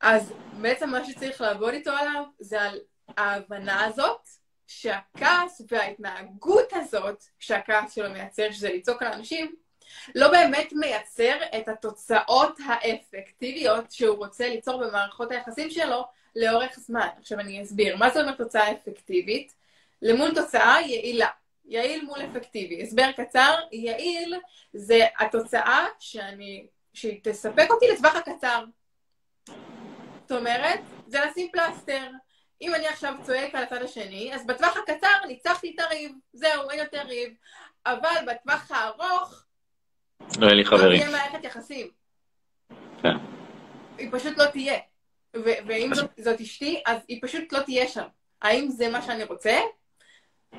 אז 0.00 0.32
בעצם 0.60 0.90
מה 0.90 1.04
שצריך 1.04 1.40
לעבוד 1.40 1.74
איתו 1.74 1.90
עליו 1.90 2.24
זה 2.38 2.62
על 2.62 2.78
ההבנה 3.16 3.84
הזאת 3.84 4.28
שהכעס 4.66 5.62
וההתנהגות 5.70 6.72
הזאת 6.72 7.24
שהכעס 7.38 7.94
שלו 7.94 8.10
מייצר, 8.10 8.50
שזה 8.50 8.68
לצעוק 8.68 9.02
על 9.02 9.12
אנשים, 9.12 9.54
לא 10.14 10.28
באמת 10.28 10.72
מייצר 10.72 11.36
את 11.58 11.68
התוצאות 11.68 12.58
האפקטיביות 12.66 13.92
שהוא 13.92 14.16
רוצה 14.16 14.48
ליצור 14.48 14.84
במערכות 14.84 15.30
היחסים 15.30 15.70
שלו 15.70 16.04
לאורך 16.36 16.78
זמן. 16.78 17.08
עכשיו 17.20 17.40
אני 17.40 17.62
אסביר. 17.62 17.96
מה 17.96 18.10
זה 18.10 18.20
אומר 18.20 18.32
תוצאה 18.32 18.72
אפקטיבית? 18.72 19.54
למול 20.02 20.34
תוצאה 20.34 20.80
יעילה. 20.80 21.28
יעיל 21.68 22.04
מול 22.04 22.18
אפקטיבי. 22.20 22.82
הסבר 22.82 23.12
קצר, 23.12 23.54
יעיל 23.72 24.34
זה 24.72 25.00
התוצאה 25.18 25.86
שאני, 25.98 26.66
שהיא 26.94 27.20
תספק 27.22 27.66
אותי 27.70 27.86
לטווח 27.88 28.16
הקצר. 28.16 28.64
זאת 30.22 30.32
אומרת, 30.32 30.80
זה 31.06 31.18
לשים 31.24 31.48
פלסטר. 31.52 32.10
אם 32.62 32.74
אני 32.74 32.88
עכשיו 32.88 33.14
צועק 33.22 33.54
על 33.54 33.62
הצד 33.62 33.82
השני, 33.82 34.34
אז 34.34 34.46
בטווח 34.46 34.76
הקצר 34.76 35.26
ניצחתי 35.26 35.72
את 35.74 35.80
הריב. 35.80 36.12
זהו, 36.32 36.70
אין 36.70 36.78
יותר 36.78 37.02
ריב. 37.02 37.32
אבל 37.86 38.16
בטווח 38.26 38.70
הארוך, 38.70 39.45
לא 40.38 40.46
יהיה 40.46 40.54
לי 40.54 40.64
חברים. 40.64 41.00
לא 41.00 41.06
תהיה 41.06 41.18
מערכת 41.18 41.44
יחסים. 41.44 41.86
כן. 43.02 43.16
היא 43.98 44.08
פשוט 44.12 44.38
לא 44.38 44.44
תהיה. 44.44 44.78
ואם 45.44 45.90
זאת, 45.94 46.10
זאת 46.18 46.40
אשתי, 46.40 46.82
אז 46.86 46.98
היא 47.08 47.18
פשוט 47.22 47.52
לא 47.52 47.60
תהיה 47.60 47.88
שם. 47.88 48.06
האם 48.42 48.68
זה 48.68 48.88
מה 48.88 49.02
שאני 49.02 49.24
רוצה? 49.24 49.60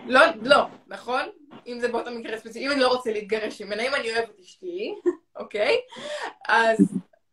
לא, 0.06 0.22
לא, 0.42 0.66
נכון? 0.88 1.22
אם 1.68 1.80
זה 1.80 1.88
באותו 1.88 2.12
מקרה 2.12 2.38
ספציפי, 2.38 2.66
אם 2.66 2.72
אני 2.72 2.80
לא 2.80 2.88
רוצה 2.88 3.12
להתגרש 3.12 3.62
ממנה, 3.62 3.84
אם 3.84 3.96
אני 3.96 4.12
אוהבת 4.12 4.40
אשתי, 4.40 4.96
אוקיי? 5.40 5.78
אז, 6.48 6.78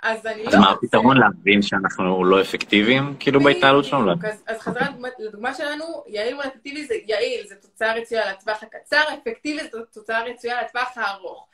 אז 0.03 0.27
אני 0.27 0.43
לא. 0.43 0.49
אז 0.49 0.55
מה 0.55 0.71
הפתרון 0.71 1.17
להבין 1.17 1.63
שאנחנו 1.63 2.25
לא 2.25 2.41
אפקטיביים, 2.41 3.17
כאילו, 3.21 3.41
בהתנהלות 3.41 3.85
שלנו? 3.85 4.13
אז, 4.13 4.43
אז 4.47 4.61
חזרה 4.61 4.87
לדוגמה 5.19 5.55
שלנו, 5.55 5.85
יעיל 6.07 6.35
מול 6.35 6.45
אפקטיבי 6.45 6.85
זה 6.85 6.95
יעיל, 7.07 7.47
זה 7.47 7.55
תוצאה 7.55 7.95
רצויה 7.95 8.33
לטווח 8.33 8.63
הקצר, 8.63 9.03
אפקטיבי 9.15 9.63
זה 9.63 9.79
תוצאה 9.93 10.25
רצויה 10.25 10.63
לטווח 10.63 10.89
הארוך. 10.97 11.49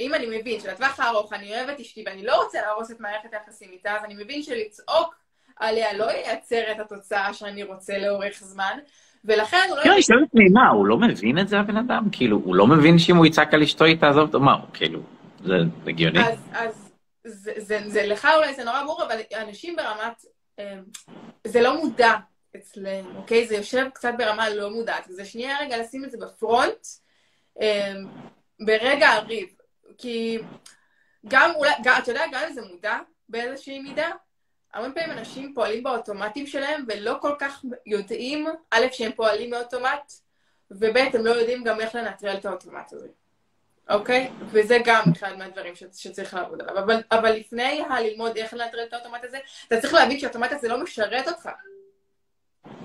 שאם 0.00 0.14
אני 0.14 0.38
מבין 0.38 0.60
שלטווח 0.60 1.00
הארוך 1.00 1.32
אני 1.32 1.54
אוהבת 1.54 1.80
אשתי 1.80 2.04
ואני 2.06 2.24
לא 2.24 2.42
רוצה 2.42 2.60
להרוס 2.60 2.90
את 2.90 3.00
מערכת 3.00 3.32
היחסים 3.32 3.68
איתה, 3.72 3.96
אז 3.96 4.04
אני 4.04 4.14
מבין 4.14 4.42
שלצעוק 4.42 5.14
עליה 5.56 5.92
לא 5.92 6.10
ייצר 6.10 6.72
את 6.72 6.80
התוצאה 6.80 7.34
שאני 7.34 7.62
רוצה 7.62 7.98
לאורך 7.98 8.38
זמן, 8.40 8.78
ולכן 9.24 9.66
הוא 9.68 9.76
לא... 9.76 9.82
תראה, 9.82 9.94
אני 9.94 10.02
שואלת 10.02 10.28
לי, 10.34 10.48
מה, 10.52 10.68
הוא 10.68 10.86
לא 10.86 10.98
מבין 10.98 11.38
את 11.38 11.48
זה 11.48 11.58
הבן 11.58 11.76
אדם? 11.76 12.08
כאילו, 12.12 12.36
הוא 12.44 12.54
לא 12.54 12.66
מבין 12.66 12.98
שאם 12.98 13.16
הוא 13.16 13.26
יצעק 13.26 13.54
על 13.54 13.62
אשתו 13.62 13.84
היא 13.84 14.00
תעזוב 14.00 14.22
אותו? 14.22 14.40
מה, 14.40 14.56
כאילו, 14.72 15.00
זה 15.44 15.54
הגיוני? 15.86 16.20
אז, 16.20 16.38
אז 16.52 16.92
זה, 17.24 17.52
זה, 17.56 17.80
זה, 17.86 18.06
לך 18.06 18.28
אולי 18.36 18.54
זה 18.54 18.64
נורא 18.64 18.82
ברור, 18.84 19.02
אבל 19.02 19.20
אנשים 19.36 19.76
ברמת... 19.76 20.24
אה, 20.58 20.78
זה 21.46 21.60
לא 21.60 21.80
מודע 21.80 22.14
אצלם, 22.56 23.16
אוקיי? 23.16 23.46
זה 23.46 23.56
יושב 23.56 23.86
קצת 23.94 24.12
ברמה 24.18 24.50
לא 24.50 24.70
מודעת, 24.70 25.06
וזה 25.08 25.24
שנייה 25.24 25.58
רגע 25.60 25.78
לשים 25.78 26.04
את 26.04 26.10
זה 26.10 26.18
בפרונט. 26.20 26.86
אה, 27.60 27.92
ברגע 28.60 29.08
הריב. 29.08 29.59
כי 30.00 30.38
גם 31.28 31.50
אולי, 31.54 31.70
גם, 31.82 32.00
אתה 32.02 32.10
יודע, 32.10 32.24
גם 32.32 32.42
אם 32.48 32.52
זה 32.52 32.62
מודע 32.62 32.98
באיזושהי 33.28 33.78
מידה, 33.78 34.10
הרבה 34.74 34.90
פעמים 34.94 35.18
אנשים 35.18 35.54
פועלים 35.54 35.82
באוטומטים 35.82 36.46
שלהם 36.46 36.84
ולא 36.88 37.16
כל 37.20 37.34
כך 37.38 37.64
יודעים, 37.86 38.46
א', 38.70 38.86
שהם 38.92 39.12
פועלים 39.12 39.50
מאוטומט, 39.50 40.12
וב', 40.70 40.96
הם 40.96 41.26
לא 41.26 41.30
יודעים 41.30 41.64
גם 41.64 41.80
איך 41.80 41.94
לנטרל 41.94 42.36
את 42.36 42.44
האוטומט 42.44 42.92
הזה. 42.92 43.08
אוקיי? 43.90 44.30
וזה 44.46 44.78
גם 44.84 45.02
אחד 45.12 45.38
מהדברים 45.38 45.74
ש, 45.74 45.84
שצריך 45.92 46.34
לעבוד 46.34 46.60
עליו. 46.60 46.78
אבל, 46.78 47.02
אבל 47.12 47.32
לפני 47.32 47.82
הללמוד 47.90 48.36
איך 48.36 48.54
לנטרל 48.54 48.84
את 48.84 48.92
האוטומט 48.92 49.24
הזה, 49.24 49.38
אתה 49.66 49.80
צריך 49.80 49.94
להבין 49.94 50.18
שהאוטומט 50.18 50.52
הזה 50.52 50.68
לא 50.68 50.82
משרת 50.82 51.28
אותך. 51.28 51.48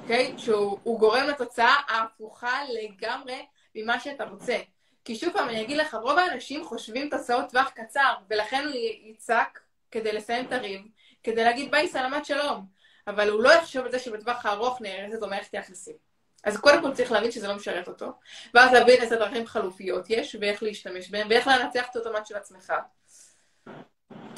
אוקיי? 0.02 0.34
שהוא 0.38 1.00
גורם 1.00 1.28
לתוצאה 1.28 1.76
ההפוכה 1.88 2.60
לגמרי 2.70 3.46
ממה 3.76 4.00
שאתה 4.00 4.24
רוצה. 4.24 4.58
כי 5.06 5.16
שוב 5.16 5.34
פעם, 5.34 5.50
אני 5.50 5.62
אגיד 5.62 5.78
לך, 5.78 5.94
רוב 5.94 6.18
האנשים 6.18 6.66
חושבים 6.66 7.10
תוצאות 7.10 7.50
טווח 7.50 7.70
קצר, 7.70 8.14
ולכן 8.30 8.66
הוא 8.66 8.76
יצעק 9.04 9.60
כדי 9.92 10.12
לסיים 10.12 10.46
את 10.46 10.52
הריב, 10.52 10.82
כדי 11.24 11.44
להגיד 11.44 11.72
ביי, 11.72 11.88
סלמת 11.88 12.26
שלום. 12.26 12.66
אבל 13.08 13.30
הוא 13.30 13.44
לא 13.44 13.54
יחשוב 13.54 13.86
על 13.86 13.92
זה 13.92 14.00
שבטווח 14.00 14.46
הארוך 14.46 14.82
נהרסת 14.82 15.22
לו 15.22 15.28
מערכת 15.28 15.54
יחסים. 15.54 15.96
אז 16.44 16.58
קודם 16.58 16.82
כל 16.82 16.94
צריך 16.94 17.12
להבין 17.12 17.32
שזה 17.32 17.48
לא 17.48 17.56
משרת 17.56 17.88
אותו, 17.88 18.12
ואז 18.54 18.74
להבין 18.74 19.02
איזה 19.02 19.16
דרכים 19.16 19.48
חלופיות 19.48 20.10
יש, 20.10 20.36
ואיך 20.42 20.64
להשתמש 20.64 21.10
בהם, 21.10 21.28
ואיך 21.30 21.48
לנצח 21.48 21.86
את 21.92 21.96
האוטומט 21.96 22.26
של 22.26 22.36
עצמך. 22.36 22.74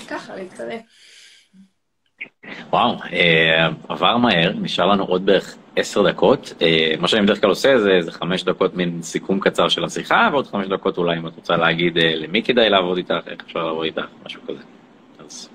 ככה, 0.10 0.36
להתקדם. 0.36 0.80
וואו, 2.70 2.98
אה, 3.14 3.68
עבר 3.90 4.18
מהר, 4.18 4.52
נשאר 4.54 4.86
לנו 4.86 5.04
עוד 5.04 5.26
בערך 5.26 5.58
עשר 5.76 6.10
דקות. 6.10 6.54
אה, 6.62 6.94
מה 7.00 7.08
שאני 7.08 7.22
בדרך 7.22 7.42
כלל 7.42 7.50
עושה 7.50 7.80
זה, 7.80 8.02
זה 8.02 8.12
חמש 8.12 8.44
דקות 8.44 8.74
מין 8.74 9.02
סיכום 9.02 9.40
קצר 9.40 9.70
של 9.70 9.84
השיחה, 9.84 10.30
ועוד 10.32 10.48
חמש 10.48 10.68
דקות 10.68 10.98
אולי 10.98 11.18
אם 11.18 11.28
את 11.28 11.36
רוצה 11.36 11.58
להגיד 11.58 11.98
אה, 11.98 12.16
למי 12.16 12.44
כדאי 12.44 12.70
לעבוד 12.70 12.98
איתך, 12.98 13.28
איך 13.28 13.42
אפשר 13.46 13.64
לעבוד 13.64 13.86
איתך, 13.86 14.06
משהו 14.26 14.42
כזה. 14.48 14.64
אז 15.20 15.50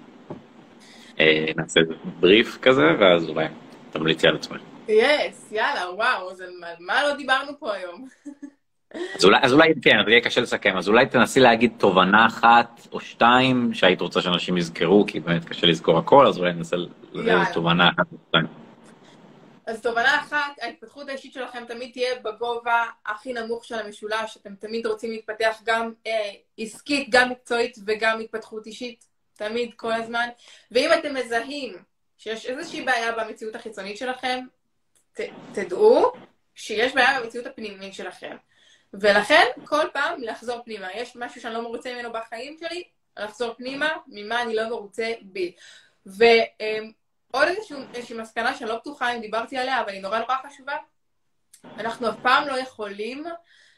אה, 1.21 1.47
נעשה 1.57 1.81
בריף 2.21 2.59
כזה, 2.63 2.87
ואז 3.01 3.29
אולי 3.29 3.47
תמליצי 3.91 4.29
על 4.29 4.37
עצמך. 4.37 4.61
יס, 4.89 5.49
yes, 5.53 5.55
יאללה, 5.55 5.95
וואו, 5.95 6.31
אז 6.31 6.43
מה 6.81 7.03
לא 7.03 7.15
דיברנו 7.15 7.53
פה 7.59 7.75
היום? 7.75 8.07
אז 8.95 9.25
אולי, 9.25 9.39
אז 9.43 9.53
אולי 9.53 9.73
כן, 9.83 9.99
אז 10.01 10.09
יהיה 10.09 10.21
קשה 10.21 10.41
לסכם, 10.41 10.77
אז 10.77 10.89
אולי 10.89 11.07
תנסי 11.07 11.41
להגיד 11.41 11.73
תובנה 11.79 12.27
אחת 12.27 12.81
או 12.93 13.01
שתיים 13.01 13.75
שהיית 13.75 14.01
רוצה 14.01 14.23
שאנשים 14.23 14.57
יזכרו, 14.57 15.05
כי 15.07 15.21
באמת 15.21 15.45
קשה 15.45 15.67
לזכור 15.67 15.99
הכל, 15.99 16.27
אז 16.27 16.39
אולי 16.39 16.53
ננסה 16.53 16.77
לתת 17.13 17.53
תובנה 17.53 17.89
אחת 17.89 18.07
או 18.13 18.17
שתיים. 18.29 18.47
אז 19.67 19.81
תובנה 19.81 20.21
אחת, 20.21 20.59
ההתפתחות 20.63 21.09
האישית 21.09 21.33
שלכם 21.33 21.65
תמיד 21.69 21.93
תהיה 21.93 22.15
בגובה 22.23 22.85
הכי 23.07 23.33
נמוך 23.33 23.65
של 23.65 23.75
המשולש, 23.75 24.37
אתם 24.37 24.55
תמיד 24.55 24.87
רוצים 24.87 25.11
להתפתח 25.11 25.61
גם 25.65 25.93
אה, 26.07 26.31
עסקית, 26.59 27.11
גם 27.11 27.31
מקצועית 27.31 27.79
וגם 27.87 28.21
התפתחות 28.21 28.67
אישית, 28.67 29.05
תמיד, 29.37 29.71
כל 29.77 29.93
הזמן. 29.93 30.29
ואם 30.71 30.91
אתם 30.99 31.15
מזהים 31.15 31.75
שיש 32.19 32.47
איזושהי 32.47 32.83
בעיה 32.83 33.13
במציאות 33.13 33.55
החיצונית 33.55 33.97
שלכם, 33.97 34.45
ת, 35.15 35.21
תדעו 35.53 36.13
שיש 36.55 36.95
בעיה 36.95 37.21
במציאות 37.21 37.47
הפנימית 37.47 37.95
שלכם. 37.95 38.37
ולכן, 38.95 39.47
כל 39.65 39.87
פעם 39.93 40.23
לחזור 40.23 40.63
פנימה. 40.65 40.89
יש 40.95 41.17
משהו 41.17 41.41
שאני 41.41 41.55
לא 41.55 41.63
מרוצה 41.63 41.95
ממנו 41.95 42.13
בחיים 42.13 42.57
שלי, 42.59 42.85
לחזור 43.17 43.55
פנימה, 43.55 43.89
ממה 44.07 44.43
אני 44.43 44.55
לא 44.55 44.69
מרוצה 44.69 45.13
בי. 45.23 45.53
ועוד 46.07 47.49
איזושהי, 47.49 47.77
איזושהי 47.95 48.19
מסקנה 48.19 48.55
שאני 48.55 48.71
לא 48.71 48.77
בטוחה 48.77 49.15
אם 49.15 49.21
דיברתי 49.21 49.59
עליה, 49.59 49.81
אבל 49.81 49.93
היא 49.93 50.03
נורא 50.03 50.19
נורא 50.19 50.35
חשובה. 50.47 50.77
אנחנו 51.65 52.09
אף 52.09 52.15
פעם 52.23 52.49
לא 52.49 52.59
יכולים 52.59 53.25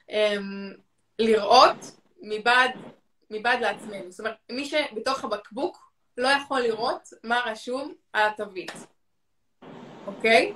um, 0.08 0.12
לראות 1.18 1.76
מבעד, 2.22 2.70
מבעד 3.30 3.60
לעצמנו. 3.60 4.10
זאת 4.10 4.20
אומרת, 4.20 4.36
מי 4.52 4.64
שבתוך 4.64 5.24
הבקבוק 5.24 5.92
לא 6.16 6.28
יכול 6.28 6.60
לראות 6.60 7.08
מה 7.24 7.40
רשום 7.46 7.94
על 8.12 8.28
התווית, 8.28 8.72
אוקיי? 10.06 10.52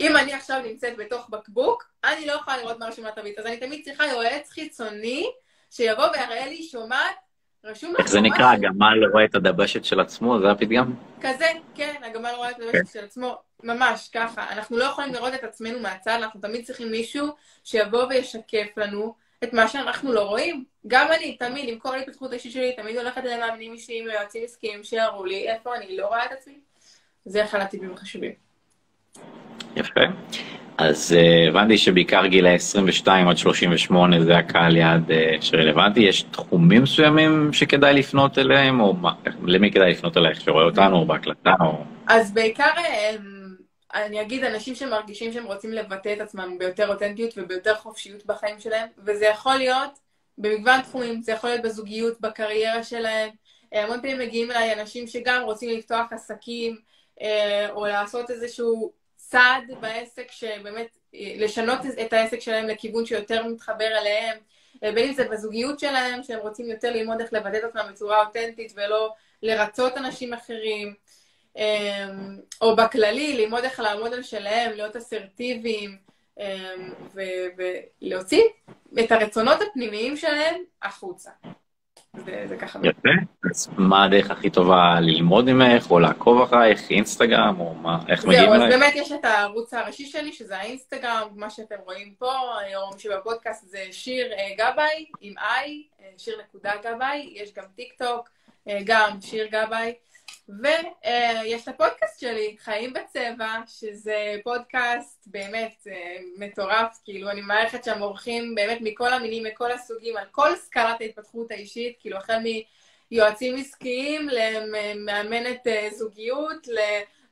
אם 0.00 0.16
אני 0.16 0.32
עכשיו 0.32 0.60
נמצאת 0.66 0.96
בתוך 0.96 1.30
בקבוק, 1.30 1.90
אני 2.04 2.26
לא 2.26 2.32
יכולה 2.32 2.56
לראות 2.56 2.78
מה 2.78 2.86
רשום 2.86 3.04
בתווית, 3.06 3.38
אז 3.38 3.46
אני 3.46 3.56
תמיד 3.56 3.84
צריכה 3.84 4.06
יועץ 4.06 4.50
חיצוני 4.50 5.30
שיבוא 5.70 6.04
ויראה 6.04 6.46
לי, 6.46 6.62
שומעת, 6.62 7.14
רשום 7.64 7.94
איך 7.98 8.08
זה 8.08 8.20
נקרא, 8.20 8.52
הגמל 8.52 9.04
רואה 9.12 9.24
את 9.24 9.34
הדבשת 9.34 9.84
של 9.84 10.00
עצמו, 10.00 10.40
זה 10.40 10.50
הפתגם? 10.50 10.92
כזה, 11.20 11.46
כן, 11.74 11.94
הגמל 12.02 12.30
רואה 12.36 12.50
את 12.50 12.60
הדבשת 12.60 12.92
של 12.92 13.04
עצמו, 13.04 13.38
ממש 13.62 14.08
ככה. 14.12 14.52
אנחנו 14.52 14.78
לא 14.78 14.84
יכולים 14.84 15.14
לראות 15.14 15.34
את 15.34 15.44
עצמנו 15.44 15.80
מהצד, 15.80 16.12
אנחנו 16.12 16.40
תמיד 16.40 16.64
צריכים 16.64 16.90
מישהו 16.90 17.28
שיבוא 17.64 18.04
וישקף 18.04 18.68
לנו 18.76 19.14
את 19.44 19.52
מה 19.52 19.68
שאנחנו 19.68 20.12
לא 20.12 20.20
רואים. 20.20 20.64
גם 20.86 21.08
אני, 21.12 21.36
תמיד, 21.36 21.68
עם 21.68 21.78
כל 21.78 21.94
ההתפתחות 21.94 22.30
האישית 22.30 22.52
שלי, 22.52 22.72
תמיד 22.76 22.96
הולכת 22.96 23.24
למאמנים 23.24 23.72
אישיים, 23.72 24.06
ליועצים 24.06 24.44
עסקיים 24.44 24.84
שיראו 24.84 25.24
לי 25.24 25.48
איפה 25.48 25.76
אני 25.76 25.96
לא 25.96 26.06
רואה 26.06 26.24
את 26.24 26.32
עצמי. 26.32 26.58
זה 27.24 27.44
אחד 27.44 27.60
הטיפים 27.60 27.92
החשובים. 27.92 28.49
יפה. 29.76 30.00
אז 30.78 31.16
uh, 31.16 31.48
הבנתי 31.48 31.78
שבעיקר 31.78 32.26
גילאי 32.26 32.54
22 32.54 33.28
עד 33.28 33.36
38 33.36 34.24
זה 34.24 34.36
הקהל 34.36 34.76
יעד 34.76 35.10
uh, 35.10 35.14
שרלוונטי, 35.42 36.00
יש 36.00 36.22
תחומים 36.22 36.82
מסוימים 36.82 37.52
שכדאי 37.52 37.94
לפנות 37.94 38.38
אליהם, 38.38 38.80
או 38.80 38.94
מה, 38.94 39.12
למי 39.42 39.72
כדאי 39.72 39.90
לפנות 39.90 40.16
אלייך 40.16 40.40
שרואה 40.40 40.64
אותנו, 40.64 40.96
או 40.96 41.06
בהקלטה, 41.06 41.54
או... 41.60 41.84
אז 42.06 42.34
בעיקר, 42.34 42.70
אני 43.94 44.20
אגיד, 44.20 44.44
אנשים 44.44 44.74
שמרגישים 44.74 45.32
שהם 45.32 45.44
רוצים 45.44 45.72
לבטא 45.72 46.12
את 46.12 46.20
עצמם 46.20 46.58
ביותר 46.58 46.88
אותנטיות 46.88 47.34
וביותר 47.36 47.74
חופשיות 47.74 48.26
בחיים 48.26 48.60
שלהם, 48.60 48.88
וזה 49.06 49.26
יכול 49.26 49.56
להיות 49.56 49.98
במגוון 50.38 50.80
תחומים, 50.80 51.22
זה 51.22 51.32
יכול 51.32 51.50
להיות 51.50 51.62
בזוגיות, 51.62 52.20
בקריירה 52.20 52.82
שלהם, 52.82 53.28
המון 53.72 54.00
פעמים 54.00 54.18
מגיעים 54.18 54.50
אליי 54.50 54.80
אנשים 54.80 55.06
שגם 55.06 55.42
רוצים 55.44 55.78
לפתוח 55.78 56.12
עסקים, 56.12 56.76
או 57.70 57.86
לעשות 57.86 58.30
איזשהו 58.30 58.99
צעד 59.30 59.64
בעסק 59.80 60.30
שבאמת 60.30 60.96
לשנות 61.12 61.78
את 62.06 62.12
העסק 62.12 62.38
שלהם 62.40 62.66
לכיוון 62.68 63.06
שיותר 63.06 63.46
מתחבר 63.46 63.98
אליהם, 64.00 64.38
בין 64.80 65.08
אם 65.08 65.12
זה 65.12 65.28
בזוגיות 65.28 65.80
שלהם, 65.80 66.22
שהם 66.22 66.38
רוצים 66.38 66.70
יותר 66.70 66.90
ללמוד 66.92 67.20
איך 67.20 67.32
לבדל 67.32 67.64
אותם 67.64 67.80
בצורה 67.90 68.26
אותנטית 68.26 68.72
ולא 68.76 69.12
לרצות 69.42 69.96
אנשים 69.96 70.34
אחרים, 70.34 70.94
או 72.60 72.76
בכללי, 72.76 73.32
ללמוד 73.32 73.64
איך 73.64 73.80
לעמוד 73.80 74.14
על 74.14 74.22
שלהם, 74.22 74.72
להיות 74.72 74.96
אסרטיביים, 74.96 75.98
ולהוציא 78.02 78.42
את 79.00 79.12
הרצונות 79.12 79.58
הפנימיים 79.60 80.16
שלהם 80.16 80.62
החוצה. 80.82 81.30
זה, 82.16 82.44
זה 82.48 82.56
ככה. 82.56 82.78
יפה. 82.82 83.08
אז 83.50 83.68
מה 83.78 84.04
הדרך 84.04 84.30
הכי 84.30 84.50
טובה 84.50 85.00
ללמוד 85.00 85.50
ממך, 85.50 85.90
או 85.90 85.98
לעקוב 85.98 86.42
אחרייך, 86.42 86.90
אינסטגרם, 86.90 87.60
או 87.60 87.74
מה, 87.74 87.98
איך 88.08 88.24
מגיעים 88.24 88.52
אלייך? 88.52 88.60
זהו, 88.60 88.72
אז 88.72 88.80
באמת 88.80 88.92
יש 88.96 89.12
את 89.12 89.24
הערוץ 89.24 89.74
הראשי 89.74 90.06
שלי, 90.06 90.32
שזה 90.32 90.56
האינסטגרם, 90.56 91.28
מה 91.34 91.50
שאתם 91.50 91.76
רואים 91.84 92.14
פה, 92.18 92.32
היום 92.60 92.98
שבפודקאסט 92.98 93.68
זה 93.68 93.84
שיר 93.90 94.26
גבאי, 94.58 95.04
עם 95.20 95.34
איי, 95.38 95.82
שיר 96.18 96.40
נקודה 96.48 96.72
גבאי, 96.84 97.32
יש 97.34 97.54
גם 97.54 97.64
טיק 97.76 97.92
טוק, 97.98 98.28
גם 98.84 99.20
שיר 99.20 99.46
גבאי. 99.46 99.94
ויש 100.62 101.62
את 101.62 101.68
הפודקאסט 101.68 102.20
שלי, 102.20 102.56
חיים 102.58 102.92
בצבע, 102.92 103.54
שזה 103.66 104.36
פודקאסט 104.44 105.24
באמת 105.26 105.86
מטורף, 106.38 106.98
כאילו 107.04 107.30
אני 107.30 107.40
מערכת 107.40 107.84
שם 107.84 108.02
אורחים 108.02 108.54
באמת 108.54 108.78
מכל 108.80 109.12
המינים, 109.12 109.44
מכל 109.44 109.72
הסוגים, 109.72 110.16
על 110.16 110.24
כל 110.30 110.56
סקלת 110.56 111.00
ההתפתחות 111.00 111.50
האישית, 111.50 111.96
כאילו 112.00 112.16
החל 112.16 112.38
מיועצים 113.10 113.56
עסקיים, 113.56 114.28
למאמנת 114.28 115.66
זוגיות, 115.92 116.66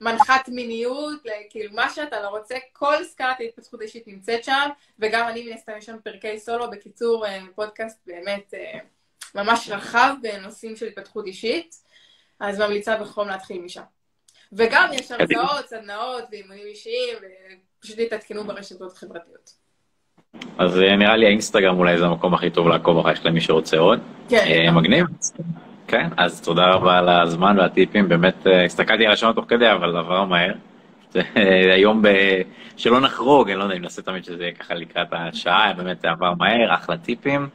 למנחת 0.01 0.49
מיניות, 0.49 1.23
כאילו 1.51 1.73
מה 1.73 1.91
שאתה 1.91 2.23
לא 2.23 2.29
רוצה, 2.29 2.55
כל 2.73 3.05
סקלת 3.05 3.41
ההתפתחות 3.41 3.81
האישית 3.81 4.09
נמצאת 4.09 4.45
שם, 4.45 4.69
וגם 4.99 5.29
אני 5.29 5.43
מן 5.43 5.53
הסתם 5.53 5.73
יש 5.79 5.87
שם 5.87 5.97
פרקי 6.05 6.39
סולו, 6.39 6.71
בקיצור 6.71 7.25
פודקאסט 7.55 7.99
באמת 8.07 8.55
ממש 9.35 9.69
רחב 9.71 10.15
בנושאים 10.23 10.77
של 10.77 10.87
התפתחות 10.87 11.27
אישית. 11.27 11.88
אז 12.41 12.61
ממליצה 12.61 12.97
בחום 12.97 13.29
להתחיל 13.29 13.63
משם. 13.63 13.83
וגם 14.53 14.89
יש 14.93 15.11
הרצאות, 15.13 15.67
סדנאות 15.67 16.25
ואימונים 16.33 16.67
אישיים, 16.67 17.17
ופשוט 17.79 17.99
תתעדכנו 17.99 18.45
ברשתות 18.45 18.93
החברתיות. 18.93 19.69
אז 20.59 20.81
אה, 20.81 20.97
נראה 20.97 21.17
לי 21.17 21.27
האינסטגרם 21.27 21.79
אולי 21.79 21.99
זה 21.99 22.07
המקום 22.07 22.35
הכי 22.35 22.51
טוב 22.51 22.69
לעקוב 22.69 22.99
אחריך 22.99 23.27
למי 23.27 23.41
שרוצה 23.41 23.79
עוד. 23.79 24.01
כן. 24.29 24.45
אה, 24.47 24.71
מגניב. 24.71 25.07
כן, 25.87 26.09
אז 26.17 26.41
תודה 26.41 26.71
רבה 26.71 26.99
על 26.99 27.09
הזמן 27.09 27.59
והטיפים, 27.59 28.09
באמת 28.09 28.47
אה, 28.47 28.65
הסתכלתי 28.65 29.07
על 29.07 29.13
השעון 29.13 29.33
תוך 29.33 29.45
כדי, 29.49 29.73
אבל 29.73 29.97
עבר 29.97 30.25
מהר. 30.25 30.53
היום 31.75 32.03
ב... 32.03 32.09
שלא 32.77 33.01
נחרוג, 33.01 33.51
אני 33.51 33.59
לא 33.59 33.65
יודע 33.65 33.77
אם 33.77 33.83
נעשה 33.83 34.03
תמיד 34.03 34.25
שזה 34.25 34.43
יהיה 34.43 34.55
ככה 34.55 34.75
לקראת 34.75 35.09
השעה, 35.13 35.73
באמת 35.73 36.05
עבר 36.05 36.35
מהר, 36.35 36.75
אחלה 36.75 36.97
טיפים. 36.97 37.49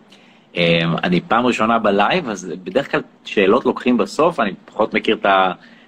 אמ, 0.55 0.95
אני 1.03 1.21
פעם 1.21 1.45
ראשונה 1.45 1.79
בלייב, 1.79 2.29
אז 2.29 2.53
בדרך 2.63 2.91
כלל 2.91 3.01
שאלות 3.25 3.65
לוקחים 3.65 3.97
בסוף, 3.97 4.39
אני 4.39 4.53
פחות 4.65 4.93
מכיר 4.93 5.17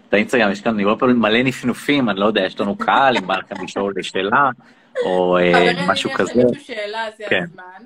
את 0.07 0.13
האינסטגרם, 0.13 0.51
יש 0.51 0.61
כאן, 0.61 0.77
מלא 1.01 1.43
נפנופים, 1.43 2.09
אני 2.09 2.19
לא 2.19 2.25
יודע, 2.25 2.45
יש 2.45 2.59
לנו 2.59 2.77
קהל, 2.77 3.17
אם 3.17 3.27
בא 3.27 3.37
לכם 3.37 3.63
לשאול 3.63 3.93
שאלה, 4.01 4.49
או 5.05 5.37
אה, 5.37 5.71
משהו 5.87 6.09
כזה. 6.13 6.31
חברים, 6.31 6.47
אם 6.47 6.53
יש 6.53 6.57
למישהו 6.57 6.75
שאלה, 6.75 7.05
זה 7.17 7.23
כן. 7.29 7.43
הזמן. 7.43 7.85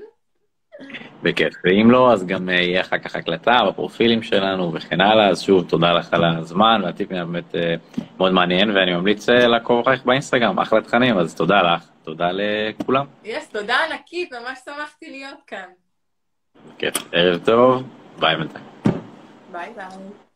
בכיף, 1.24 1.54
ואם 1.64 1.92
לא, 1.92 2.14
אז 2.14 2.26
גם 2.26 2.50
אה, 2.50 2.54
יהיה 2.54 2.82
אחר 2.82 2.98
כך 2.98 3.16
הקלטה 3.16 3.58
בפרופילים 3.68 4.24
שלנו 4.24 4.74
וכן 4.74 5.02
הלאה, 5.02 5.30
אז 5.30 5.42
שוב, 5.42 5.70
תודה 5.70 5.94
לך 5.94 6.14
על 6.14 6.24
הזמן, 6.24 6.82
והטיפים 6.84 7.18
באמת 7.18 7.56
אה, 7.56 7.76
מאוד 8.18 8.32
מעניין, 8.32 8.70
ואני 8.70 8.94
ממליץ 8.94 9.30
לעקוב 9.30 9.80
אחריך 9.80 10.06
באינסטגרם, 10.06 10.60
אחלה 10.60 10.82
תכנים, 10.82 11.18
אז 11.18 11.36
תודה 11.36 11.62
לך, 11.62 11.90
תודה 12.04 12.30
לכולם. 12.34 13.06
yes, 13.24 13.50
תודה 13.50 13.76
ענקית, 13.90 14.34
ממש 14.34 14.60
שמחתי 14.66 15.10
להיות 15.10 15.40
כאן. 15.48 15.70
כיף. 16.78 16.94
ערב 17.12 17.46
טוב, 17.46 17.84
ביי 18.20 18.36
בינתיים. 18.36 18.66
ביי 19.52 19.74
ביי. 19.76 20.29